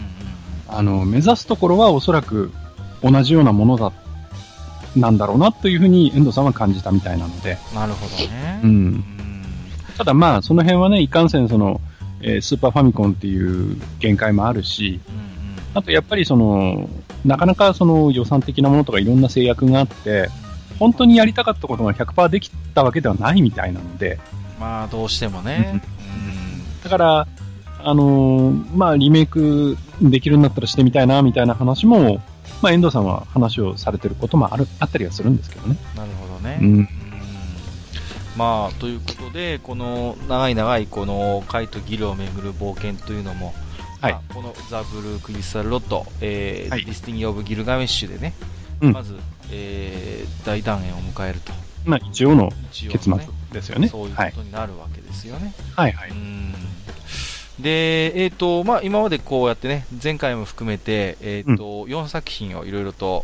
[0.68, 2.52] あの、目指すところはおそらく
[3.02, 3.94] 同じようなものだ、
[4.96, 7.58] なんだろうなというふうに遠藤さんは感じたみたいなので。
[7.74, 8.60] なるほどね。
[8.64, 9.04] うん。
[9.98, 11.80] ただまあ、その辺はね、いかんせんその、
[12.28, 15.22] えー、スーパーファミコンっていう限界もあるし、うんうん、
[15.76, 16.90] あとやっぱりその、
[17.24, 20.30] なかなかその予算的なものとかいろんな制約があって、
[20.80, 24.20] 本当にやりたかったことが100%できたわけではないみたいなので。
[24.60, 25.82] まあ、どうしてもね。
[26.00, 27.28] うん、だから、
[27.84, 32.24] あのー、まあ、リメイクできるんだったらしてみたいな、みたいな話も、
[32.64, 35.78] まあ、遠藤さんは話をされてることもあるあったりはするんですけどね。
[35.96, 36.58] なるほどね。
[36.60, 36.90] うん、
[38.36, 43.54] まあ、ということで、この長い長いこのカイとギルをめぐる冒険というのも、
[44.02, 48.34] はい、このザ・ブルークリスタルロッド、えー、はい、ディスティニー・オブ・ギルガメッシュでね、
[48.82, 49.16] うん、まず、
[49.52, 51.54] えー、大団円を迎えると。
[51.86, 53.14] まあ、一応の結末
[53.52, 53.88] ですよね。
[53.88, 55.54] そういうことになるわけですよね。
[55.76, 56.12] はい、はい、
[57.60, 63.24] で、えっ、ー、と、まあ、今までこうやってね、前回も含めて、えっ、ー、と、うん、4作品をいろいろと、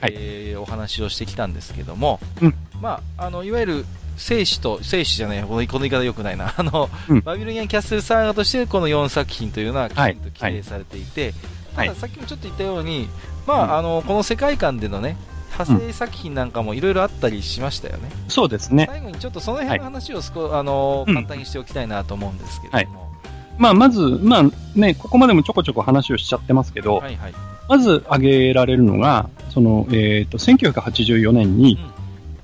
[0.00, 3.86] はい、えー、お話をしてきたんですけども、うん、まあ、あの、いわゆる、
[4.20, 6.52] 生死と、生死じゃない、この言い方良くないな。
[6.56, 11.34] あの、うん、バビロニアンキャッスルサーガとして、この4作品というのは、きちんと規定されていて、
[11.74, 13.08] はい、ただ、さっきもちょっと言ったように、
[13.46, 15.16] まあ、あの、この世界観でのね、
[15.52, 18.86] 派生作品なんかもいろいろあったりしましたよね、うん、そうですね。
[18.88, 22.76] 最後にちょっとその辺の話をすこ、はい、あの、簡単にしておきたいなと思うんですけども。
[22.76, 22.88] はい、
[23.58, 24.42] まあ、まず、まあ
[24.74, 27.34] ね、ここまでもちょこちょこ話をしちゃってますけど、はいはい、
[27.68, 31.99] まず挙げられるのが、その、えっ、ー、と、1984年に、うん、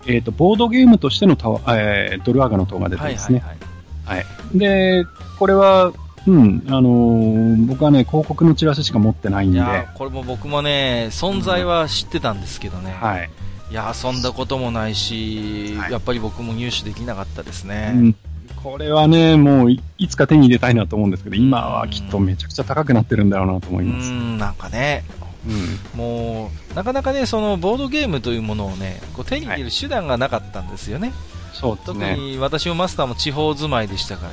[0.06, 3.40] えっ、ー、と、ボードゲームとしてのタワ、えー、ドルアガの塔が出てますね。
[3.40, 4.24] はい、はいは
[4.54, 5.04] い、で、
[5.38, 5.92] これは、
[6.26, 9.60] うん、あのー、僕はね、広告のチラシしか持ってないんで。
[9.94, 12.96] これも僕もね、存在は知ってたんですけどね。
[13.00, 13.30] うん、はい。
[13.70, 17.92] いや、遊んだこともないし、はい、やっぱり僕も入手できなかったですね。
[17.94, 18.16] うん、
[18.56, 24.10] これはね、もういつか手に入れたいなと思うんですけど、今はきっとめちゃくちゃ高くなってるんだろうなと思います。
[24.10, 25.04] うん、なんかね、
[25.48, 31.12] うん、もう、なかなかね、そのボードゲームというものをね、こう手に入れる手段がなかったんですよね。
[31.60, 31.78] はい。
[31.84, 34.28] 特に私もマスターも地方住まいでしたか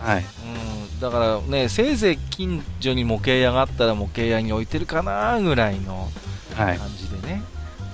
[0.00, 0.04] ら。
[0.12, 0.24] はい。
[1.00, 6.10] だからね、せいぜい近所に模型屋があったら模型屋に置いてるかなぐらいの
[6.56, 7.42] 感じでね、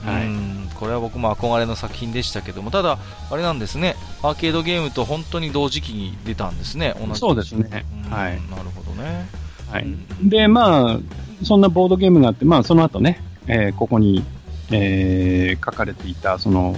[0.05, 0.71] はい、うん。
[0.75, 2.99] これは僕も憧れの作品でしたけども、ただ、
[3.31, 9.29] あれなんですね、アーケードゲームと本当に同時期に出たんですね、同じそうですね、はい、なるほどね。
[9.71, 9.87] はい、
[10.23, 10.99] で、まあ、
[11.43, 14.25] そんなボードゲームがあって、まあ、その後ね、えー、ここに、
[14.71, 16.77] えー、書かれていた、その、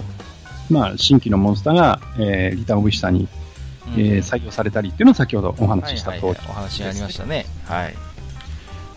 [0.71, 3.29] まあ、新規のモンスターが、えー、リターン・オブ・ヒサに
[3.97, 7.47] えー、採用されたりっていうのを先ほどお話しした通り、はいはいはい、お話ありましたね。
[7.67, 7.95] はい。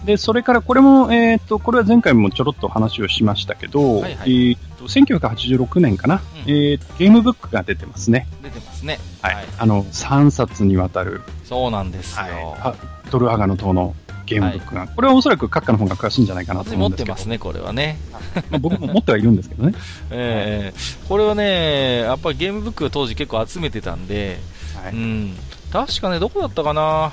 [0.06, 8.28] で、それからこれも、えっ、ー、と、これは前回もちょろっと話をしましたけど、はいはい、えっ、と、1986年かな、うん、えー、ゲームブックが出てますね。
[8.44, 9.00] 出てますね。
[9.22, 9.36] はい。
[9.36, 11.22] はい、あの、3冊にわたる。
[11.44, 12.24] そうなんですよ。
[12.24, 17.14] はい、ドルアガの塔のゲームブックが、はい、これはおそらく閣下の方が詳しいんじゃないかなと思うんですけど。
[17.14, 17.98] 持ってますね、これはね。
[18.12, 18.20] ま
[18.58, 19.74] あ僕も持ってはいるんですけどね。
[20.12, 24.40] ええー、これはね、やっぱりゲームブックを当時結構集めてたんで、
[24.84, 25.38] はい、うん。
[25.72, 27.12] 確かね、どこだったかな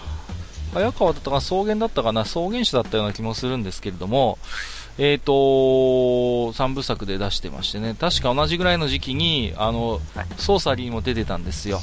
[0.72, 4.38] 早川だったかな草原だったかな草原種だったような気もするんですけれども、
[4.98, 5.32] えっ、ー、と
[6.52, 11.80] 3部作で出してましてね、確か同じぐらいの時期に、あの、はい、ソーサリーも出てたんですよ。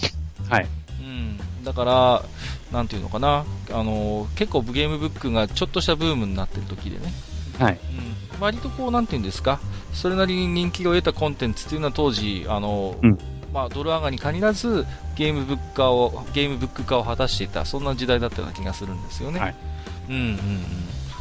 [0.48, 0.68] はい。
[1.02, 1.40] うん。
[1.64, 2.24] だから、
[2.72, 7.14] なんていうのかな、あの、結構ゲームブックがちょっとしたブームになってる時でね。
[7.58, 7.74] はい。
[7.74, 8.42] うん。
[8.42, 9.60] 割とこう、なんていうんですか、
[9.94, 13.18] それなりに人気を得たコンテンツっていうのは当時、あの、うん
[13.54, 14.86] まあ、ドル上がに限らず
[15.16, 19.40] ゲームブック化をゲームブック化を果たしていたそんな時代だったような気がするんですよね。
[19.40, 19.56] はい、
[20.10, 20.36] うんうんうん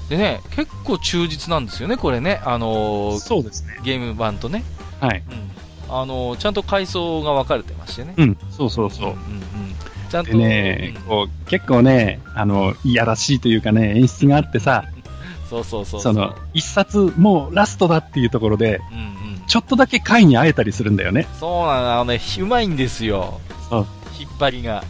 [0.09, 2.41] でね、結構忠実なんですよね、これね。
[2.43, 3.79] あのー、そうですね。
[3.85, 4.65] ゲーム版とね。
[5.01, 5.23] はい。
[5.31, 5.95] うん。
[5.95, 8.15] あのー、ちゃんと階層が分かれてましてね。
[8.17, 9.11] うん、そうそうそう。
[9.11, 9.75] うんうん、うん、
[10.09, 10.37] ちゃんと。
[10.37, 14.85] ね、うん、こう、結構ね、あの、いやらしいというかね、演出があってさ、
[15.49, 21.27] そうそうそうその、一冊、もうラストだっていうところで、うん、ちょっとだけ貝に会えたりするんだよね。
[21.41, 23.41] そうなの、あのね、うまいんですよ。
[24.19, 24.85] 引っ張りが。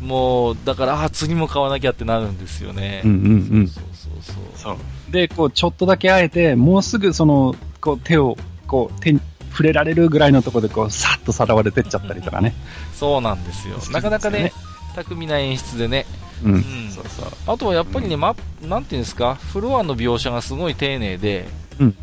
[0.00, 3.02] もう、だから、あ、次も買わなきゃってなるんですよね。
[3.04, 3.68] うんうんうん。
[3.68, 4.36] そうそうそう。
[4.54, 4.76] そう。
[5.10, 8.36] で、こう、ちょっとだけ会えて、もうすぐその、こう、手を、
[8.66, 9.20] こう、手に、
[9.50, 12.54] 触れられるぐらいのところでこう、さっとさらわれてっちゃったりとかね。
[13.02, 13.78] そうなんですよ。
[13.90, 14.52] なかなかね、
[14.94, 16.06] 巧みな演出でね。
[16.44, 16.54] うん。
[16.54, 17.26] うん、そうそう。
[17.48, 21.48] あとはやっぱりね、ま、なんていうんですか、フロアの描写がすごい丁寧で、
[21.80, 21.96] うん。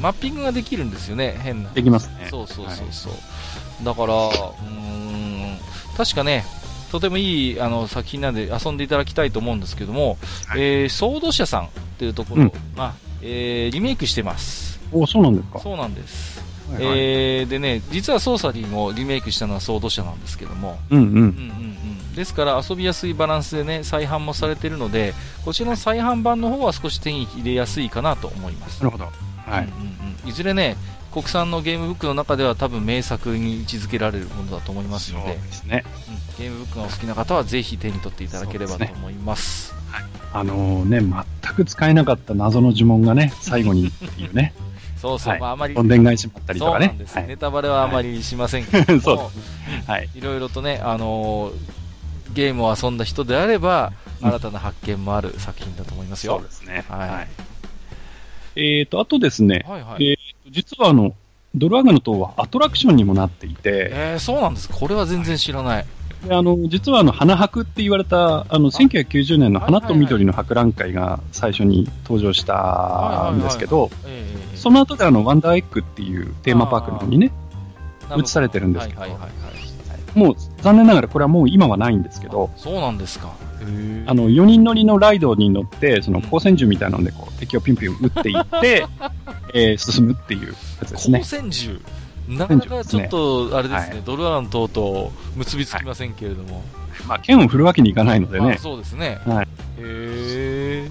[0.00, 1.70] マッピングができるんですよね、変な。
[1.72, 2.28] できますね。
[2.30, 3.12] そうそうそうそう。
[3.12, 3.18] は
[3.82, 5.58] い、だから、うん、
[5.94, 6.46] 確かね、
[6.90, 11.68] とてもいいあの作品なんで遊んでいただきたいと思うんですけども、はい、えー、ソード社さんっ
[11.98, 14.80] ていうところが、うん、えー、リメイクしてます。
[14.90, 16.33] おそうなんですかそうなんです。
[16.72, 21.06] はいはい、えー、でね、実はソーサリーもリメイクしたのはソード社なんですけども、うんうん。
[21.06, 21.74] うんうんうん
[22.14, 25.14] ですから遊びやすいバランスでね、再販もされているので、
[25.44, 28.78] こちらの再販版の方は少し手に入れやすいかなと思います。
[28.78, 29.04] なるほど。
[29.04, 29.64] はい。
[29.64, 30.76] うんうんうん、いずれね、
[31.12, 39.68] 国産のゲームブックの中では多分名作に位置づけられるものだと思いますので、ね、うん、ゲームブックがお好きな方はぜひ手に取っていただければと思います。
[39.68, 41.00] すね、はい、あのー、ね、
[41.42, 44.54] 全く使えなかった謎の呪文がね、最後にっていうね。
[45.04, 45.74] そうそう、はい、まあ、あまり。
[45.74, 46.96] どんでん返しもあったりとかね。
[47.12, 50.08] はい、ネタバレはあまりしませんけども、 そうはい。
[50.14, 56.36] いろいろとね、あのー、ゲームを遊んだ人であれば、新たな発見もある作品だと思いますよ。
[56.36, 56.84] そうですね。
[56.88, 57.08] はい。
[57.08, 57.28] はい
[58.56, 60.16] えっ、ー、と、あとですね、はいはい、えー、
[60.50, 61.14] 実はあの、
[61.54, 64.68] ドルアガの塔はアトラクションにもなっていて、えー、そうなんです。
[64.68, 65.86] これは全然知らない。
[66.26, 73.90] であの、実はあの、花博って言われた、あの、1990年の花と緑の博覧会が最初に登場したんですけど、
[74.54, 77.32] その後であの、ワンダーエッグっていうテーマパークの方にね、
[78.16, 79.02] 移されてるんですけど、
[80.14, 83.32] もう残念ながらこれはもう今はないんですけど、そうなんですか。
[84.06, 88.86] あの、4人乗りのライドに乗って、その光線銃みたいなのでこう敵をピンピン撃っていって、
[89.54, 91.20] えー、進むっていうやつですね。
[91.22, 91.80] 光線銃
[92.28, 96.64] なかなかちょっと、あれですね、ドルアン等と結びつきませんけれども。
[97.06, 98.58] まあ、剣を振るわけにいかないのでね。
[98.60, 99.18] そうですね。
[99.26, 99.46] はい。
[99.46, 99.48] へ
[99.78, 100.88] え、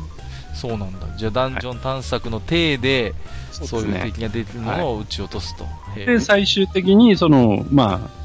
[0.54, 1.08] そうなんだ。
[1.18, 3.14] じゃあ、ダンジョン探索の体で、
[3.52, 5.66] そういう敵が出てるのを撃ち落とすと。
[5.96, 8.24] で、最終的に、その、まあ、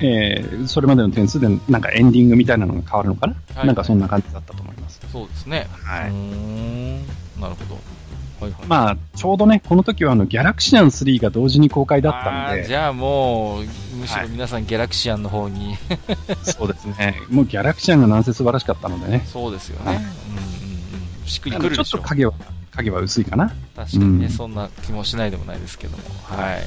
[0.00, 5.00] えー、それまでの点数で、なんかエンディングみたいなのが変わるのかな、はい、なんかそんな感じだったと思います。
[5.12, 5.68] そうですね。
[5.70, 6.12] はい。
[7.40, 7.78] なるほど。
[8.42, 12.64] はいはい、まあ、ちょうどね、この時はあの、ギャラクシアン3が同時に公開だったので。
[12.64, 13.64] じゃあもう、
[13.96, 15.76] むしろ皆さん、ギャラクシアンの方に。
[16.42, 17.20] そうですね。
[17.30, 19.24] もうギャラクシアンがなんせ素晴らしかったのでね。
[19.26, 19.92] そうですよね。
[19.92, 21.26] うんうんうん。
[21.26, 21.84] しっくりくるでしょ。
[21.84, 22.32] ちょっと影は、
[22.72, 23.52] 影は薄いかな。
[23.76, 26.04] 確かにね、うん、そんな気もしないでもないですけども。
[26.24, 26.62] はい。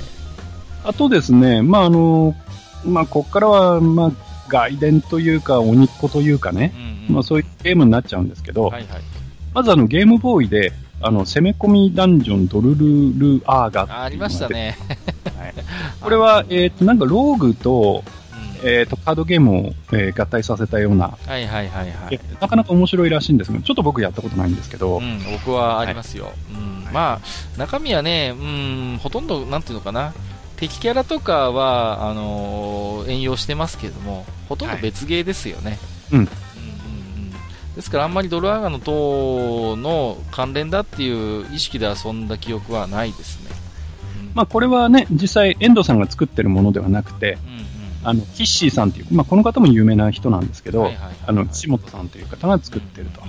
[0.83, 2.35] あとですね、まああの、
[2.85, 4.11] まあこっからは、まあ、
[4.47, 8.85] 外伝というか、鬼っ子というかね、うんうん、まあそういうゲームになっちゃうんですけど、はいはい、
[9.53, 10.71] まずあのゲームボーイで、
[11.05, 14.75] あの、攻め込みダンジョンドルルルアーガありましたね。
[15.37, 15.53] はい、
[16.01, 18.03] これは、えっ、ー、と、なんかローグと、
[18.63, 21.15] うん、えっ、ー、と、カードゲームを、えー、合体させたような。
[21.27, 22.19] はいはいはいはい。
[22.41, 24.97] なかなか面白いらしいんですけど、ちょっと僕やったことないんですけど。
[24.97, 26.25] うん、僕はありますよ。
[26.25, 30.11] はい、うん、まあ、中身はね、うん、ほとんど、なんていうのかな。
[30.57, 35.77] 敵キャラとかは、あのー、援用してますけども、ほとんど別ゲーですよね。
[36.09, 36.29] はい、うん。
[37.75, 43.49] ですからあんまりドルアガの塔の関連だっていう意識で遊んだ記憶はないですね。
[44.21, 47.61] うん、まあこれはね、実際遠藤さんが作ってるものではなくて、うんう
[48.05, 50.89] ん、あの、キッシーさんっていう、まあこの方も有名な人なんですけど、
[51.27, 53.21] あの、岸本さんという方が作ってると。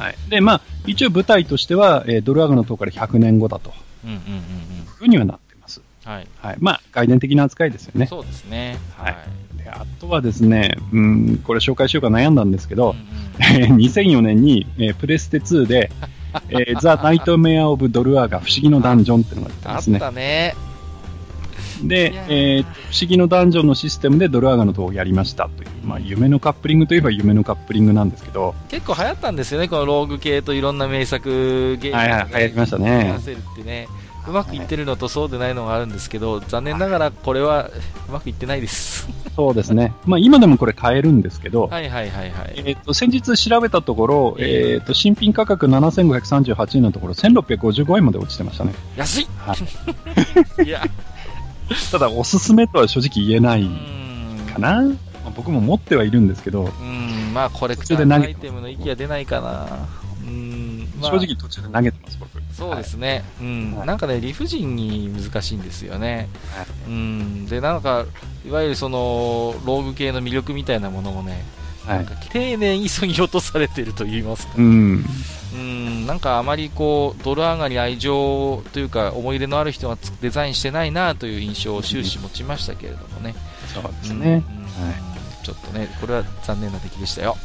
[0.00, 0.16] はい。
[0.28, 3.72] で、まあ一応舞台としては、えー、ドルアガの塔から100年後だと。
[4.04, 4.84] うんうんうんうん。
[4.86, 5.82] ふうにはなってます。
[6.04, 6.28] はい。
[6.38, 6.56] はい。
[6.60, 8.06] まあ外伝的な扱いですよね。
[8.06, 8.78] そうですね。
[8.96, 9.14] はい。
[9.14, 9.20] で
[9.72, 12.94] あとはですね、うん、これ紹介しようか悩んだんですけど、
[13.54, 15.90] うんうん、 2004年に、えー、プレステ2で、
[16.48, 19.98] えー、 ザ・ナイトメア・オブ・ドルアーが不思議のダンジョンっていうのが出てますね。
[20.00, 20.54] あったね。
[21.82, 22.66] で、えー、不
[23.00, 28.54] 思議のダンジョンのシステムでドルアガの塔をやりましたという、まあ、夢のカップリングといえば夢のカップリングなんですけど。
[28.68, 33.18] 結構流行ったんですよね、このローグ系といろんな名作ゲームはいはい、流行りましたね。
[34.28, 37.70] うまくいってるのとそうでないのがあるんですけど、残念ながらこれは
[38.08, 39.08] うまくいってないです。
[39.34, 39.94] そうですね。
[40.04, 42.62] まあ今でもこれ買えるんですけど、はいはいはいはい。
[42.64, 48.74] えっ、と、先日調べたところ、えっ、と、新品価格7538円のところ、1655円まで落ちてましたね。
[48.96, 49.54] 安い、は
[50.58, 50.82] い、 いや。
[51.90, 53.68] ただ、おすすめとは正直言えない
[54.52, 54.82] かな。
[54.82, 59.88] まあ、僕も持ってはいるんですけど、うん、まあコレクターアイテムの息は出ないかな。
[61.00, 62.30] まあ、正直途中で投げてます、僕。
[62.52, 63.24] そうですね。
[63.38, 66.28] はい、うん、はい、なんかね、理不尽に難しいんですよね。
[66.54, 67.46] はい、うん。
[67.46, 68.04] で、なんか、
[68.46, 71.44] いわゆるその、ローグ系の魅力みたいなものもね、
[71.86, 75.04] なんか丁寧にそぎ落とされていると言いますか、うん、
[75.54, 76.06] うん。
[76.06, 83.34] なんかあまりこうドル上がり愛情というか思い入れのある人がデザインしてないなという印象を終始持ちましたけれどもね、
[83.72, 87.36] そうですね、うん、はい、ちょっとねこれは残念な出来でしたよ。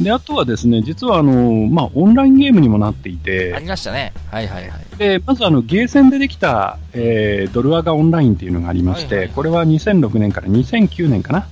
[0.00, 1.32] で、あとはですね、実はあの、
[1.68, 3.54] まあ、オンラインゲームにもなっていて。
[3.54, 4.12] ありましたね。
[4.30, 4.96] はいはいはい。
[4.98, 11.48] で、まずあの、ゲーセンでできた、えー、ドルアガオンラインっていうのがありまして、はいはいはい、これは2006年から2009年かな。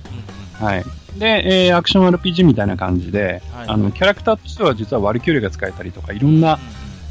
[0.59, 0.83] うん、はい。
[1.17, 6.59] で、えー、アクション RPG みたいな感じで、はいはい、あの、キャラクターとしては実はワルキューレが使えたりとか、いろんな、うん、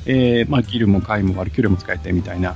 [0.06, 2.55] えー、まあ、ギルもカイもワルキューレも使えてみたいな、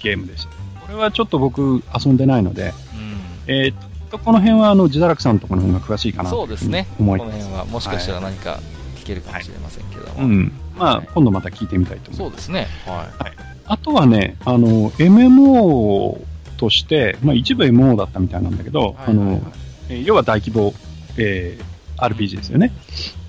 [0.00, 0.50] ゲームでした。
[0.80, 6.86] これはちょっと僕遊んでないので、うん、えー、とこの辺はあの自堕落さんとかの方が詳しいかなとそうですね。
[6.98, 7.20] 思い。
[7.20, 8.60] この辺はもしかしたら何か
[8.96, 10.14] 聞けるかもしれませんけども。
[10.14, 10.52] はい、うん。
[10.76, 12.46] まあ、今度また聞いてみたいと思います。
[12.46, 12.68] そうですね。
[12.86, 12.96] はい。
[13.24, 13.32] はい、
[13.66, 16.22] あとはね、あの、MMO
[16.56, 19.42] として、まあ一部 MMO だったみたいなんだけど、あの、
[19.90, 20.72] 要は大規模、
[21.16, 22.72] えー、RPG ですよね。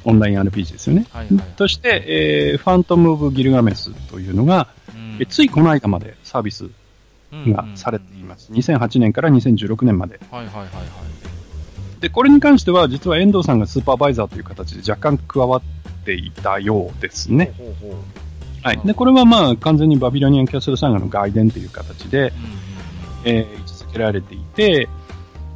[0.06, 1.06] オンライン RPG ですよね。
[1.11, 6.69] はいはい、として、えー、ファントム・オブ・ギルガメスというのが、うん、えついこの間までサービス
[7.31, 8.51] がされています。
[8.51, 10.19] 2008年から2016年まで。
[10.31, 12.01] はいはいはいはい。
[12.01, 15.61] で、これに関しては、実は遠藤さんがスーパーバイザーという形で若干加わっ
[16.06, 17.53] ていたようですね。
[17.57, 17.95] ほうほう
[18.64, 18.80] はい。
[18.84, 22.34] で、これはまあ、完全にバビロニアンキャッスルサンガの外伝という形で、
[23.26, 24.89] うん、えー、位置づけられていて、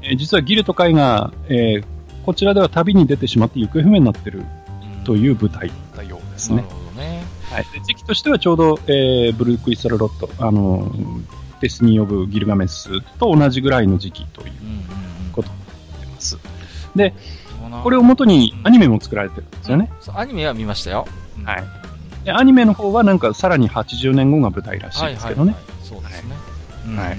[0.01, 1.85] えー、実はギルト会が、えー、
[2.25, 4.43] こちらでは旅に出てしまって行方不明になっている
[5.03, 6.57] という舞台だったようですね。
[6.57, 7.23] なるほどね。
[7.51, 7.65] はい。
[7.73, 11.23] で時期としてはちょうど、えー、ブルークイスタルロット、あのー、
[11.63, 14.51] デスニー・オブ・ギルガメスと同じぐらいの時期という
[15.31, 16.43] ことになってま。
[16.93, 17.13] で、
[17.81, 19.89] これをもとにアニメも作られてるんですよね。
[20.05, 21.07] うん、アニメは見ましたよ。
[21.45, 21.63] はい。
[22.25, 25.53] で、アニメの方はなんかさらに80年後が舞台らしいですけどね。
[25.53, 26.35] はいはいはい、そうですね。
[26.97, 27.11] は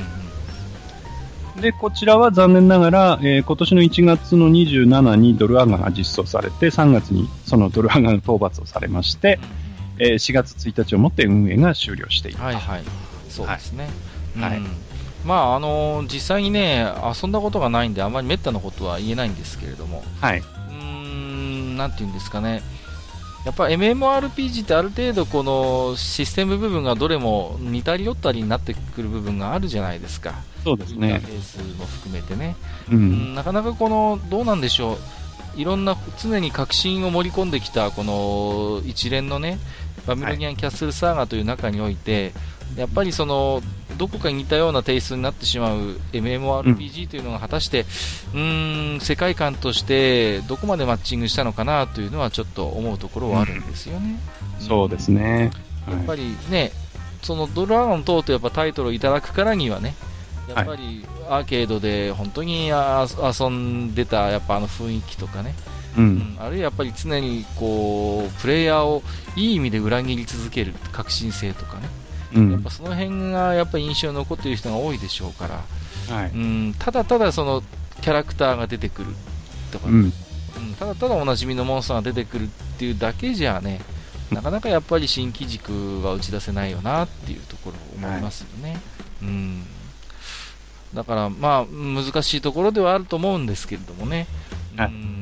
[1.58, 1.62] い。
[1.62, 9.38] で、こちらは残念ながら、えー、今年の1月の27にドルアガンが実装されて、3月にそのドルアガン討伐をされまして、
[9.98, 12.82] えー、4月1日をもって運営が終了しているはいはい。
[13.30, 13.84] そうですね。
[13.84, 14.13] はい。
[14.36, 14.62] はい、
[15.24, 16.86] まあ、あのー、実際にね、
[17.22, 20.38] 遊んだことがないんで、あまりめったなことは言えないんですけれども、はい。
[20.38, 22.62] うーん、なんて言うんですかね。
[23.44, 30.34] やっぱ MMORPG ってある程度このシステム部分がどれも似たり寄ったりになってくる部分があるじゃないですか。
[30.64, 31.08] そうですね。
[31.08, 32.56] インターフェースも含めてね。
[32.90, 34.98] うん、なかなかこの、どうなんでしょう。
[35.60, 39.58] いろんな常に革新を盛り込んできたこの一連のね、
[40.06, 42.32] バミロニアンキャッスルサーガという中において、
[42.76, 43.62] やっぱりその
[43.96, 45.78] どこかに似たようなテイストになってしまう
[46.12, 47.86] MMORPG というのが果たして、
[48.34, 54.18] うん、ーん世界観としてどこまでマッチングしたのかなというのはちょっと思うところはあるんですよね。
[54.60, 55.50] うん、そうですね、
[55.88, 56.72] やっぱりね、
[57.22, 59.94] そのドラゴン等とやっぱタイトルをいただくからにはね、
[60.48, 65.54] やっぱりアーケードで本当に遊んでたやっぱあの雰囲気とかね、
[65.96, 69.02] うん、あるいはやっぱり常にこうプレイヤーを
[69.36, 71.88] いい意味で裏切り続ける革新性とかね、
[72.34, 77.62] うん、やっぱその辺がやっぱ印象に残っている人が多いでしょうから、はい、うん、ただただその
[78.00, 79.14] キャラクターが出てくる
[79.70, 82.48] とか、ね、うん、ただただおなじみのモンスターが出てくるっ
[82.78, 83.80] ていうだけじゃね、
[84.32, 88.72] なかなかやっぱり新機軸は打ち出せないよなっていうところ思いますよね。
[88.72, 88.80] はい、
[89.22, 89.66] うん。
[90.92, 94.26] だからまあ難しいところではあると思うんですけれどもね。
[94.78, 95.13] うん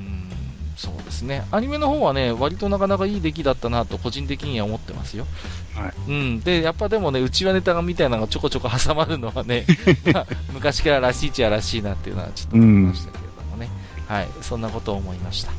[0.77, 1.45] そうですね。
[1.51, 5.27] アニメの方はね、割となかなかいい出来だったなと個人的には思ってますよ。
[5.75, 5.93] はい。
[6.09, 6.41] うん。
[6.41, 9.67] で、やっぱでもね、うちわネタみたいなのがちょこちょこ挟まるのはね、
[10.53, 13.69] 昔かららしいっちゃらしいなっていうのはちょっと思いましたけれどもね。
[14.09, 14.29] うん、はい。
[14.41, 15.53] そんなことを思いました。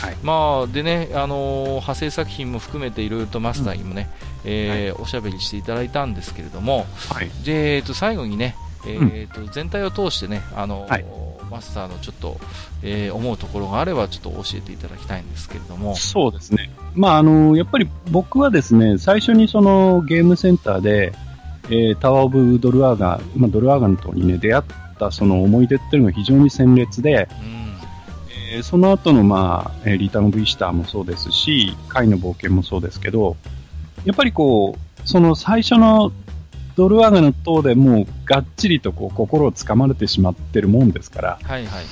[0.00, 4.08] はい、まあ、でね、あのー、派生作品も含めていろいろとマスターにもね、
[4.44, 8.56] うん、えーはい、おしゃべりしていただいたんですけれども、はい、で、えっ、ー、と、最後にね、
[8.86, 11.04] えーと、うん、全体を通してね、あのーはい、
[11.52, 12.40] マスターのちょっと、
[12.82, 15.94] えー、思うところがあれば、ちょっと教えていただきたいんですけれども。
[15.94, 16.70] そうですね。
[16.94, 21.12] まあ、あの、やっぱり僕はですね、最初にそのゲームセンターで、
[21.68, 24.64] えー、タワーオブドルアーガン、まあ、ドルアーガンとにね、出会っ
[24.98, 27.72] たその思い出っていうのが非常に鮮烈で、うん、
[28.54, 33.36] えー、その後のまあ、リターンオブイスターもそうですし、貝の冒険もそうですけど、
[34.04, 36.12] やっぱりこう、その最初の
[36.76, 41.84] ドルアガの塔でもうがっちりとこう心をつかまれてしまってるもんですから、はいはい、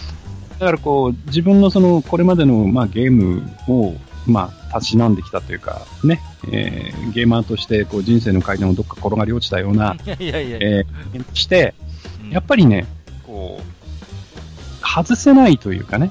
[0.58, 3.94] だからこう自分のそのこれまでのまあゲームを
[4.26, 6.20] まあ、たしなんできたというか、ね、
[6.52, 10.58] えー、ゲーマーとしてこう人生の階段をどっか転がり落ちたような、 いやいやいや。
[10.60, 11.74] えー、して、
[12.30, 12.86] やっぱりね、
[13.26, 16.10] こう、外せないというかね、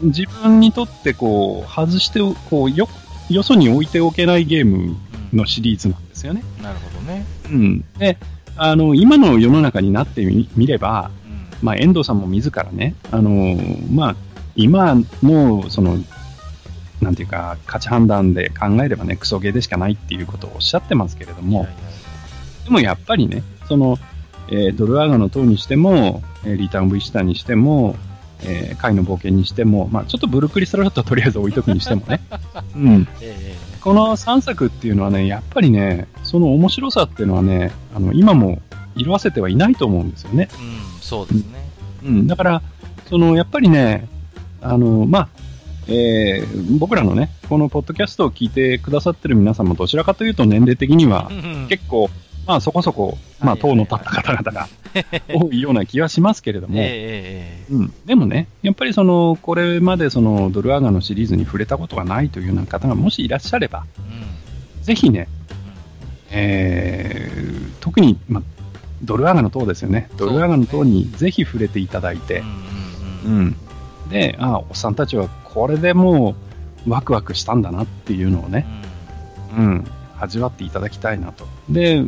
[0.00, 2.20] うん、自分にとってこう、外して、
[2.50, 2.88] こう、よ、
[3.28, 4.96] よそに置いておけないゲーム
[5.32, 6.42] のシリーズなんですよね。
[6.62, 7.24] なるほどね。
[7.46, 7.84] うん。
[7.98, 8.18] で、
[8.56, 11.10] あの、今の世の中になってみみれば、
[11.60, 13.56] うん、まあ、遠藤さんも自らね、あの、
[13.92, 14.16] まあ、
[14.56, 15.98] 今の、その、
[17.00, 21.68] なんていうか、価値判断で考えればね、クソゲーでしかないっていうことをおっしゃってますけれども、
[22.64, 23.98] でもやっぱりね、その、
[24.48, 27.94] えー、ドルアーガの塔にしても、えー、リターン V シタにしても、
[28.42, 32.20] えー、貝の冒険にしても、まあちょっとブルクリスロットとりあえず置いとくにしてもね、
[32.74, 33.08] うん。
[33.20, 38.60] えーこの3作っていうのはね、やっぱりね、その面白さっていうのはね、あの、今も
[38.96, 40.48] 色あせてはいないと思うんですよね。
[40.54, 41.70] うん、そうですね。
[42.04, 42.62] うん、だから、
[43.08, 44.08] その、やっぱりね、
[44.60, 45.28] あの、まあ、
[45.86, 51.30] えー、僕らのね、このポッドキャストを聞いてくださってる皆さんもどちらかというと年齢的には
[51.70, 52.10] 結構
[52.48, 54.68] まあそこそこ、まあ党の立った方々が
[55.28, 65.28] 多いような気はしますけれども、えー、うん、でもね、やっぱりその、これまでそのドルアーガのシリーズに触れたことがないというような方がもしいらっしゃれば、うん、ぜひね、
[66.30, 68.42] えー、特に、まあ、
[69.02, 70.08] ドルアーガの塔ですよね。
[70.16, 72.42] ドルアーガの塔にぜひ触れていただいて、
[73.26, 73.56] うん、
[74.08, 76.34] で、ああ、おっさんたちはこれでも
[76.86, 78.66] うワクワクしたんだなっていうのをね、
[79.54, 79.84] うん、
[80.18, 81.57] 味わっていただきたいなと。
[81.70, 82.02] で、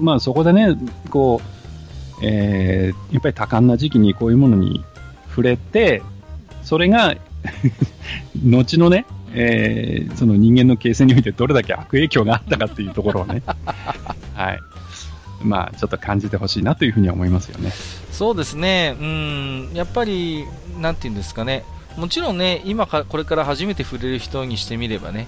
[0.00, 0.76] まあそこでね、
[1.10, 4.84] こう、えー、やっぱり多感な時期にこういうものに
[5.28, 6.02] 触れて、
[6.62, 7.14] それが
[8.44, 13.42] 後のね、えー、その人間の形成においてどれだけ悪影響があったかっていうところをね、
[14.34, 14.60] はい。
[15.42, 17.72] まあ、ちょっと感じてほしいなというふうに思いますよね。
[18.10, 18.94] そうですね。
[19.00, 20.44] うん、やっぱり、
[20.78, 21.64] なんていうんですかね。
[21.96, 25.26] もちろんね、今か、これから初めて触れる人にしてみればね、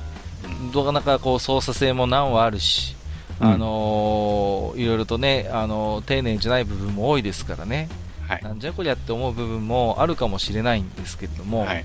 [0.74, 2.94] なかなかこう操作性も難はあるし、
[3.42, 7.88] あのー、いろいろとね、あのー、丁寧じゃない部分も多いですからね。
[8.28, 11.84] はい、なんじゃこりゃって思う部分もあるかもしれないんですけれども、はい、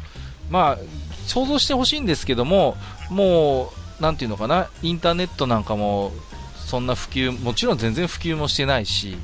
[0.49, 0.77] まあ、
[1.25, 2.77] 想像してほしいんですけども、
[3.09, 6.11] もう、なんていうのかな、インターネットなんかも、
[6.55, 9.17] そんな普及、もちろん全然普及もしてないし、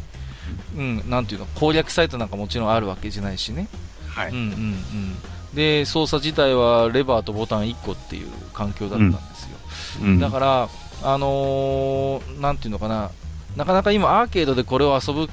[0.76, 3.68] うん、なんていうの、攻略サイトなんかもちろんあるわけじゃないしね。
[4.10, 4.32] はい。
[4.32, 5.16] うんうんうん。
[5.54, 9.58] で、操作自体はレバーとボタン1個っていう環境だったんですよ。
[10.02, 10.70] うん、だから、
[11.04, 13.12] あのー、なんていうのかな、
[13.56, 15.30] なかなか今アーケードでこれを遊ぶ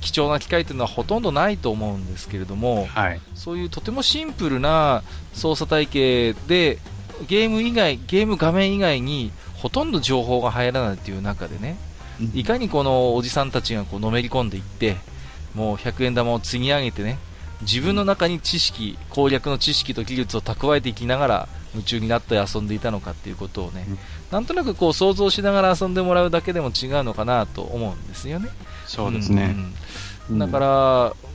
[0.00, 5.02] 貴重な機会というのはほとんどないと思うんですけれども、はい、そういうとてもシンプルな
[5.32, 6.78] 操作体系で
[7.28, 11.76] ゲーム以外、ゲーム画面以外にほとんど情報が入らないという中でね、
[12.34, 14.96] いかにこのおじさんたちがこうのめり込んでいって、
[15.54, 17.18] もう100円玉を積み上げてね、
[17.62, 23.98] 自分の中に知識、攻略の知識と技術を蓄えていきながら夢中になって遊んでいたのかっていうことをね、うん、
[24.30, 28.48] なんとなくこう想像しながら遊んでもらうだけでも違うのかなと思うんですよね。
[28.86, 29.54] そうですね。
[30.28, 30.66] うん、だから、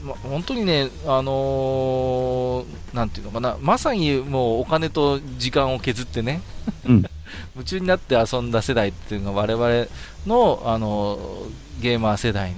[0.04, 6.42] ま、本当にね、あのー、なんていうのかな、まさにもうお金と時間を削ってね、
[6.84, 7.04] うん、
[7.56, 9.86] 夢中になって遊んだ世代っていうのが我々
[10.26, 12.54] の、あのー、ゲーマー世代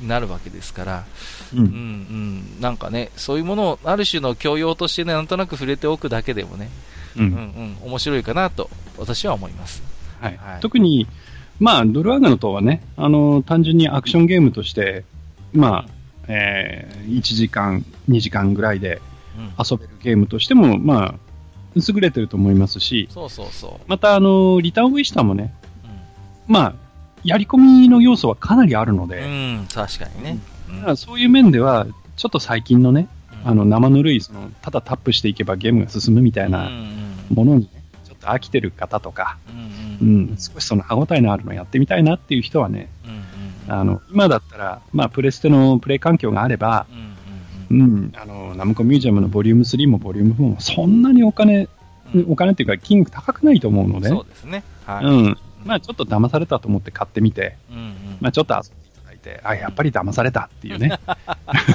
[0.00, 1.04] になるわけですから、
[1.54, 6.70] うん、うん、うん、なんかね、そういうものをある種の教養としてね、なんとなく触れておくだけでもね、
[7.16, 9.82] うん、うん、うん、面白いかなと私は思います。
[10.20, 10.36] はい。
[10.36, 11.06] はい、特に、
[11.58, 15.04] まあ、ドルアガノとはね、あの、単純にアクションゲームとして、
[15.52, 15.90] まあ、
[16.28, 19.00] えー、1時間、2時間ぐらいで
[19.58, 21.14] 遊べるゲームとしても、まあ、
[21.74, 23.88] 優れてると思いますし、そうそうそう。
[23.88, 25.54] また、あの、リターンウィスターもね、
[26.48, 26.74] うん、まあ、
[27.24, 30.38] やり込みの要素はかなりあるので、うん、確かにね。
[30.68, 31.86] だからそういう面では、
[32.16, 33.08] ちょっと最近のね、
[33.44, 36.70] あの、生ぬるい、その、ただタップしていけばゲームが進むみたいな
[37.30, 37.68] ものにね、
[38.04, 39.38] ちょっと飽きてる方とか、
[40.00, 42.88] うん、うん、少しその歯応えのあるのやってみたいなっていう人はね、
[43.66, 46.86] うん、あの、今だったら、まあ、プレステのプレイ環境があれば、
[47.70, 51.68] うん、あの、ナムコミュージアムのボリューム3もボリューム4もそんなにお金、
[52.28, 54.62] お金っていうか金額高くないと思うので、そうですね。
[54.84, 55.04] はい。
[55.04, 55.38] うん。
[55.64, 58.85] まあちょっと騙されたと思って買ってみて、うんうん、まあちょっと遊んで
[59.26, 60.98] て、あ、やっぱり騙されたっていうね、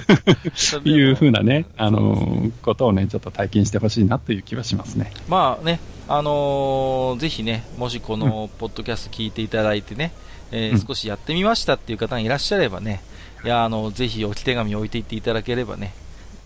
[0.85, 5.11] いうふうなね、あのー、ことをね、ちょっと体験してほしいなという気はしますね。
[5.27, 10.13] まあね、あのー、ぜひね、もしこのポッドキャスト聞いていただいてね、
[10.51, 13.01] うん、えー、少しやってみましたっていう方がいらっしゃればね、
[13.43, 13.47] い。
[13.47, 15.93] や、あの、ぜひ置き手紙置いていっていただければね、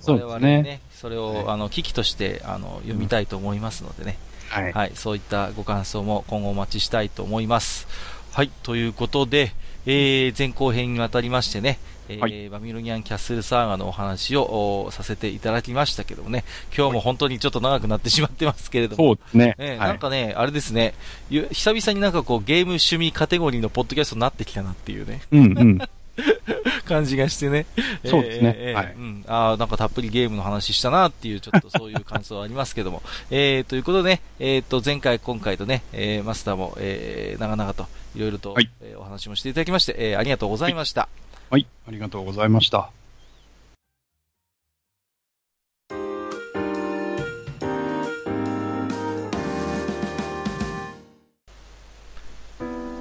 [0.01, 0.63] そうですね。
[0.63, 4.17] ねそれを、はい、あの、危機として、あの、読みたいと思いますのでね、
[4.49, 7.87] はい、はい、そういったご感想も今後お待ちしたいと思います。
[8.31, 9.53] はい、ということで、
[9.85, 11.79] えー、前後編にわたりましてね、
[12.09, 16.43] えー、はい、バミロニアンキャッスルサーガのお話をさせていただきましたけどもね、
[16.75, 19.55] 今日も本当にちょっと長くなってしまってますけれども、そうですね。
[19.57, 20.93] えー、なんかね、あれですね、
[21.29, 25.21] 久々になんかこうゲーム趣味カテゴリーのポッドキャストになってきたなっていうね。
[25.31, 25.79] うんうん。
[26.85, 27.65] 感じがしてね。
[28.05, 28.55] そうですね。
[28.57, 28.93] えー、はい。
[28.95, 29.25] うん。
[29.27, 33.01] ああ、なんかたっぷりゲームの話したなっていう、ちょっとそういう感想はありますけども。
[33.31, 41.51] えー、ということでね、えっ、ー、と、前回、今回とね、えー、マスターも、えー、長々と、いろいろと、はい、えー、お話もしていただきまして、えー、ありがとうございました、はい。
[41.51, 42.89] はい、ありがとうございました。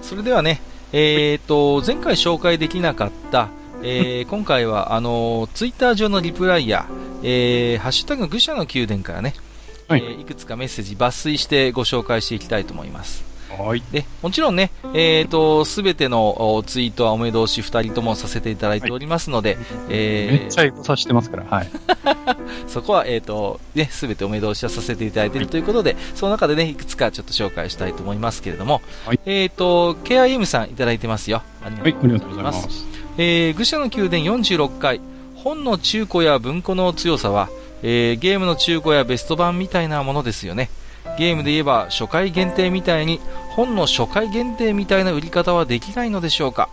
[0.03, 0.61] それではね、
[0.97, 3.49] えっ、ー、と、前回紹介できなかった、
[3.83, 6.87] えー、 今回は、あの、ツイッター上のリプライや、
[7.25, 9.35] えー、ハッシュタグ愚者の宮殿からね、
[9.89, 13.34] はい、えー、いくつかメッセージ抜粋してご紹介していきたいと思います。
[13.51, 13.83] はい。
[13.93, 21.71] で、もちろんね、えっ、ー、と、すべてのツイートはお目通し二人ともさせていただいておりますので、はい、えー、めっちゃエゴさしてますから、はい。
[22.67, 31.43] そこは、えっ、ー、と、ね、すべてお目通しはさせていただいているということで、はい、その中でね、いくつかちょっと紹介したいと思いますけれども、はい、えっ、と、KIM さんいただいてますよ。
[31.65, 32.67] ありがとうございます。
[32.67, 32.75] はい、
[33.19, 35.01] えー、愚者の宮殿46回、
[35.37, 37.51] 本の中古や文庫の強さは、
[37.83, 40.71] えー、ゲームの中古やベスト版みたいなものですよね。
[41.19, 43.21] ゲームで言えば初回限定みたいに
[43.51, 46.69] 本の初回限定みたいな売り方はできないのでしょうか？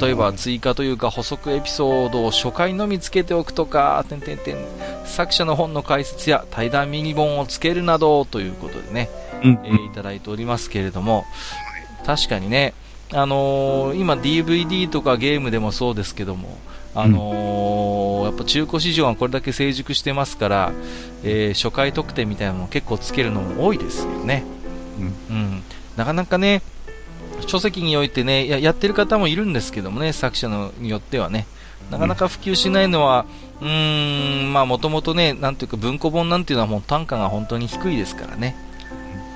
[0.00, 4.56] 例えば追加というか補足エピソードを初回のみつけておくとか、てんてんてん
[5.04, 9.10] 作者の本の解説や対談ミニ本をつけるなどということでね、
[9.42, 11.26] うん、えー、いただいておりますけれども、
[12.06, 12.72] 確かにね、
[13.12, 16.56] あのー、今 DVD とかゲームでもそうですけども、
[16.94, 20.72] あのー、やっぱ中古市場がこれだけ成熟してますから、
[21.24, 24.44] えー、初回特典みたいなのも結構つけるのも多いですよね。
[25.30, 25.62] うん、うん、
[25.96, 26.62] なかなかね、
[27.46, 31.46] 書籍においてねや、やってる方もいるんですけどもね、作者のによってはね、
[31.90, 33.26] なかなか普及しないのは、
[33.60, 38.56] うーん、まあもともとね、なんていうか文庫本なんていうのはもう単価が本当に低いですからね。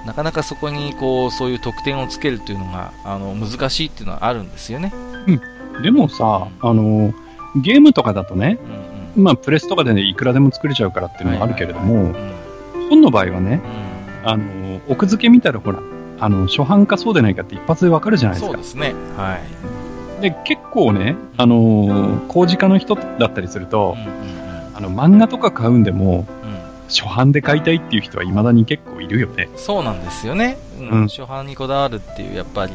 [0.07, 4.93] なかなかそこにこう、そういう特典をつけるというのが、あの、難しいっていうのはあるんですよね。
[5.27, 5.33] う
[5.81, 5.83] ん。
[5.83, 7.13] でもさ、あの、
[7.61, 8.79] ゲームとかだとね、うんうん、
[9.17, 12.15] うん、まあ、プレスとかでね、いくらでも作れちゃうからっていうのもあるけれども、
[12.89, 13.61] 本の場合はね、
[14.25, 15.81] あの、奥付け見たらほら、
[16.21, 18.53] あの、初版かそうでないかって一発でわかるじゃないですか。
[18.53, 18.95] そうですね。
[19.17, 19.39] は
[20.19, 20.23] い。
[20.23, 23.97] で、結構ね、あの、工事家の人だったりすると、
[24.75, 26.27] あの、漫画とか買うんでも、
[26.89, 29.49] 初版で買いたいっていう人は未だに結構いるよね。
[29.57, 30.57] そうなんですよね。
[30.81, 32.73] うん、うん、初版にこだわるっていう、やっぱり、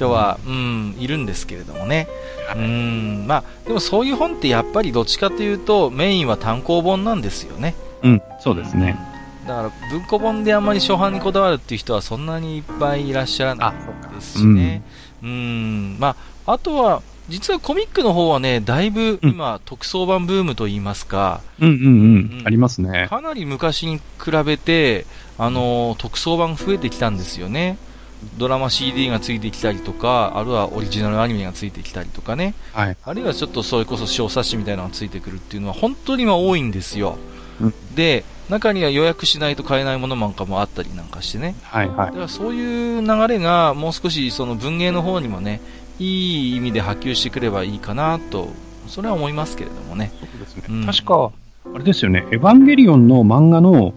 [0.00, 2.08] 人は、うん、いるんですけれどもね。
[2.56, 7.74] うん、まあ、でもそういう本ってやっぱりどっちかというと、メインは単行本なんですよね。
[8.02, 8.98] うん、そうですね。
[9.46, 13.74] だから文庫本であんまり初版にこだわるっていう人はそんなにいっぱいいらっしゃらな
[14.10, 14.82] いですしね。
[15.22, 16.16] うん、ん、ま
[16.46, 23.06] あ、あとは、実はコミックの方はね、だいぶ今、うん、特装版ブームといいますか、うんうんうん、うん、ありますね。
[23.08, 25.06] かなり昔に比べて、
[25.38, 27.78] あの、特装版増えてきたんですよね。
[28.38, 32.54] ドラマ CD がついてきたりとか、あるいはオリジナルアニメがついてきたりとかね。
[32.72, 32.96] はい。
[33.04, 37.16] あるいはちょっとそれこそ小冊子みたいなのがついてくるっていうのは本当に今多いんですよ。
[37.60, 41.54] うん、で、中には予約しないと買えないものなんかもあったりなんかしてね。
[41.62, 41.96] はいはい。
[42.08, 45.60] だからそういう流れがもう少しその文芸の方にもね、
[45.98, 48.48] いい意味で波及してくればいいかなと、
[48.88, 50.12] それは思いますけれどもね。
[50.20, 50.64] そうですね。
[50.68, 51.30] うん、確か、
[51.74, 53.92] あれですよね、エヴァンゲリオンの漫画の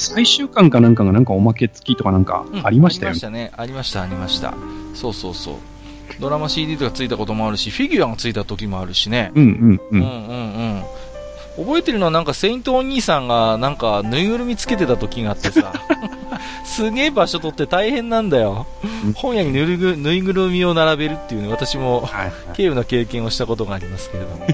[0.00, 3.52] 最終巻かなんかがなんかおまけ付きとかなんかありましたよね、うん、ありましたね。
[3.56, 4.54] ありました、ありました。
[4.94, 5.54] そうそうそう。
[6.18, 9.30] ドラマ CD とかついたこともあるし、フィギュアがついた時もあるしね。
[9.34, 10.00] うんうんうん。
[10.00, 10.82] うんうん
[11.58, 11.64] うん。
[11.64, 15.72] 覚えてるのはなんかセイントお兄さんがなんかぬいぐるみつけてた時があってさ、
[16.64, 18.66] すげえ場所取って大変なんだよ。
[19.14, 22.08] 本屋にぬぐぬいぐるみを並べるっていうね、私も、
[22.52, 24.46] 軽有な経験をしたことがありますけれども。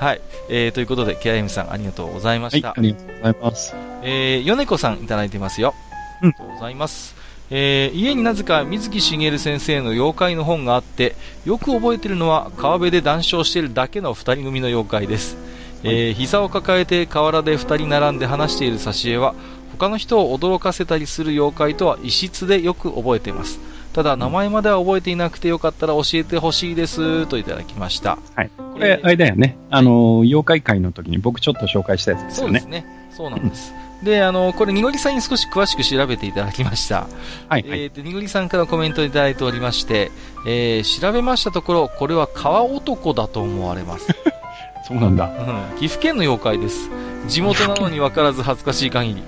[0.00, 0.20] はい。
[0.48, 2.68] えー、ということで、ケアエムさんありがとうございました。
[2.68, 3.74] はい、ありがとうございます。
[4.02, 5.74] えー、ヨネコさんいただいてますよ。
[6.22, 6.30] うん。
[6.30, 7.14] ありがとうございます。
[7.50, 15.36] えー、家になぜか水木しげる先生の妖怪の本があって、よく覚えてるのは川辺で談笑しているだけの二人組の妖怪です。
[15.82, 19.34] えー、膝を抱えて河原で2人並んで話している挿絵は
[19.72, 23.58] 他の人を驚かせたりする妖怪とは異質でよく覚えています
[23.92, 37.06] ただ名前までは覚えていなくてよかったら教えてほしいですといただきましたはいこれ、あれだよねあの妖怪会の時に僕ちょっと紹介したやつですよねそうですねそうなんですで、あの、これ、にごりさんに少し詳しく調べていただきました。
[37.48, 37.82] はい、はい。
[37.82, 40.10] えっ、ー、と、にごりさんからコメントいただいておりまして、
[40.46, 44.06] えー、調べましたところ、これは川男だと思われます。
[44.88, 45.26] そうなんだ。
[45.26, 45.78] うん。
[45.78, 46.88] 岐阜県の妖怪です。
[47.28, 49.22] 地元なのに分からず恥ずかしい限り。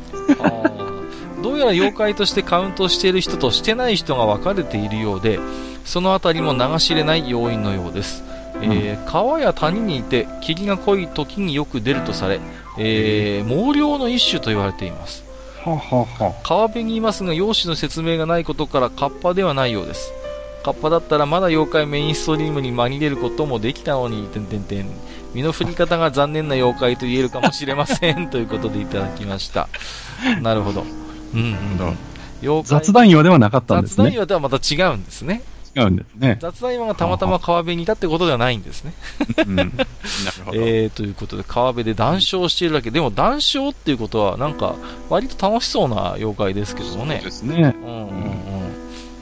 [1.42, 5.38] どうやら妖怪としてカウントしている人としてない人が分かれているようで、
[5.84, 8.24] そのあたりも流しれない要因のようです。
[8.62, 12.40] えー、川や谷にいて霧が濃い時によく出るとされ、
[12.78, 15.24] えー、毛量の一種と言われています。
[16.42, 20.12] 川辺にいますが、容姿の説明がないことからカッパではないようです。
[20.64, 24.86] カッパだったらまだ妖怪メインストリームに紛れることもできたのに、てんてんてん。
[25.34, 29.68] 身の振り方が残念な妖怪と言えるかもしれません ということでいただきました。
[30.40, 30.84] なるほど。
[31.34, 32.62] うん、うん。
[32.64, 33.96] 雑談岩ではなかったんですね。
[33.96, 35.42] 雑談岩とはまた違うんですね。
[35.74, 36.38] 違うんですね。
[36.40, 38.92] 雑談岩がたまたま川辺にいたってことではないんですね。
[39.46, 39.72] うん、 なる
[40.44, 40.58] ほど。
[40.58, 42.90] えー、ということで川辺で談笑しているだけ。
[42.90, 44.74] でも談笑っていうことはなんか
[45.08, 47.16] 割と楽しそうな妖怪ですけどもね。
[47.16, 47.74] そうですね。
[47.84, 48.62] うんうんうん。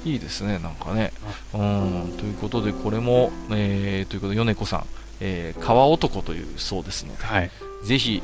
[0.05, 1.13] いいですね、なんかね。
[1.53, 4.85] うん、ということで、これも、えー、ということで、米子さん、
[5.21, 7.51] えー、川男というそうですので、はい、
[7.85, 8.23] ぜひ、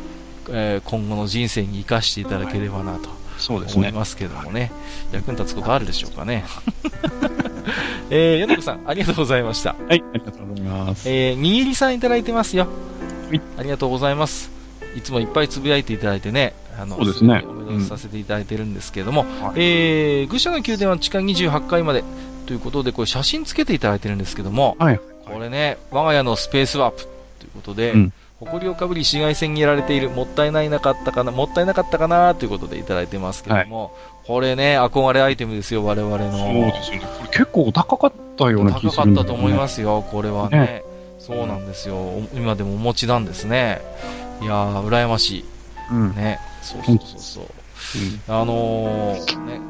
[0.48, 4.72] えー、今後の人生に生かしていただければなと、そうですね、思いますけどもね、
[5.12, 6.44] 役に立つことあるでしょうかね。
[8.10, 9.74] えー、米子さん、ありがとうございました。
[9.88, 11.08] はい、ありがとうございます。
[11.08, 12.68] えー、にぎりさんいただいてますよ。
[13.28, 13.40] はい。
[13.58, 14.50] ありがとうございます。
[14.96, 17.44] いつもいっぱいつぶやいていただいてね、あの、そうですね。
[17.46, 22.04] おめでとうさせていただいてるんですけれども、うん、えー、愚者の宮殿は地下28階まで
[22.46, 25.00] ということで、これ写真つけていただいてるんですけども、はい。
[25.24, 33.92] これね、我が家のスペースワープということで、うん、埃をかぶり紫外線にやられている、もったいないなかったかな、もったいなかったかなということでいただいてますけども、はい、
[34.26, 36.30] これね、憧れアイテムですよ、我々の。
[36.32, 37.00] そうですね。
[37.18, 40.58] これ結構お高かったような気がする、ね、高かったと思いますよ、これはね。
[40.58, 40.82] ね
[41.18, 41.96] そうなんですよ。
[42.34, 43.80] 今でもお持ちなんですね。
[44.42, 45.44] いやー、羨ましい。
[45.90, 46.14] うん。
[46.14, 46.38] ね。
[46.62, 47.44] そうそうそうそう。
[48.28, 49.60] うん、あのー、ね、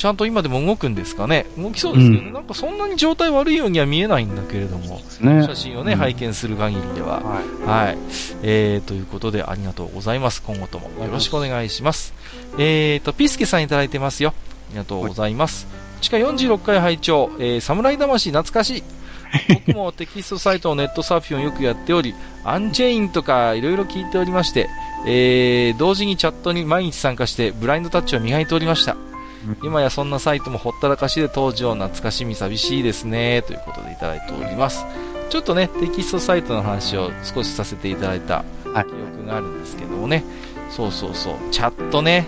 [0.00, 1.44] ちゃんと今でも動くんですかね？
[1.58, 7.20] 動きそうですけどね、うん、なんかそんなに状態悪いようには見えないんだけれども、ね、写真をね、うん、拝見する限りでは。
[7.20, 7.66] はい。
[7.66, 7.98] はい、
[8.42, 10.42] えー、ということでありがとうございます。
[10.42, 12.14] 今後ともよろしくお願いします。
[12.56, 14.32] えーと、ピスケさんいただいてますよ。
[14.70, 15.66] ありがとうございます。
[16.00, 18.82] 地下46回拝聴、えー、侍魂懐かしい。
[19.66, 24.70] 僕もテキストサイトのネットサーフィンをよくやっており、アンジェインとかいろいろ聞いておりまして、
[25.06, 28.96] えー、同時にチャットに毎日参加してブラインドタッチを磨いておりました。
[29.62, 34.84] 今やそんなサイトもほったらかしで当時を懐かしみ寂しいですね、ということでいただいております。
[35.30, 40.16] ちょっとね、テキストサイトの話を少しさせていただいた記憶があるんですけどもね。
[40.16, 40.22] は
[40.70, 41.34] い、そうそうそう。
[41.50, 42.26] チャットね。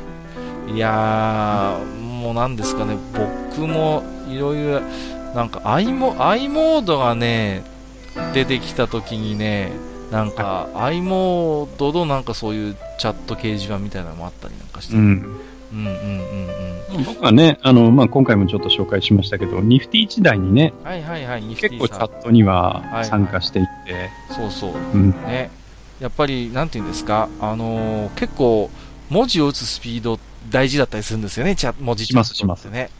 [0.68, 2.96] いやー、もうなんですかね、
[3.50, 4.80] 僕もいろいろ、
[5.34, 7.64] なんか i モ i モードがね、
[8.34, 9.72] 出てきた時にね、
[10.10, 14.96] なんか i モードのなんかそういうチャット掲示板みたいなのもあったりなんかして。
[14.96, 15.02] うん。
[15.02, 16.61] うんうんうんうん。
[17.06, 25.50] 僕はね、あの、まあ、今回もちょっと紹介しましたけど、ニフティ時代にね、はいはいはい、結構チャットには参加していって、はいはい、そうそう、うん、ね。
[26.00, 28.70] やっぱり、なんていうんですか、あのー、結構、
[29.10, 30.18] 文字を打つスピード
[30.50, 32.90] 大事だったりするんですよね、チャ文字チャットってね。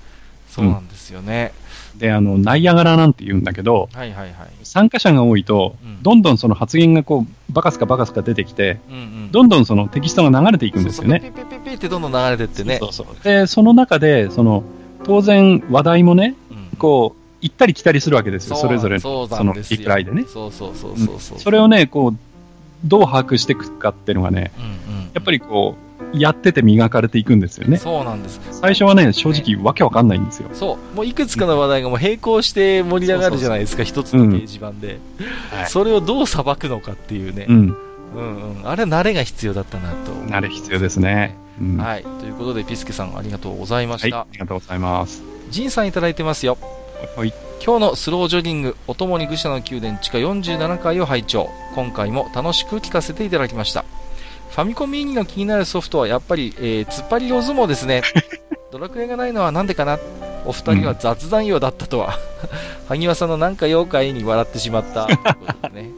[0.49, 1.53] そうなんですよね。
[1.93, 4.51] うん、で、あの、ナイアガラなんて言うんだけど、はいはいはい。
[4.63, 11.21] 参加者が多いと、うん、どんどんその発言がこう、バカスカバカスカ出てきて、うんうん、どんどんそのテキストが流れていくんですよね。
[11.21, 12.79] そうそうピピピピってどんどん流れてってね。
[12.79, 14.65] そうそうで、その中で、その、
[15.05, 20.25] 当然話題もね、うん、こう、行ったり来たりするわけですよ、それぞれの、そのリプライでね。
[20.27, 22.17] そうそうそうそうそれをね、こう、
[22.85, 27.79] どう把握していくかっていうのがね、うんうん、やっぱりこう、やってて磨かれていくんですよね。
[27.79, 28.41] そうなんです。
[28.51, 30.49] 最初はね、正直わけわかんないんですよ。
[30.53, 30.97] そう。
[30.97, 35.01] もういくつかの話題がもう並行して盛り上がるじゃないですか、一つの掲示板で、うん
[35.69, 37.47] それをどう裁くのかっていうね。
[37.49, 37.77] うん。
[38.15, 38.69] うんうん。
[38.69, 40.13] あれ慣れが必要だったなと。
[40.13, 41.37] 慣れ必要ですね。
[41.61, 42.03] うん、はい。
[42.03, 44.17] ということで、ピスケさんありがとうございました。
[44.17, 45.23] はい、ありがとうございます。
[45.51, 46.59] ジンさんいただいてますよ。
[47.17, 47.33] はい。
[47.65, 51.49] 今日のスロージョギング、おともに愚者の宮殿地下47回を拝聴。
[51.75, 53.85] 今回も楽しく聞かせていただきました。
[54.53, 58.03] ファミコンミニの気になるソフトはやっぱり、えー、突っ張り大相撲ですね。
[58.71, 59.99] ドラクエがないのはなんでかな？
[60.45, 62.19] お二人は雑談用だったとは。
[62.87, 65.07] 萩和さんのなんか妖怪に笑ってしまった。
[65.09, 65.91] ということでね。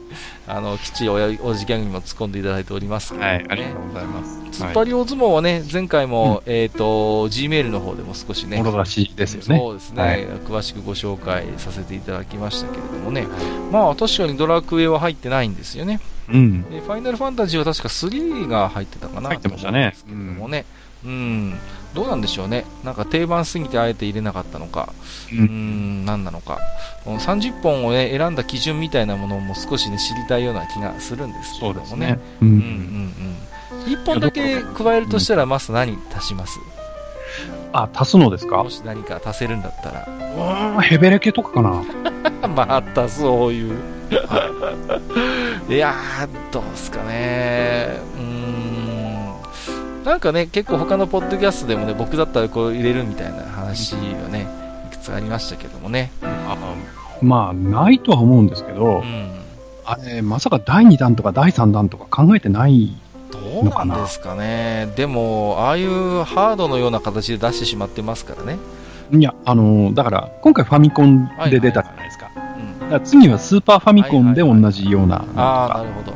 [0.46, 4.40] あの、きっちりおおじギャグにも突っ込んでいただいております、ね、はい、ありがとうございます。
[4.62, 8.62] 突っ張り大相撲はね、前回も、うん、えっ、ー、と、Gmail の方でも少しね。
[8.62, 9.58] もろ出しですよね。
[9.58, 13.26] そうですね、はい、詳しくご紹介させていただきましたけれどもね。
[13.72, 16.00] まあ、確かにドラクエは入ってないんですよね。
[16.28, 16.62] うん。
[16.70, 19.94] で、ファイナルファンタジーは確か3が入ってたかな入ってましたね。
[20.06, 20.64] けどもね。
[21.04, 21.58] うん、
[21.94, 22.64] どうなんでしょうね。
[22.82, 24.92] なんか定番すぎてあえて入れなかったのか。
[25.32, 26.58] うん、何なのか。
[27.06, 32.06] 30本をね、選んだ基準みたいなものも少しね、知りたいような気がするんですけれどもね。
[32.06, 32.60] ねうん、うん、うん
[33.84, 33.92] うん。
[33.92, 36.58] 1本だけ加えるとしたら、まず何足します？
[37.72, 38.62] あ、足すのですか？
[38.62, 40.06] もし何か足せるんだったら。
[40.76, 41.84] うん、ヘベレケとかかな。
[42.48, 43.78] またそういう。
[45.68, 47.98] いやー、どうすかね。
[48.18, 48.73] うん。
[50.04, 54.46] なんかね、結構他のポッドキャストでもね、僕だったらこう入れるみたいな話はね、
[54.86, 56.12] いくつありましたけどもね。
[56.22, 56.56] あ
[57.22, 59.30] まあ、ないとは思うんですけど、うん、
[59.86, 62.94] あれ、まさか第2弾とか第3弾とか考えてない
[63.32, 64.92] どうなんですかね。
[64.94, 68.58] でも、ああいうハードのような形で出してしまってますからね。
[69.10, 72.30] いや、あのー、だから、今回ファミコンで出たじゃないですか。
[73.04, 75.24] 次はスーパーファミコンで同じような。
[75.34, 76.12] ああ、なるほど。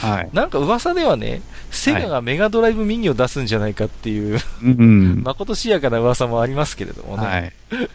[0.00, 0.30] はい。
[0.32, 7.26] なんか噂ではね、セガがメガドライブミニを出すんじゃないかっていう、はい、うん、まことしやかな噂もありますけれどもね。
[7.26, 7.52] はい。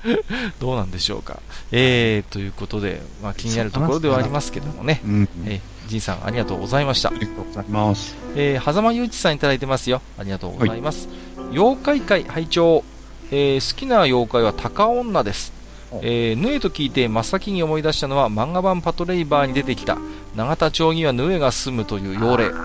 [0.59, 1.39] どうなんでしょうか。
[1.71, 5.01] えー、ということで、まあ気になるところではありますけどもね。
[5.03, 7.09] うん、えー、ジンさんありがとうございました。
[7.09, 8.15] ありがとうございます。
[8.35, 10.01] えー、狭間祐一さんいただいてますよ。
[10.17, 11.07] ありがとうございます。
[11.37, 12.83] はい、妖怪界拝聴
[13.31, 15.51] えー、好きな妖怪は高女です。
[16.01, 19.97] えー、ヌエと聞いて真っ先に思い出したのは漫画版パトレイバーに出てきた
[20.35, 22.55] 永田町にはヌエが住むという妖霊つ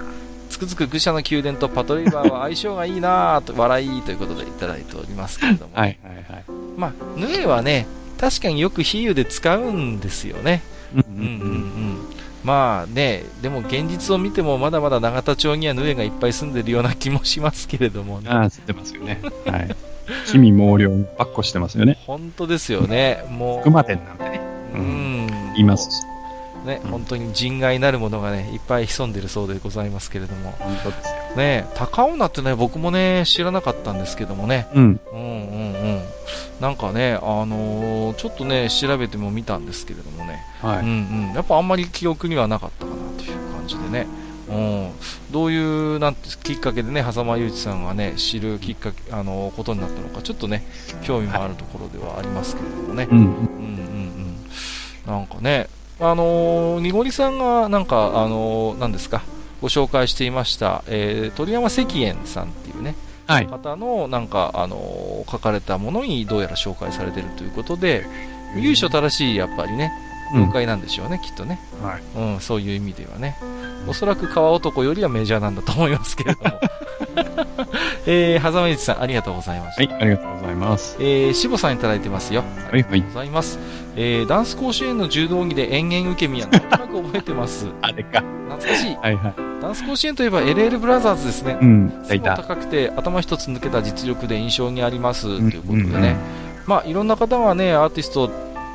[0.60, 6.44] くづく愚者の宮殿とパトレイバーは相性がいいなぁと笑いということでいただいておりますけれども、はいはいはい、
[6.76, 7.86] まあヌエはね
[8.18, 10.62] 確かによく比喩で使うんですよね
[10.94, 11.26] うんうんうんう
[11.56, 18.30] んまあね、でも現実を見てもまだまだ永田町にはヌエがいっぱい住んでるような気もしますけれどもね。
[18.30, 19.20] ああ、住んでますよね。
[19.44, 19.76] はい。
[20.32, 21.98] 趣味毛量ばっこしてますよね。
[22.06, 23.24] 本当ですよね。
[23.28, 23.62] もう。
[23.62, 24.40] 熊店なんてね。
[24.74, 25.26] うん。
[25.54, 26.02] 言いますし。
[26.64, 30.54] ね、うん、本当に人外なるものがね、いっぱい潜んでるそうでございますけれども。
[31.36, 34.66] ね、高尾菜ってね、僕もね、知らなかったんですけどもね。
[34.74, 35.00] うん。
[35.12, 36.02] うんうんうん。
[36.60, 40.44] なんかね、あのー、ちょっとね、調べても見たんですけれどもね。
[40.60, 40.78] はい。
[40.80, 41.32] うんうん。
[41.34, 44.06] やっぱあんまり記憶にはなかったかなという感じでね。
[44.48, 44.90] うん、
[45.30, 50.66] どういうなんてきっかけでね、狭間裕一さんがね、知るきっかけ、あの、ことになったのか、ちょっとね、
[51.02, 53.06] 興味もあるところではありますけれどもね。
[53.08, 54.36] うん、うん、うんうん
[55.06, 55.68] なんかね、
[56.00, 59.22] あのー、にごりさんが、なんか、あのー、なんですか、
[59.60, 62.94] ご紹介していました、えー、鳥山石燕さんっていうね、
[63.26, 68.06] はい、方の、なんか、あのー、書かれたものにどうやら紹介されているということで、
[68.56, 69.92] 由緒正しい、やっぱりね、
[70.32, 72.40] 妖怪なんでしょうね、うん、きっとね、はい、うん。
[72.40, 73.36] そういう意味ではね。
[73.88, 76.60] おそらく川男よりはメジャーなんだと思いますけれども。
[78.06, 79.94] えー、はざまいちさん、ありがとうございました。
[79.94, 80.96] はい、ありがとうございます。
[81.00, 82.42] えー、しぼさんいただいてますよ。
[82.70, 83.58] ありがとうございます。
[83.96, 87.66] えー、ダンス甲子園の柔道着で延々受け身はなんとなく覚えてます？
[87.82, 88.22] あれか。
[88.48, 88.96] 懐かしい。
[88.96, 89.34] はいはい。
[89.60, 91.58] ダンス甲子園といえば LL ブラザーズですね。
[91.60, 91.92] うん。
[92.04, 95.22] 背も高くて頭一つ抜けた実力で印象にあります。
[95.24, 95.82] ということでね。
[95.84, 96.16] うんうんうん、
[96.66, 98.30] まあ、いろんな方がね、アーティスト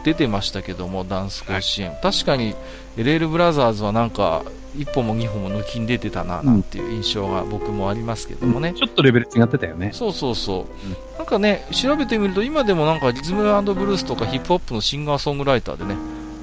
[0.06, 1.90] 出てましたけども、ダンス甲子園。
[1.90, 2.56] はい、確かに
[2.96, 4.44] LL ブラザーズはなんか、
[4.78, 8.74] 一歩も二歩も抜きに出てたな、なんていう印象が僕もありますけどもね。
[8.74, 9.90] ちょっとレベル違ってたよね。
[9.94, 10.88] そうそうそう。
[10.88, 15.96] うん、なんかね、調べてみると今でもなんかリズムブルースとかヒップホップのシンガーソングライターでね、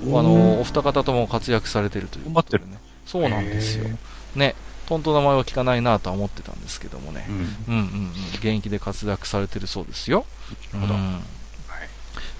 [0.06, 2.34] あの、お二方とも活躍されてるという、ね。
[2.34, 2.78] 頑張ってるね。
[3.06, 3.84] そうなんですよ。
[4.34, 4.56] ね。
[4.86, 7.26] とんと名前は聞かないなとは思ってたんですけどもね。
[7.28, 10.24] うん、うん、うんうん現役で活躍されてるそうですよ。
[10.74, 10.94] なるほど。
[10.94, 11.20] うん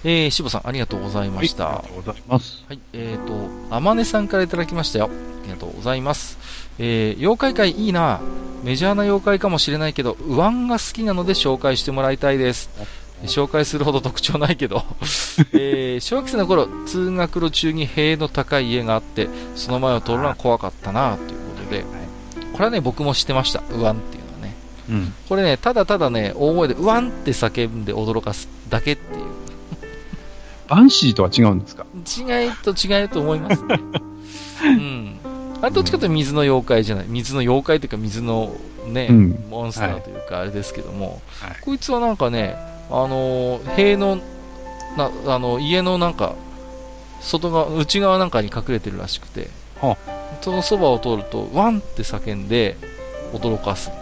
[0.03, 1.65] えー、しぼさん、ありがとうございました。
[1.65, 2.65] はい、ありがとうございます。
[2.67, 5.09] はい、えっ、ー、と、あまねさんからいただきましたよ。
[5.09, 6.37] ありがとうございます。
[6.79, 8.19] えー、妖怪界いいな
[8.63, 12.69] メジャーな妖怪かもしれないけど、ウワンが好きなので紹介してもらいたいです。
[13.25, 14.83] 紹介するほど特徴ないけど、
[15.53, 21.85] えー、小学生の頃、通学路中に塀の高い家があって、その前を通るのは怖かったなということで、
[22.51, 23.63] これはね、僕も知ってました。
[23.71, 24.55] ウワンっていうのはね。
[24.89, 29.42] うん、これね、ただただね、大声でウワンって叫んで驚かすだけっていう。
[30.67, 31.85] バンシーとは違うんですか？
[32.17, 33.79] 違いと違うと思いますね。
[34.63, 35.17] うん。
[35.61, 37.05] あれどっちかというと水の妖怪じゃない。
[37.07, 38.55] 水の妖怪というか水の
[38.87, 42.55] ね、うん、モンスターというかあれですけども、はい、こいつはなんかね、
[42.89, 44.17] あの、塀の、
[44.97, 46.35] な、あの、家のなんか、
[47.21, 49.49] 外側、内側なんかに隠れてるらしくて、
[49.81, 50.11] はあ、
[50.41, 52.75] そのそばを通ると、ワンって叫んで、
[53.33, 53.93] 驚かすっ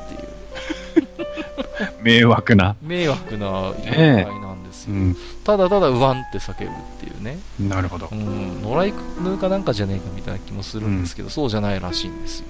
[0.98, 1.12] ていう。
[2.02, 2.76] 迷惑な。
[2.82, 4.51] 迷惑な妖怪なん
[4.86, 4.96] ですよ。
[4.96, 7.38] うん、ただただ、ワンって叫ぶっていうね。
[7.60, 8.10] なるほど。
[8.12, 8.62] うん。
[8.62, 12.46] 野良犬かなんかじゃねえかみたいな気もするんですけど、うん、そうじゃないらしいんですよ。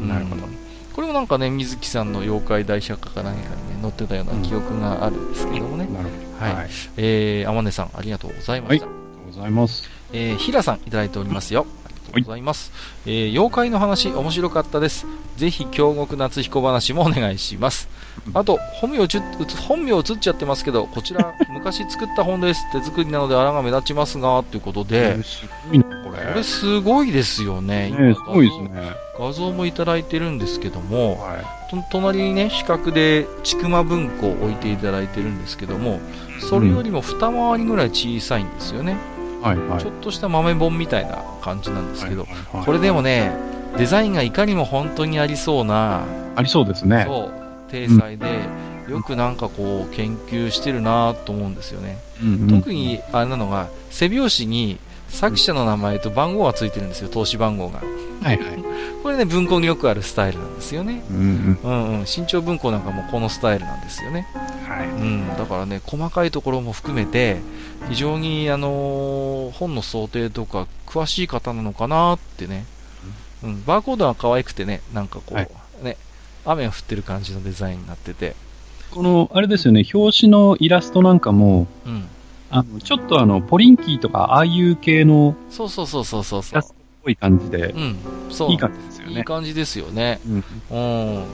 [0.00, 0.42] なるほど。
[0.94, 5.86] これもなんかね、水木さんの妖怪大百科か何かにね、載ってたような記憶があるんですけどもね。
[5.86, 6.52] なるほど。
[6.54, 6.70] はい。
[6.96, 8.86] えー、天音さん、ありがとうございました。
[8.86, 9.90] はい、ありがとうございます。
[10.12, 11.66] えー、平さん、いただいておりますよ。
[12.22, 12.72] ございます。
[13.04, 15.06] はい、えー、妖怪の話、面白かったです。
[15.36, 17.88] ぜひ、京極夏彦話もお願いします。
[18.32, 19.20] あと、本名ち
[19.66, 22.64] 本名映っちゃってますけど、こちら、 昔作った本です。
[22.72, 26.32] 手作りなので、あらが目立ちますが、ということで、すごいね、これ。
[26.32, 27.90] これすごいですよね。
[27.90, 28.92] ねすごいですね。
[29.18, 31.44] 画像もいただいてるんですけども、はい、
[31.90, 36.00] 隣にね、四角で、ちくま文庫を置いていただいてるんですけども、
[36.40, 38.96] それよりも二回りぐらい小さいんですよね。
[39.44, 42.26] はいはい、ちょっとした豆本みたいな感じなんですけど、
[42.64, 43.36] これでもね、
[43.76, 46.04] デザインがいかにも本当にありそうな、
[46.34, 47.04] ありそうですね。
[47.06, 48.26] そう、体裁で、
[48.88, 51.98] よくなんかこう、研究してるなと思うんですよね。
[52.22, 52.28] うん。
[52.28, 54.78] うん、特に、あれなのが、背表紙に、
[55.14, 57.78] 作者の名前と番号がついてるんですよ、投資番号が。
[58.22, 58.64] はいはい。
[59.02, 61.04] これね、文庫によくあるスタイルなんですよね。
[61.08, 64.26] うん、うん、うんうん新潮文庫なんかもこのスタイルなんですよね。
[64.66, 64.88] はい。
[64.88, 65.28] うん。
[65.28, 67.36] だからね、細かいところも含めて、
[67.88, 72.64] 非常に、あのー、本の想定とか、詳しい方なのかなってね。
[73.44, 73.64] うん。
[73.64, 75.48] バーコードは可愛くてね、なんかこう、はい、
[75.82, 75.96] ね、
[76.44, 78.34] 雨が降ってる感じのデザインになってて。
[78.90, 82.08] この、あれですよね、表紙のイラストなんかも、うん。
[82.54, 86.40] あの、ちょっとあの、ポリンキーとか、ああいう系の、そうそうそうそうそう。
[86.40, 87.96] イラストっぽい感じで、うん。
[88.30, 88.50] そう。
[88.52, 89.16] いい感じですよね。
[89.16, 90.20] いい感じですよね。
[90.24, 90.44] うん。
[90.70, 90.78] う
[91.20, 91.24] ん。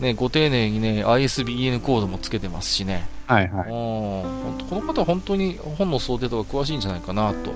[0.00, 3.08] ね、ご丁寧にね、ISBN コードもつけてますしね。
[3.26, 3.66] はいはい。
[3.66, 4.66] うん。
[4.68, 7.50] この方は本当に本の想定とか詳しいんじゃないかなと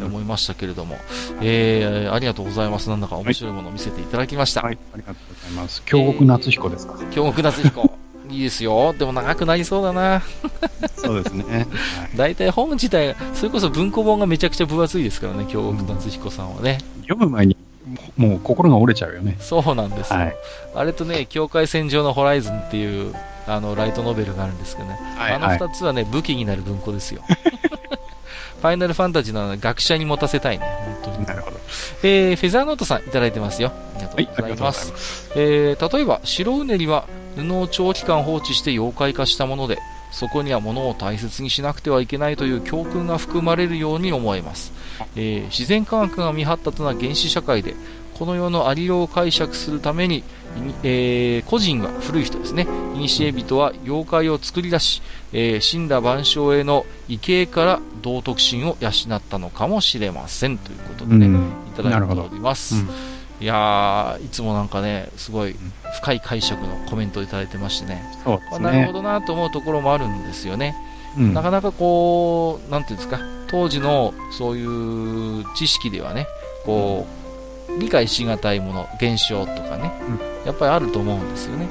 [0.00, 2.88] 思いましたけれども、うん、えー、ありがとうございます。
[2.90, 4.62] なんだか面白いものを見せていただきました。
[4.62, 5.82] はい、はい、ありがとうございます。
[5.84, 6.96] 京極夏彦ですか。
[7.00, 7.98] えー、京極夏彦。
[8.28, 8.94] いいですよ。
[8.98, 10.22] でも長くなりそうだな。
[10.96, 11.66] そうですね。
[12.16, 16.78] 大体本自体、それこそ文庫本がめちゃくちゃ分厚いですからね、京極夏彦さんはね。
[17.02, 17.56] 読む前に、
[18.16, 19.36] もう心が折れちゃうよね。
[19.40, 20.18] そうなんですよ。
[20.18, 20.36] はい、
[20.74, 23.14] あれとね、境界線上のホライズンっていう、
[23.46, 24.98] あの、ライトノベルがあるんですけどね。
[25.16, 27.22] はいはい、あの二つはね、武器になる文庫ですよ。
[28.60, 30.66] ファイナルファンタジーの学者に持たせたいね、
[31.02, 31.26] 本当に。
[31.26, 31.58] なるほど。
[32.02, 33.72] えー、フェザーノートさんいただいてますよ。
[33.96, 35.30] ありがとうございます。
[35.30, 37.06] はい、えー、例えば、白うねりは
[37.36, 39.78] 布を長期間放置して妖怪化したもので、
[40.10, 44.72] そこには物を大切にしなくてはいけないという教訓が含まれるように思えます。
[45.14, 47.74] えー、自然科学が未発達な原始社会で、
[48.18, 50.24] この世のありようを解釈するために、
[50.82, 61.34] えー、個人は古い人ですね、古人は妖怪を作り出し、えー、死んだ万象への畏敬から道徳心を養ったのかもしれませんということでね、うん、
[61.72, 62.74] いただいております。
[63.40, 65.54] いやー、いつもなんかね、すごい
[66.00, 68.64] 深い解釈のコメントをいただいてましてね、そうですね。
[68.64, 70.74] なるほどなと思うところもあるんですよね。
[71.16, 76.26] うん、なかなかこう、なんていうんですか、当時のそういう知識ではね、
[76.66, 77.17] こう、
[77.78, 81.68] 理解しがたいもの、現象とかね、うん、やっぱりあると思うんですよね。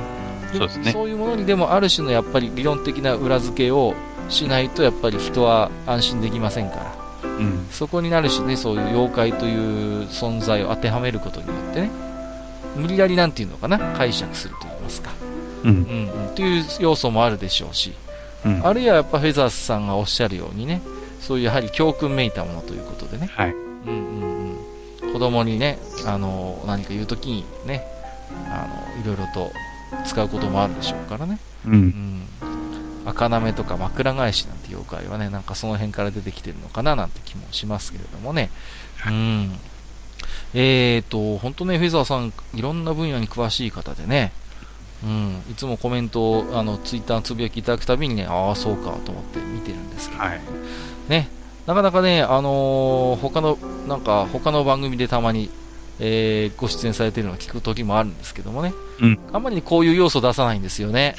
[0.53, 0.91] そうですね。
[0.91, 3.95] そういうものにでもある種のやっぱり理論的な裏付けを
[4.29, 7.07] しないとやっぱり人は安心できませんから。
[7.23, 11.91] うん、そこになるしね、そういう妖怪という存在を当てはめることによってね、
[12.75, 15.11] 無理やりなんていうのかな、解釈すると言いますか。
[15.63, 15.69] うん。
[15.69, 17.93] うん、うん、という要素もあるでしょうし、
[18.45, 20.81] うん、あるいはやっぱフェザースさんがおっしゃるようにね、
[21.19, 23.29] そういうやはり教訓めいたものということでね。
[23.35, 23.55] はい。
[23.85, 24.16] うん。
[25.17, 27.83] 子供にね、あの、何か言うときにね、
[28.51, 29.51] あの、いろいろと
[30.05, 31.39] 使うこともあるでしょうからね。
[31.65, 31.73] うん。
[31.73, 32.27] うん。
[33.03, 38.51] 赤なめとか枕返しなんて妖怪はね、なんかその辺から出てきてるのかななんて気もしますけれどもね。
[39.07, 39.57] うん。
[40.53, 44.33] えーと、本当ね、フェザーさん、いろんな分野に詳しい方でね、
[45.03, 50.41] うん、いつもコメントを、あの、ツイッターのつぶやきいただくたびにね、ああ、そうかと思って見てるんですけど、はい、
[51.09, 51.27] ね、
[51.67, 53.57] なかなかね、あのー、他の、
[53.87, 55.49] なんか、他の番組でたまに、
[55.99, 61.15] えー、ご出演されてるのを聞く時もあるんですけどもね、うん、あんまりこういう要素出さないんですよね。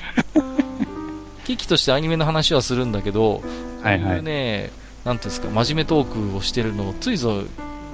[1.45, 3.43] 危機としてアニメの話はするんだけど、
[3.83, 4.71] はいはい、こういうね、
[5.05, 7.43] なんていうんですか、真面目トークをしてるのをついぞ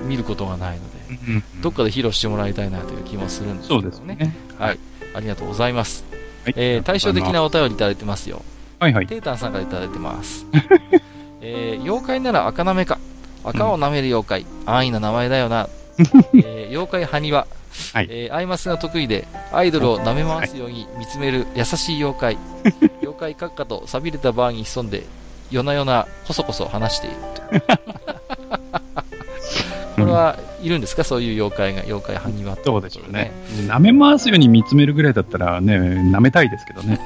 [0.07, 3.83] 見ることがないので、うんうん、どっかで披露してもらいたいなという気もするんですけどね。
[3.83, 4.37] そうですね。
[4.59, 4.79] はい。
[5.15, 6.05] ありがとうございます。
[6.45, 8.45] はい、えー、対照的なお便りいただいてますよ。
[8.79, 9.07] はいはい。
[9.07, 10.47] テータンさんからいただいてます。
[11.47, 12.99] えー、妖怪なら赤なめか。
[13.45, 14.41] 赤を舐める妖怪。
[14.43, 15.69] うん、安易な名前だよな。
[15.99, 17.47] えー、妖怪埴輪。
[17.93, 22.39] はい、えー、アイマスが得意で、アイドルを舐め回すように見つめる優しい妖怪。
[23.03, 25.03] 妖怪閣下と錆びれたバーに潜んで、
[25.51, 27.17] 夜な夜なこそこそ話している。
[29.97, 31.05] これはいるんですか？
[31.05, 33.33] そういう妖怪が、妖怪埴輪そうでしょうね。
[33.67, 36.99] 舐め回すように見つめるぐらいだったらね、舐めたいですけどね。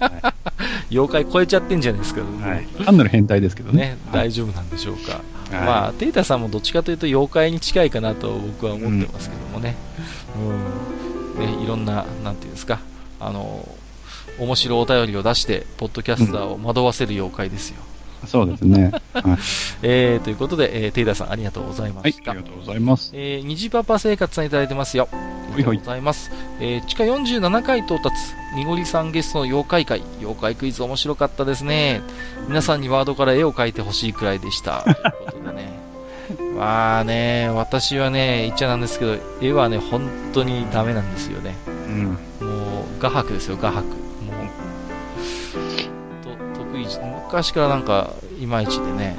[0.00, 0.33] はい、
[0.90, 2.66] 妖怪超えちゃってんじゃないですか、はい。
[2.84, 3.82] 単なる変態ですけどね。
[3.82, 5.20] ね大丈夫なんでしょうか。
[5.50, 9.76] はい、まあ、テイタさんもどっちかというと妖怪に近いかなと僕は思ってますけどもね。
[11.36, 11.46] うん。
[11.58, 12.80] ね、いろんな、なんていうんですか、
[13.20, 13.68] あの、
[14.38, 17.82] 面白お便りを出して、ポッドキャスターを惑わせる妖怪ですよ。
[18.26, 18.90] そうですね。
[19.12, 19.38] はい、
[19.82, 22.30] えー、ということで、えー、テイダーさんありがとうございました。
[22.30, 23.12] はい、ありがとうございます。
[23.14, 25.08] えー、虹パパ生活さんいただいてますよ。
[25.12, 26.30] ありがとうございます。
[26.60, 28.16] えー、地下47回到達、
[28.54, 32.02] にごりさんゲストの妖怪会、妖怪クイズ面白かったですね。
[32.48, 34.82] 皆さんにワードから絵を描いてほしいくらいでした。
[34.86, 34.96] という
[35.26, 35.84] ことでね。
[36.56, 41.54] まあね、私はね、言っちゃなんですけど、絵はね、本当にダメなんですよね。
[41.66, 42.04] うん。
[42.04, 42.18] もう、
[43.00, 44.03] 画伯ですよ、画伯。
[47.24, 49.16] 昔からなんか、いまいちでね、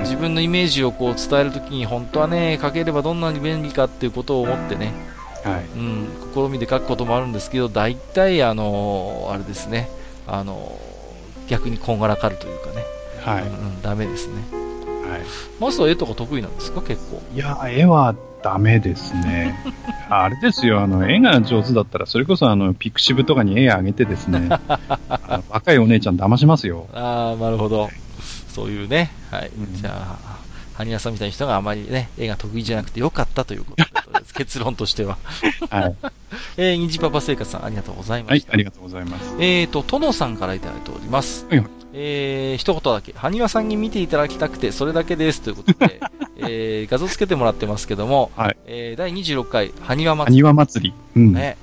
[0.00, 4.92] 自分のイメージをこう伝えるときに、本当はね、書ければどんなに便利かっていうことを思ってね、
[5.44, 9.88] はい、うん、試みで書くこともあるんですけど、大体、あの、あれですね、
[10.26, 10.78] あの、
[11.48, 12.84] 逆にこんがらかるというかね、
[13.24, 14.34] はい、うん、うん、ダメですね。
[15.08, 15.20] はい。
[15.58, 17.22] マスは絵とか得意なんですか、結構。
[17.34, 19.54] いや、絵はダメですね。
[20.08, 24.48] あれですよ、あの、絵が上手だったら、それこそあの、ピクシブとかに絵あげてですね、
[25.50, 26.86] 若いお姉ちゃん騙しますよ。
[26.94, 27.90] ああ、なるほど。
[28.48, 29.50] そういうね、はい。
[29.56, 30.38] うん、じゃあ、
[30.74, 34.32] ハニヤさんみたいな人があまりね、絵が得意じゃなくてよかったということです。
[34.38, 35.18] 結論としては。
[35.70, 35.96] はい。
[36.56, 38.52] えー、ニジパパ生活さん、ありがとうございました。
[38.52, 39.34] はい、ありがとうございます。
[39.40, 41.46] えーと、トノさんからいただいております。
[41.50, 41.64] はい、
[42.00, 43.12] えー、一言だけ。
[43.12, 45.42] ハニワさんに見ていただきたくて、それだけです。
[45.42, 46.00] ということで、
[46.38, 48.56] えー、画像つけてもらってますけども、はい。
[48.66, 50.42] えー、第26回、ハニワ祭り。
[50.42, 50.94] 祭り。
[51.16, 51.32] うん。
[51.32, 51.56] ね。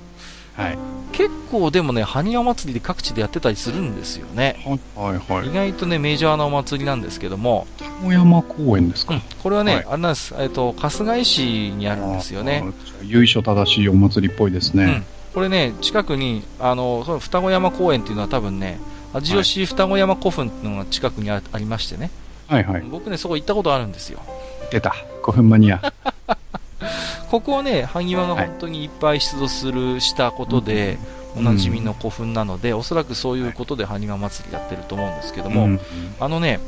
[0.54, 0.78] はい。
[1.12, 4.56] 結構でもね、ハニワ祭りで各地でやってたりするんですよね。
[4.94, 5.48] はいはいはい。
[5.48, 7.66] 意外とね、メジャーなお祭りなんですけども。
[8.04, 10.34] 小山公園ですか、うん、これはね、はい、あれなんです。
[10.38, 12.62] えっ、と、春日井市にあるんですよね。
[13.02, 14.84] 由緒正しいお祭りっぽいですね。
[14.84, 15.04] うん。
[15.32, 18.78] これね、近くに、あの、その双子山公園っていうのは多分ね、
[19.16, 22.10] 味吉双子山古墳っていうのが近くにありましてね。
[22.48, 22.82] はいはい。
[22.82, 24.20] 僕ね、そこ行ったことあるんですよ。
[24.70, 24.94] 出た。
[25.22, 25.80] 古墳マニア。
[27.30, 30.98] ここはね、萩和が本当にいっぱい出土する、したことで、
[31.36, 35.78] おなじみの古墳なので、おそらくそういうことで埴輪祭りやってると思うんですけども、
[36.20, 36.60] あのね、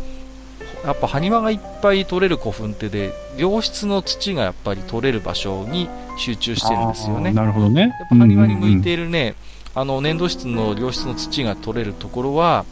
[0.84, 5.88] やっぱ埴輪がいっぱい取れる古墳ってで、良質の土がやっぱり取れる場所に
[6.18, 7.32] 集中してるんですよね。
[7.32, 7.82] なるほどね。
[7.82, 9.34] やっぱ埴輪に向いているね、
[9.78, 12.64] あの、粘土質の良質の土が取れるところは、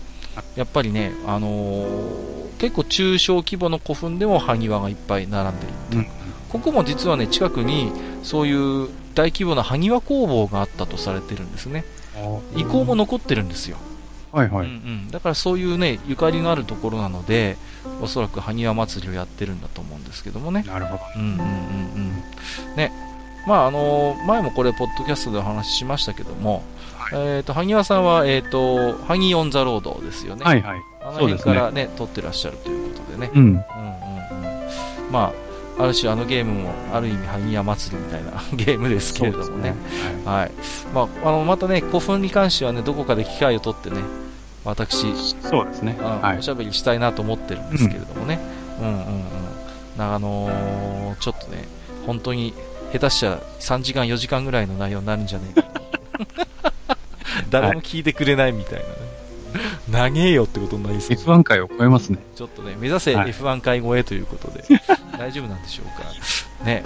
[0.56, 6.06] やっぱりね、あのー、結構中小規模の古墳でも埴輪がいっぱい並んでる、うん、
[6.48, 7.92] ここも実はね、近くに
[8.22, 11.84] そういう大規模な埴輪工房があったとされてるんですね。
[12.56, 13.76] 遺構も残ってるんですよ。
[14.32, 14.66] はいはい。
[14.66, 14.74] うんう
[15.06, 17.56] ん、だからそういうね、ゆかりのあるところなので、
[18.02, 20.64] おそらく埴輪祭りをやってるんだと思うんですけどもね。
[20.66, 21.02] なるほど。
[21.16, 21.42] うんうんうんう
[22.72, 22.76] ん。
[22.76, 22.92] ね。
[23.46, 26.62] まああのー、前もこれ、ポッドキャストでお話ししましたけども、はい、
[27.12, 30.44] えっ、ー、と、萩和さんは、えっ、ー、と、萩オンザロードですよね。
[30.44, 30.82] はいはい。
[31.02, 33.30] あの辺からね、ね撮ってらっしゃるということでね。
[33.34, 33.40] うん。
[33.40, 33.62] うんうんうん。
[35.12, 35.32] ま
[35.78, 39.70] あ、ある種あのゲームも、ある意味、萩谷祭りみたいな ゲームですけれどもね。
[39.70, 39.76] ね
[40.24, 40.50] はい、はい。
[40.94, 44.00] まあ、あの、またね、古墳に関してはね、どこかで機会を取ってね、
[44.64, 45.96] 私、そうですね。
[46.00, 48.40] はい、おしゃべりしたいなと思ってるんですけれどもね。
[48.80, 49.02] うん、うん、うんうん
[49.98, 51.64] あのー、ちょっとね、
[52.04, 52.52] 本当に、
[52.92, 55.68] 下手しちゃ3時間、4時間ぐらいの内容になるんじゃねえか。
[57.50, 59.16] 誰も聞いてくれないみたいなね。
[59.90, 61.16] 長えよってことになりそう。
[61.16, 62.18] F1 回を超えますね。
[62.34, 64.64] ちょっとね、目指せ F1 回超えということで、
[65.18, 66.10] 大丈夫なんでしょうか。
[66.64, 66.82] ね、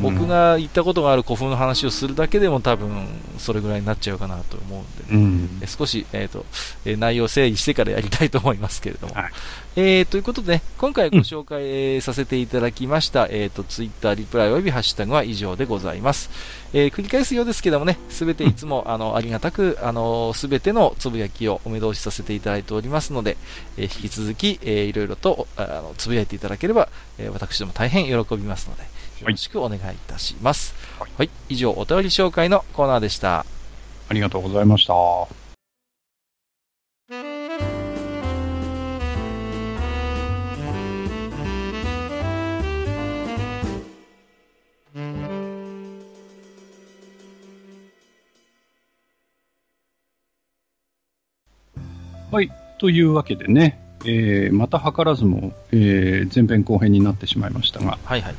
[0.00, 3.06] 僕が言ったことがある古墳の話をするだけでも多分、
[3.38, 6.46] それぐらいになっちゃうかなと思うんで、ね、うん、少し、えっ、ー、と、
[6.84, 9.14] えー、内容を整理してからやりたいと思いますけれども。
[9.14, 9.32] はい、
[9.76, 16.30] えー、ということで、ね、今回ご紹介、うん、させていただきました、えっ、と、ツイッターリプライおよびハッシュタグは以上でございます。
[16.72, 23.36] え繰り返すようですけどもね、すべていつも、あの、ありがたく、あの、すべてのつぶやきをお目通しさせていただいておりますので、
[23.76, 26.88] え引き続き、えいろいろと、あの、つぶやいていただければ、
[27.18, 30.74] え私ども大変喜びますので、よろしくお願いいたします。
[30.98, 33.44] はい、はい、以上、お便り紹介のコーナーでした。
[34.08, 34.94] ありがとうございました。
[34.94, 35.28] は
[52.40, 52.50] い。
[52.78, 58.34] というわけでね、えー、また図らずも、えー、前編後編になってしまいましたが、はいはい。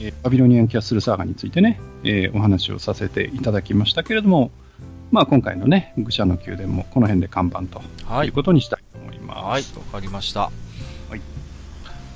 [0.00, 4.50] えー、バビロニアンキャッスルサーガについてね、えー、お話をさせていただきましたけれども、
[5.10, 7.82] まあ、今回のね、愚者の宮殿もこの辺で看板と
[8.24, 9.72] いうことにしたいと思います。
[9.72, 10.40] はい、わ、かりました。
[10.40, 10.50] は
[11.16, 11.20] い。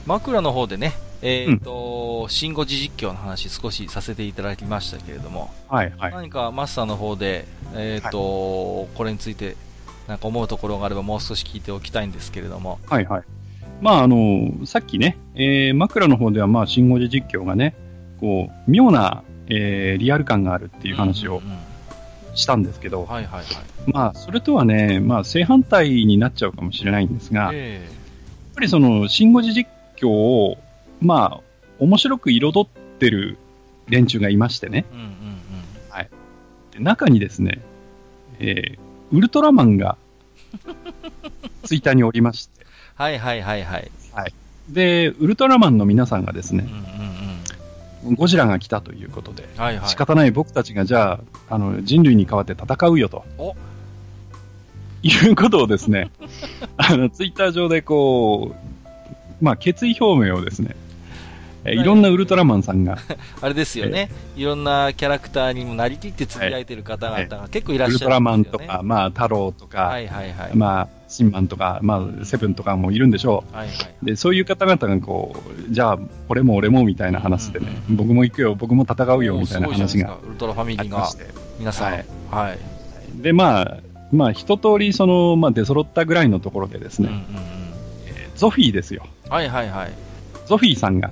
[0.06, 6.12] 枕の方でね、えっ、ー、と、うん、シンゴジ実況の話少しさせていただきましたけれども、はいはい。
[6.12, 9.56] 何かマスターの方で、えっ、ー、と、はい、これについて、
[10.06, 12.78] なんか思うところがあればもう少し聞いておきたいんですけれども。
[12.88, 13.22] はいはい。
[13.80, 17.74] まあ、あの、さっきね、えー、枕の方では、まあ、シンゴジ実況がね、
[18.20, 21.40] こう、妙な、えー、リアル感があるっていう話を
[22.34, 23.44] したんですけど、はいはいはい。
[23.86, 30.58] まあ、それとはね、まあ、正反対になっちゃうかもしれないんですが、えー、やっぱりその、シンゴジ実況を、
[31.00, 31.40] まあ、
[31.78, 32.66] 面白く彩っ
[32.98, 33.38] てる
[33.88, 35.12] 連中がいましてね、うんうんうん、
[35.90, 36.10] はい。
[36.72, 37.60] で中にですね、
[38.40, 38.78] えー、
[39.12, 39.96] ウルトラマンが、
[41.62, 42.57] ツイッターにおりまして、
[42.98, 43.90] はいはいはいはい。
[44.12, 44.34] はい。
[44.68, 53.24] で、ウルトラマンの皆さんがですね、うんうんうん、ゴジラが来たということで、はいはい、仕方ない僕たちがじゃあ、あの、人類に代わって戦うよと。
[55.04, 56.10] いうことをですね、
[56.76, 58.56] あの、ツイッター上でこ
[59.40, 60.74] う、まあ、決意表明をですね、
[61.74, 62.98] いろんなウルトラマンさんが。
[63.40, 73.56] あれですよね、いろんなキャラクターにもなりきってつぶやいてる方々が結構いらっしゃる、ね、ウルトラマンとか、まあ、太郎とか、はいはいはい、まあ、シンマンとか、まあ、セブンとかもいるんでしょう。
[73.56, 80.18] はいはい、で、そういう方々がこう、じゃあ、俺も俺もみたいな話でね、うんうん、僕も行くよ、僕も戦うよみたいな話が。
[80.24, 81.08] ウルトラファミリーが、
[81.58, 81.92] 皆さん。
[81.92, 82.04] はい。
[82.30, 82.58] はい、
[83.22, 83.78] で、まあ、
[84.12, 87.24] まあ、一通り、その、まあ、出揃ったぐらいのところでですね、うんうんうん
[88.06, 89.06] えー、ゾフィーですよ。
[89.28, 89.92] はいはいはい。
[90.46, 91.10] ゾフィーさんが、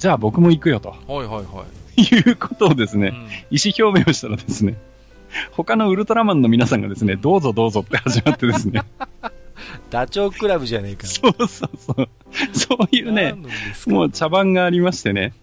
[0.00, 0.90] じゃあ僕も行くよと。
[0.90, 1.64] はいはいは
[1.96, 2.02] い。
[2.02, 3.16] いうことをですね、うん、
[3.50, 4.78] 意思表明をしたらですね、
[5.52, 8.82] 他のウルトラマンの皆さんがですね、どうぞどうぞって始まってですね。
[9.90, 11.06] ダチョウ倶楽部じゃねえか。
[11.06, 12.08] そうそうそう。
[12.52, 13.34] そういうね、
[13.88, 15.34] もう茶番がありましてね。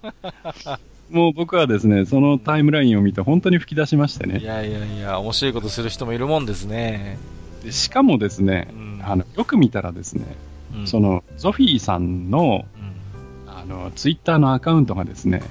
[1.11, 4.39] もう僕はですね、そのタイムラインを見て本当に吹き出しましてね。
[4.39, 7.19] いやいやいや、面白いことする人もいるもんですね。
[7.63, 10.25] でしかもですね、うん、あの、よく見たらですね、
[10.75, 12.65] うん、その、ゾフィーさんの、
[13.67, 15.41] の、ツイッターのアカウントがですね、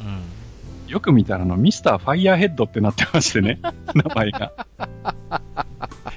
[0.89, 3.61] よく見たらあの、ミスターファイヤーヘッドってなってましてね、
[3.95, 4.53] 名前が。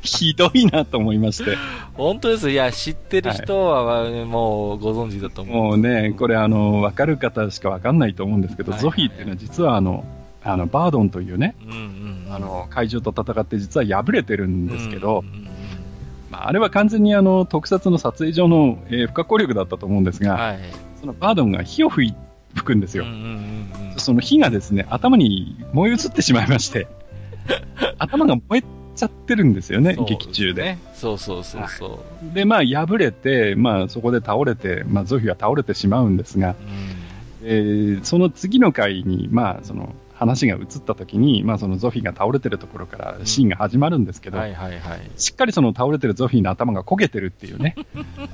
[0.01, 1.57] ひどいなと思いまして。
[1.93, 2.49] 本当です。
[2.49, 5.55] いや、知ってる人は、もうご存知だと思う。
[5.55, 10.05] もうね、これあの、わかる方しかわかんないと思うんですけど、ゾフィーっていうのは実はあの、
[10.43, 15.49] あの、バードンというね、うんうんうん、あの、怪獣と戦って実は敗れてるんですけど、うんうんうん
[16.29, 20.59] まあ、あれは完全にあの、特撮の撮影上の、えー、不可抗力だったと思うんですが、はい、
[20.99, 22.13] そのバードンが火を吹
[22.55, 23.03] 吹くんですよ。
[23.03, 26.87] うんうんうんその火がですね、頭に燃え移ってしまいまして、
[27.99, 28.63] 頭が燃え
[28.95, 30.05] ちゃってるんですよね、ね。
[30.07, 30.77] 劇中で。
[30.93, 31.97] そうそうそうそう、は
[32.31, 36.55] い、で、まあ、破れて、まあ、そこで倒れて、まあ、ゾフィは倒れてしまうんですが、
[37.41, 47.75] うん、えー、その次の回に、まあ、その、話が移った時に、まあ、そのゾフィーが倒れてるところからシーンが始まるんですけど、はいはいはい、しっかりその倒れてるゾフィーの頭が焦げてるっていうね。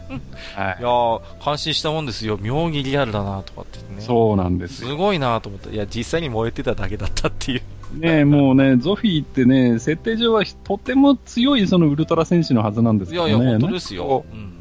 [0.56, 2.40] はい、いや感心したもんですよ。
[2.42, 4.02] 妙にリアルだなとかってね。
[4.02, 5.70] そうなんですすごいなと思った。
[5.70, 7.62] いや、実際に燃えてただけだったっていう。
[8.00, 13.30] ねもうね、ゾフィーってね、設定上はとても強いそのウルトラ戦士のはずなんですけどね。
[13.30, 14.26] いやいや、本当ですよ。
[14.34, 14.55] うん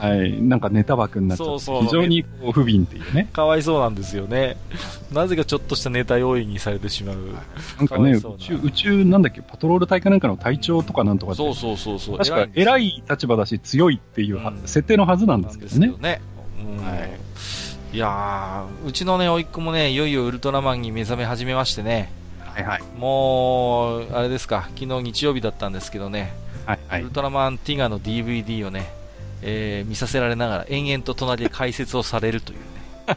[0.00, 0.42] はい。
[0.42, 3.28] なんかネタ枠になっちゃって、そうそう非常にこう不憫っていうね。
[3.32, 4.56] かわいそうなんですよね。
[5.12, 7.16] なぜかちょっとしたネタ要因にされてしまう。
[7.78, 12.18] なんかね、宇宙、宇宙なんだっけ、パトロール隊かなんかの隊長とかなんとかそうそうそうそう。
[12.18, 15.94] 確か偉い立場だし強いっていう、うん、設定のはずなんですけどね。
[16.00, 16.20] ね。
[16.78, 17.10] うん、はい。
[17.92, 22.12] いやー、うちのね、甥っ子もね、いよいよウルトラマンに目覚め始めましてね。
[22.54, 22.82] はいはい。
[22.96, 26.32] もう、あれですか、昨日日曜日だったんですけどね。
[26.66, 27.02] はいはい。
[27.02, 28.92] ウルトラマンティガの DVD をね、
[29.42, 32.64] えー、見させられながら延々と隣で解説をされるというね。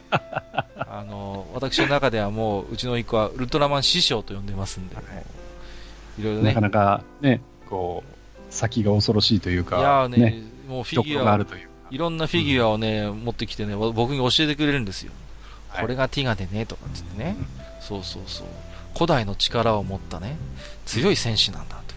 [0.76, 6.48] あの、私の中ではもう、うちの一個はウルトラマン師匠と呼んでますんで、はい、いろいろね。
[6.48, 8.14] なかなかね、こう、
[8.54, 11.38] 先が恐ろしいというか、いやね、ねもうフィギュア、
[11.90, 15.12] いろんなフィギュアをね、うん、持ってきてね、僕に教えてくれるんですよ。
[15.68, 17.46] はい、これがティガでね、とかって言ってね、うん、
[17.80, 18.46] そうそうそう。
[18.94, 20.36] 古代の力を持ったね、
[20.86, 21.94] 強い戦士なんだと。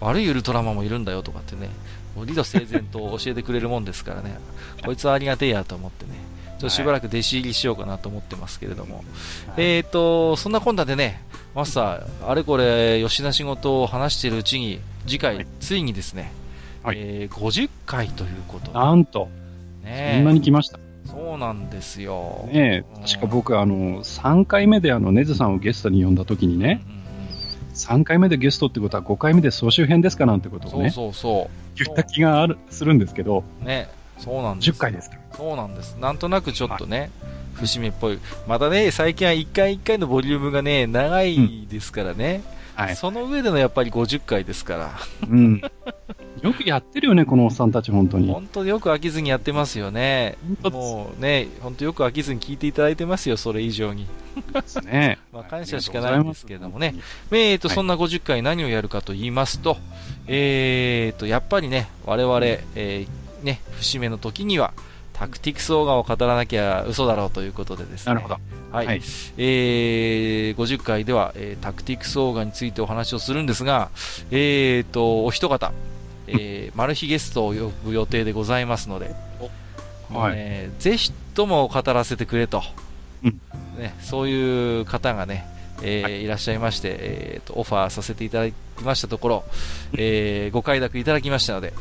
[0.00, 1.70] 悪いウルトラマンもいるんだよとかってね、
[2.24, 4.38] 理路整然と教えてくれるもんですからね、
[4.84, 6.12] こいつはありがてえやと思ってね、
[6.52, 9.04] ちょっとしばらく弟子入りしようかなと思ってますけれども、はい、
[9.58, 11.22] えっ、ー、と、そんなこんなでね、
[11.54, 16.32] マスター、あれこれ、吉田仕事を話しているうちに、次回、はい、ついにですね、
[16.82, 19.28] はい、えー、50回ということなんと、
[19.82, 20.78] ね、そんなに来ました。
[21.06, 22.48] そうなんですよ。
[22.52, 26.96] ね確か僕、あの、3回目であの、ネズさんをゲストに呼んだ時にね、うん
[27.76, 33.88] 3回目でゲストってことは5回目で総集編ですかなんてことをね、そうそうそう言った気があるするんですけど、ね、
[34.18, 34.70] そうなんです。
[34.70, 35.96] 10回ですかそうなんです。
[35.96, 37.10] なんとなくちょっとね、
[37.54, 38.18] 節目っぽい。
[38.46, 42.42] またね、最近は1回1回のボリュームがね、長いですからね。
[42.76, 42.96] うん、はい。
[42.96, 44.90] その上でのやっぱり50回ですから。
[45.28, 45.60] うん。
[46.46, 48.32] よくやってるよね、このおっさんたち、本当に。
[48.32, 50.36] 本当よく飽きずにやってますよね。
[50.62, 54.06] もうね、本当よく飽きずに聞いていただいてますよ、それ以上に。
[54.52, 55.18] ですね。
[55.32, 56.94] まあ、感謝しかないんですけれどもね。
[57.32, 59.76] えっと、そんな50回何をやるかと言いますと、
[60.28, 62.40] えっと、やっぱりね、我々、
[62.74, 64.72] えー、ね、節目の時には、
[65.16, 68.12] タクティクスオーガを語らなきゃ嘘だろうということでですね。
[68.12, 68.38] なるほど。
[68.70, 68.86] はい。
[68.86, 69.02] はい、
[69.38, 73.88] えー、50回では、えー、タクティクスオーガについてお話をするんですが、
[74.30, 75.72] えーと、お一方、
[76.38, 79.14] えー、マル秘ゲストを呼ぶ予定でございますので、
[80.12, 82.62] はい、ね、ぜひとも語らせてくれと、
[83.22, 83.40] うん、
[83.78, 85.46] ね、そういう方がね、
[85.82, 89.44] えーはい、いらっしゃいまして、えーと、オファーさせていただきましたところ、
[89.96, 91.72] えー、ご快諾いただきましたので、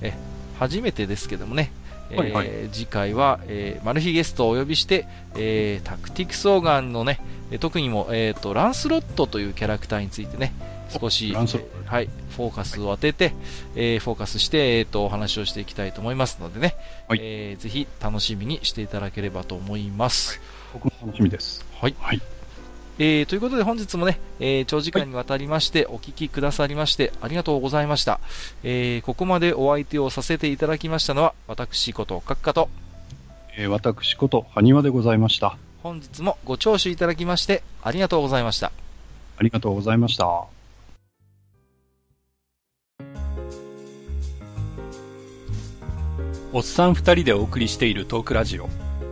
[0.00, 0.12] え
[0.58, 1.72] 初めてですけどもね、
[2.16, 7.20] はいはい、えー、次回は、えー、マル秘ゲストをお呼びして、えー、タクティクスオーガンのね、
[7.60, 10.52] 特にも、えーと、ランスロットというキャラクターについてね、
[10.98, 13.32] 少し、えー、はい、フォーカスを当てて、
[13.74, 16.74] えー、フォーカスして、えーと、お話をしていきたいと思いますのでね、
[17.08, 20.38] はい、えー、ぜひ楽しみにしていただければと思います。
[20.72, 21.64] はい、僕も楽しみです。
[21.80, 21.94] はい。
[21.98, 22.20] はい
[22.98, 28.20] えー、ということで本日もね、えー、長時間にわたりましてお聞きくださりましてありがとうございました。
[28.62, 32.68] えー、ここまでお相手をさせていただきましたのは私こと閣下と、
[33.56, 35.56] えー、私こと埴輪でございました。
[35.82, 38.70] 本日もご聴取いただきましてありがとうございました。
[39.38, 40.61] ありがとうございました。
[46.54, 48.68] おっさん二人でお送りしているトークラジオ、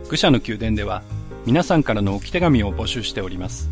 [0.09, 1.01] 愚者の宮殿では、
[1.47, 3.71] 皆さんからの置き手紙を募集しております。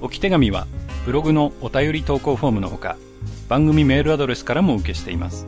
[0.00, 0.66] 置き手紙は、
[1.04, 2.96] ブログのお便り投稿フォームのほか、
[3.50, 5.44] 番組メールアドレスからも受けしています。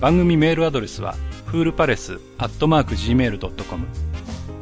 [0.00, 3.86] 番組メールアドレスは、フールパレスアットマーク Gmail.com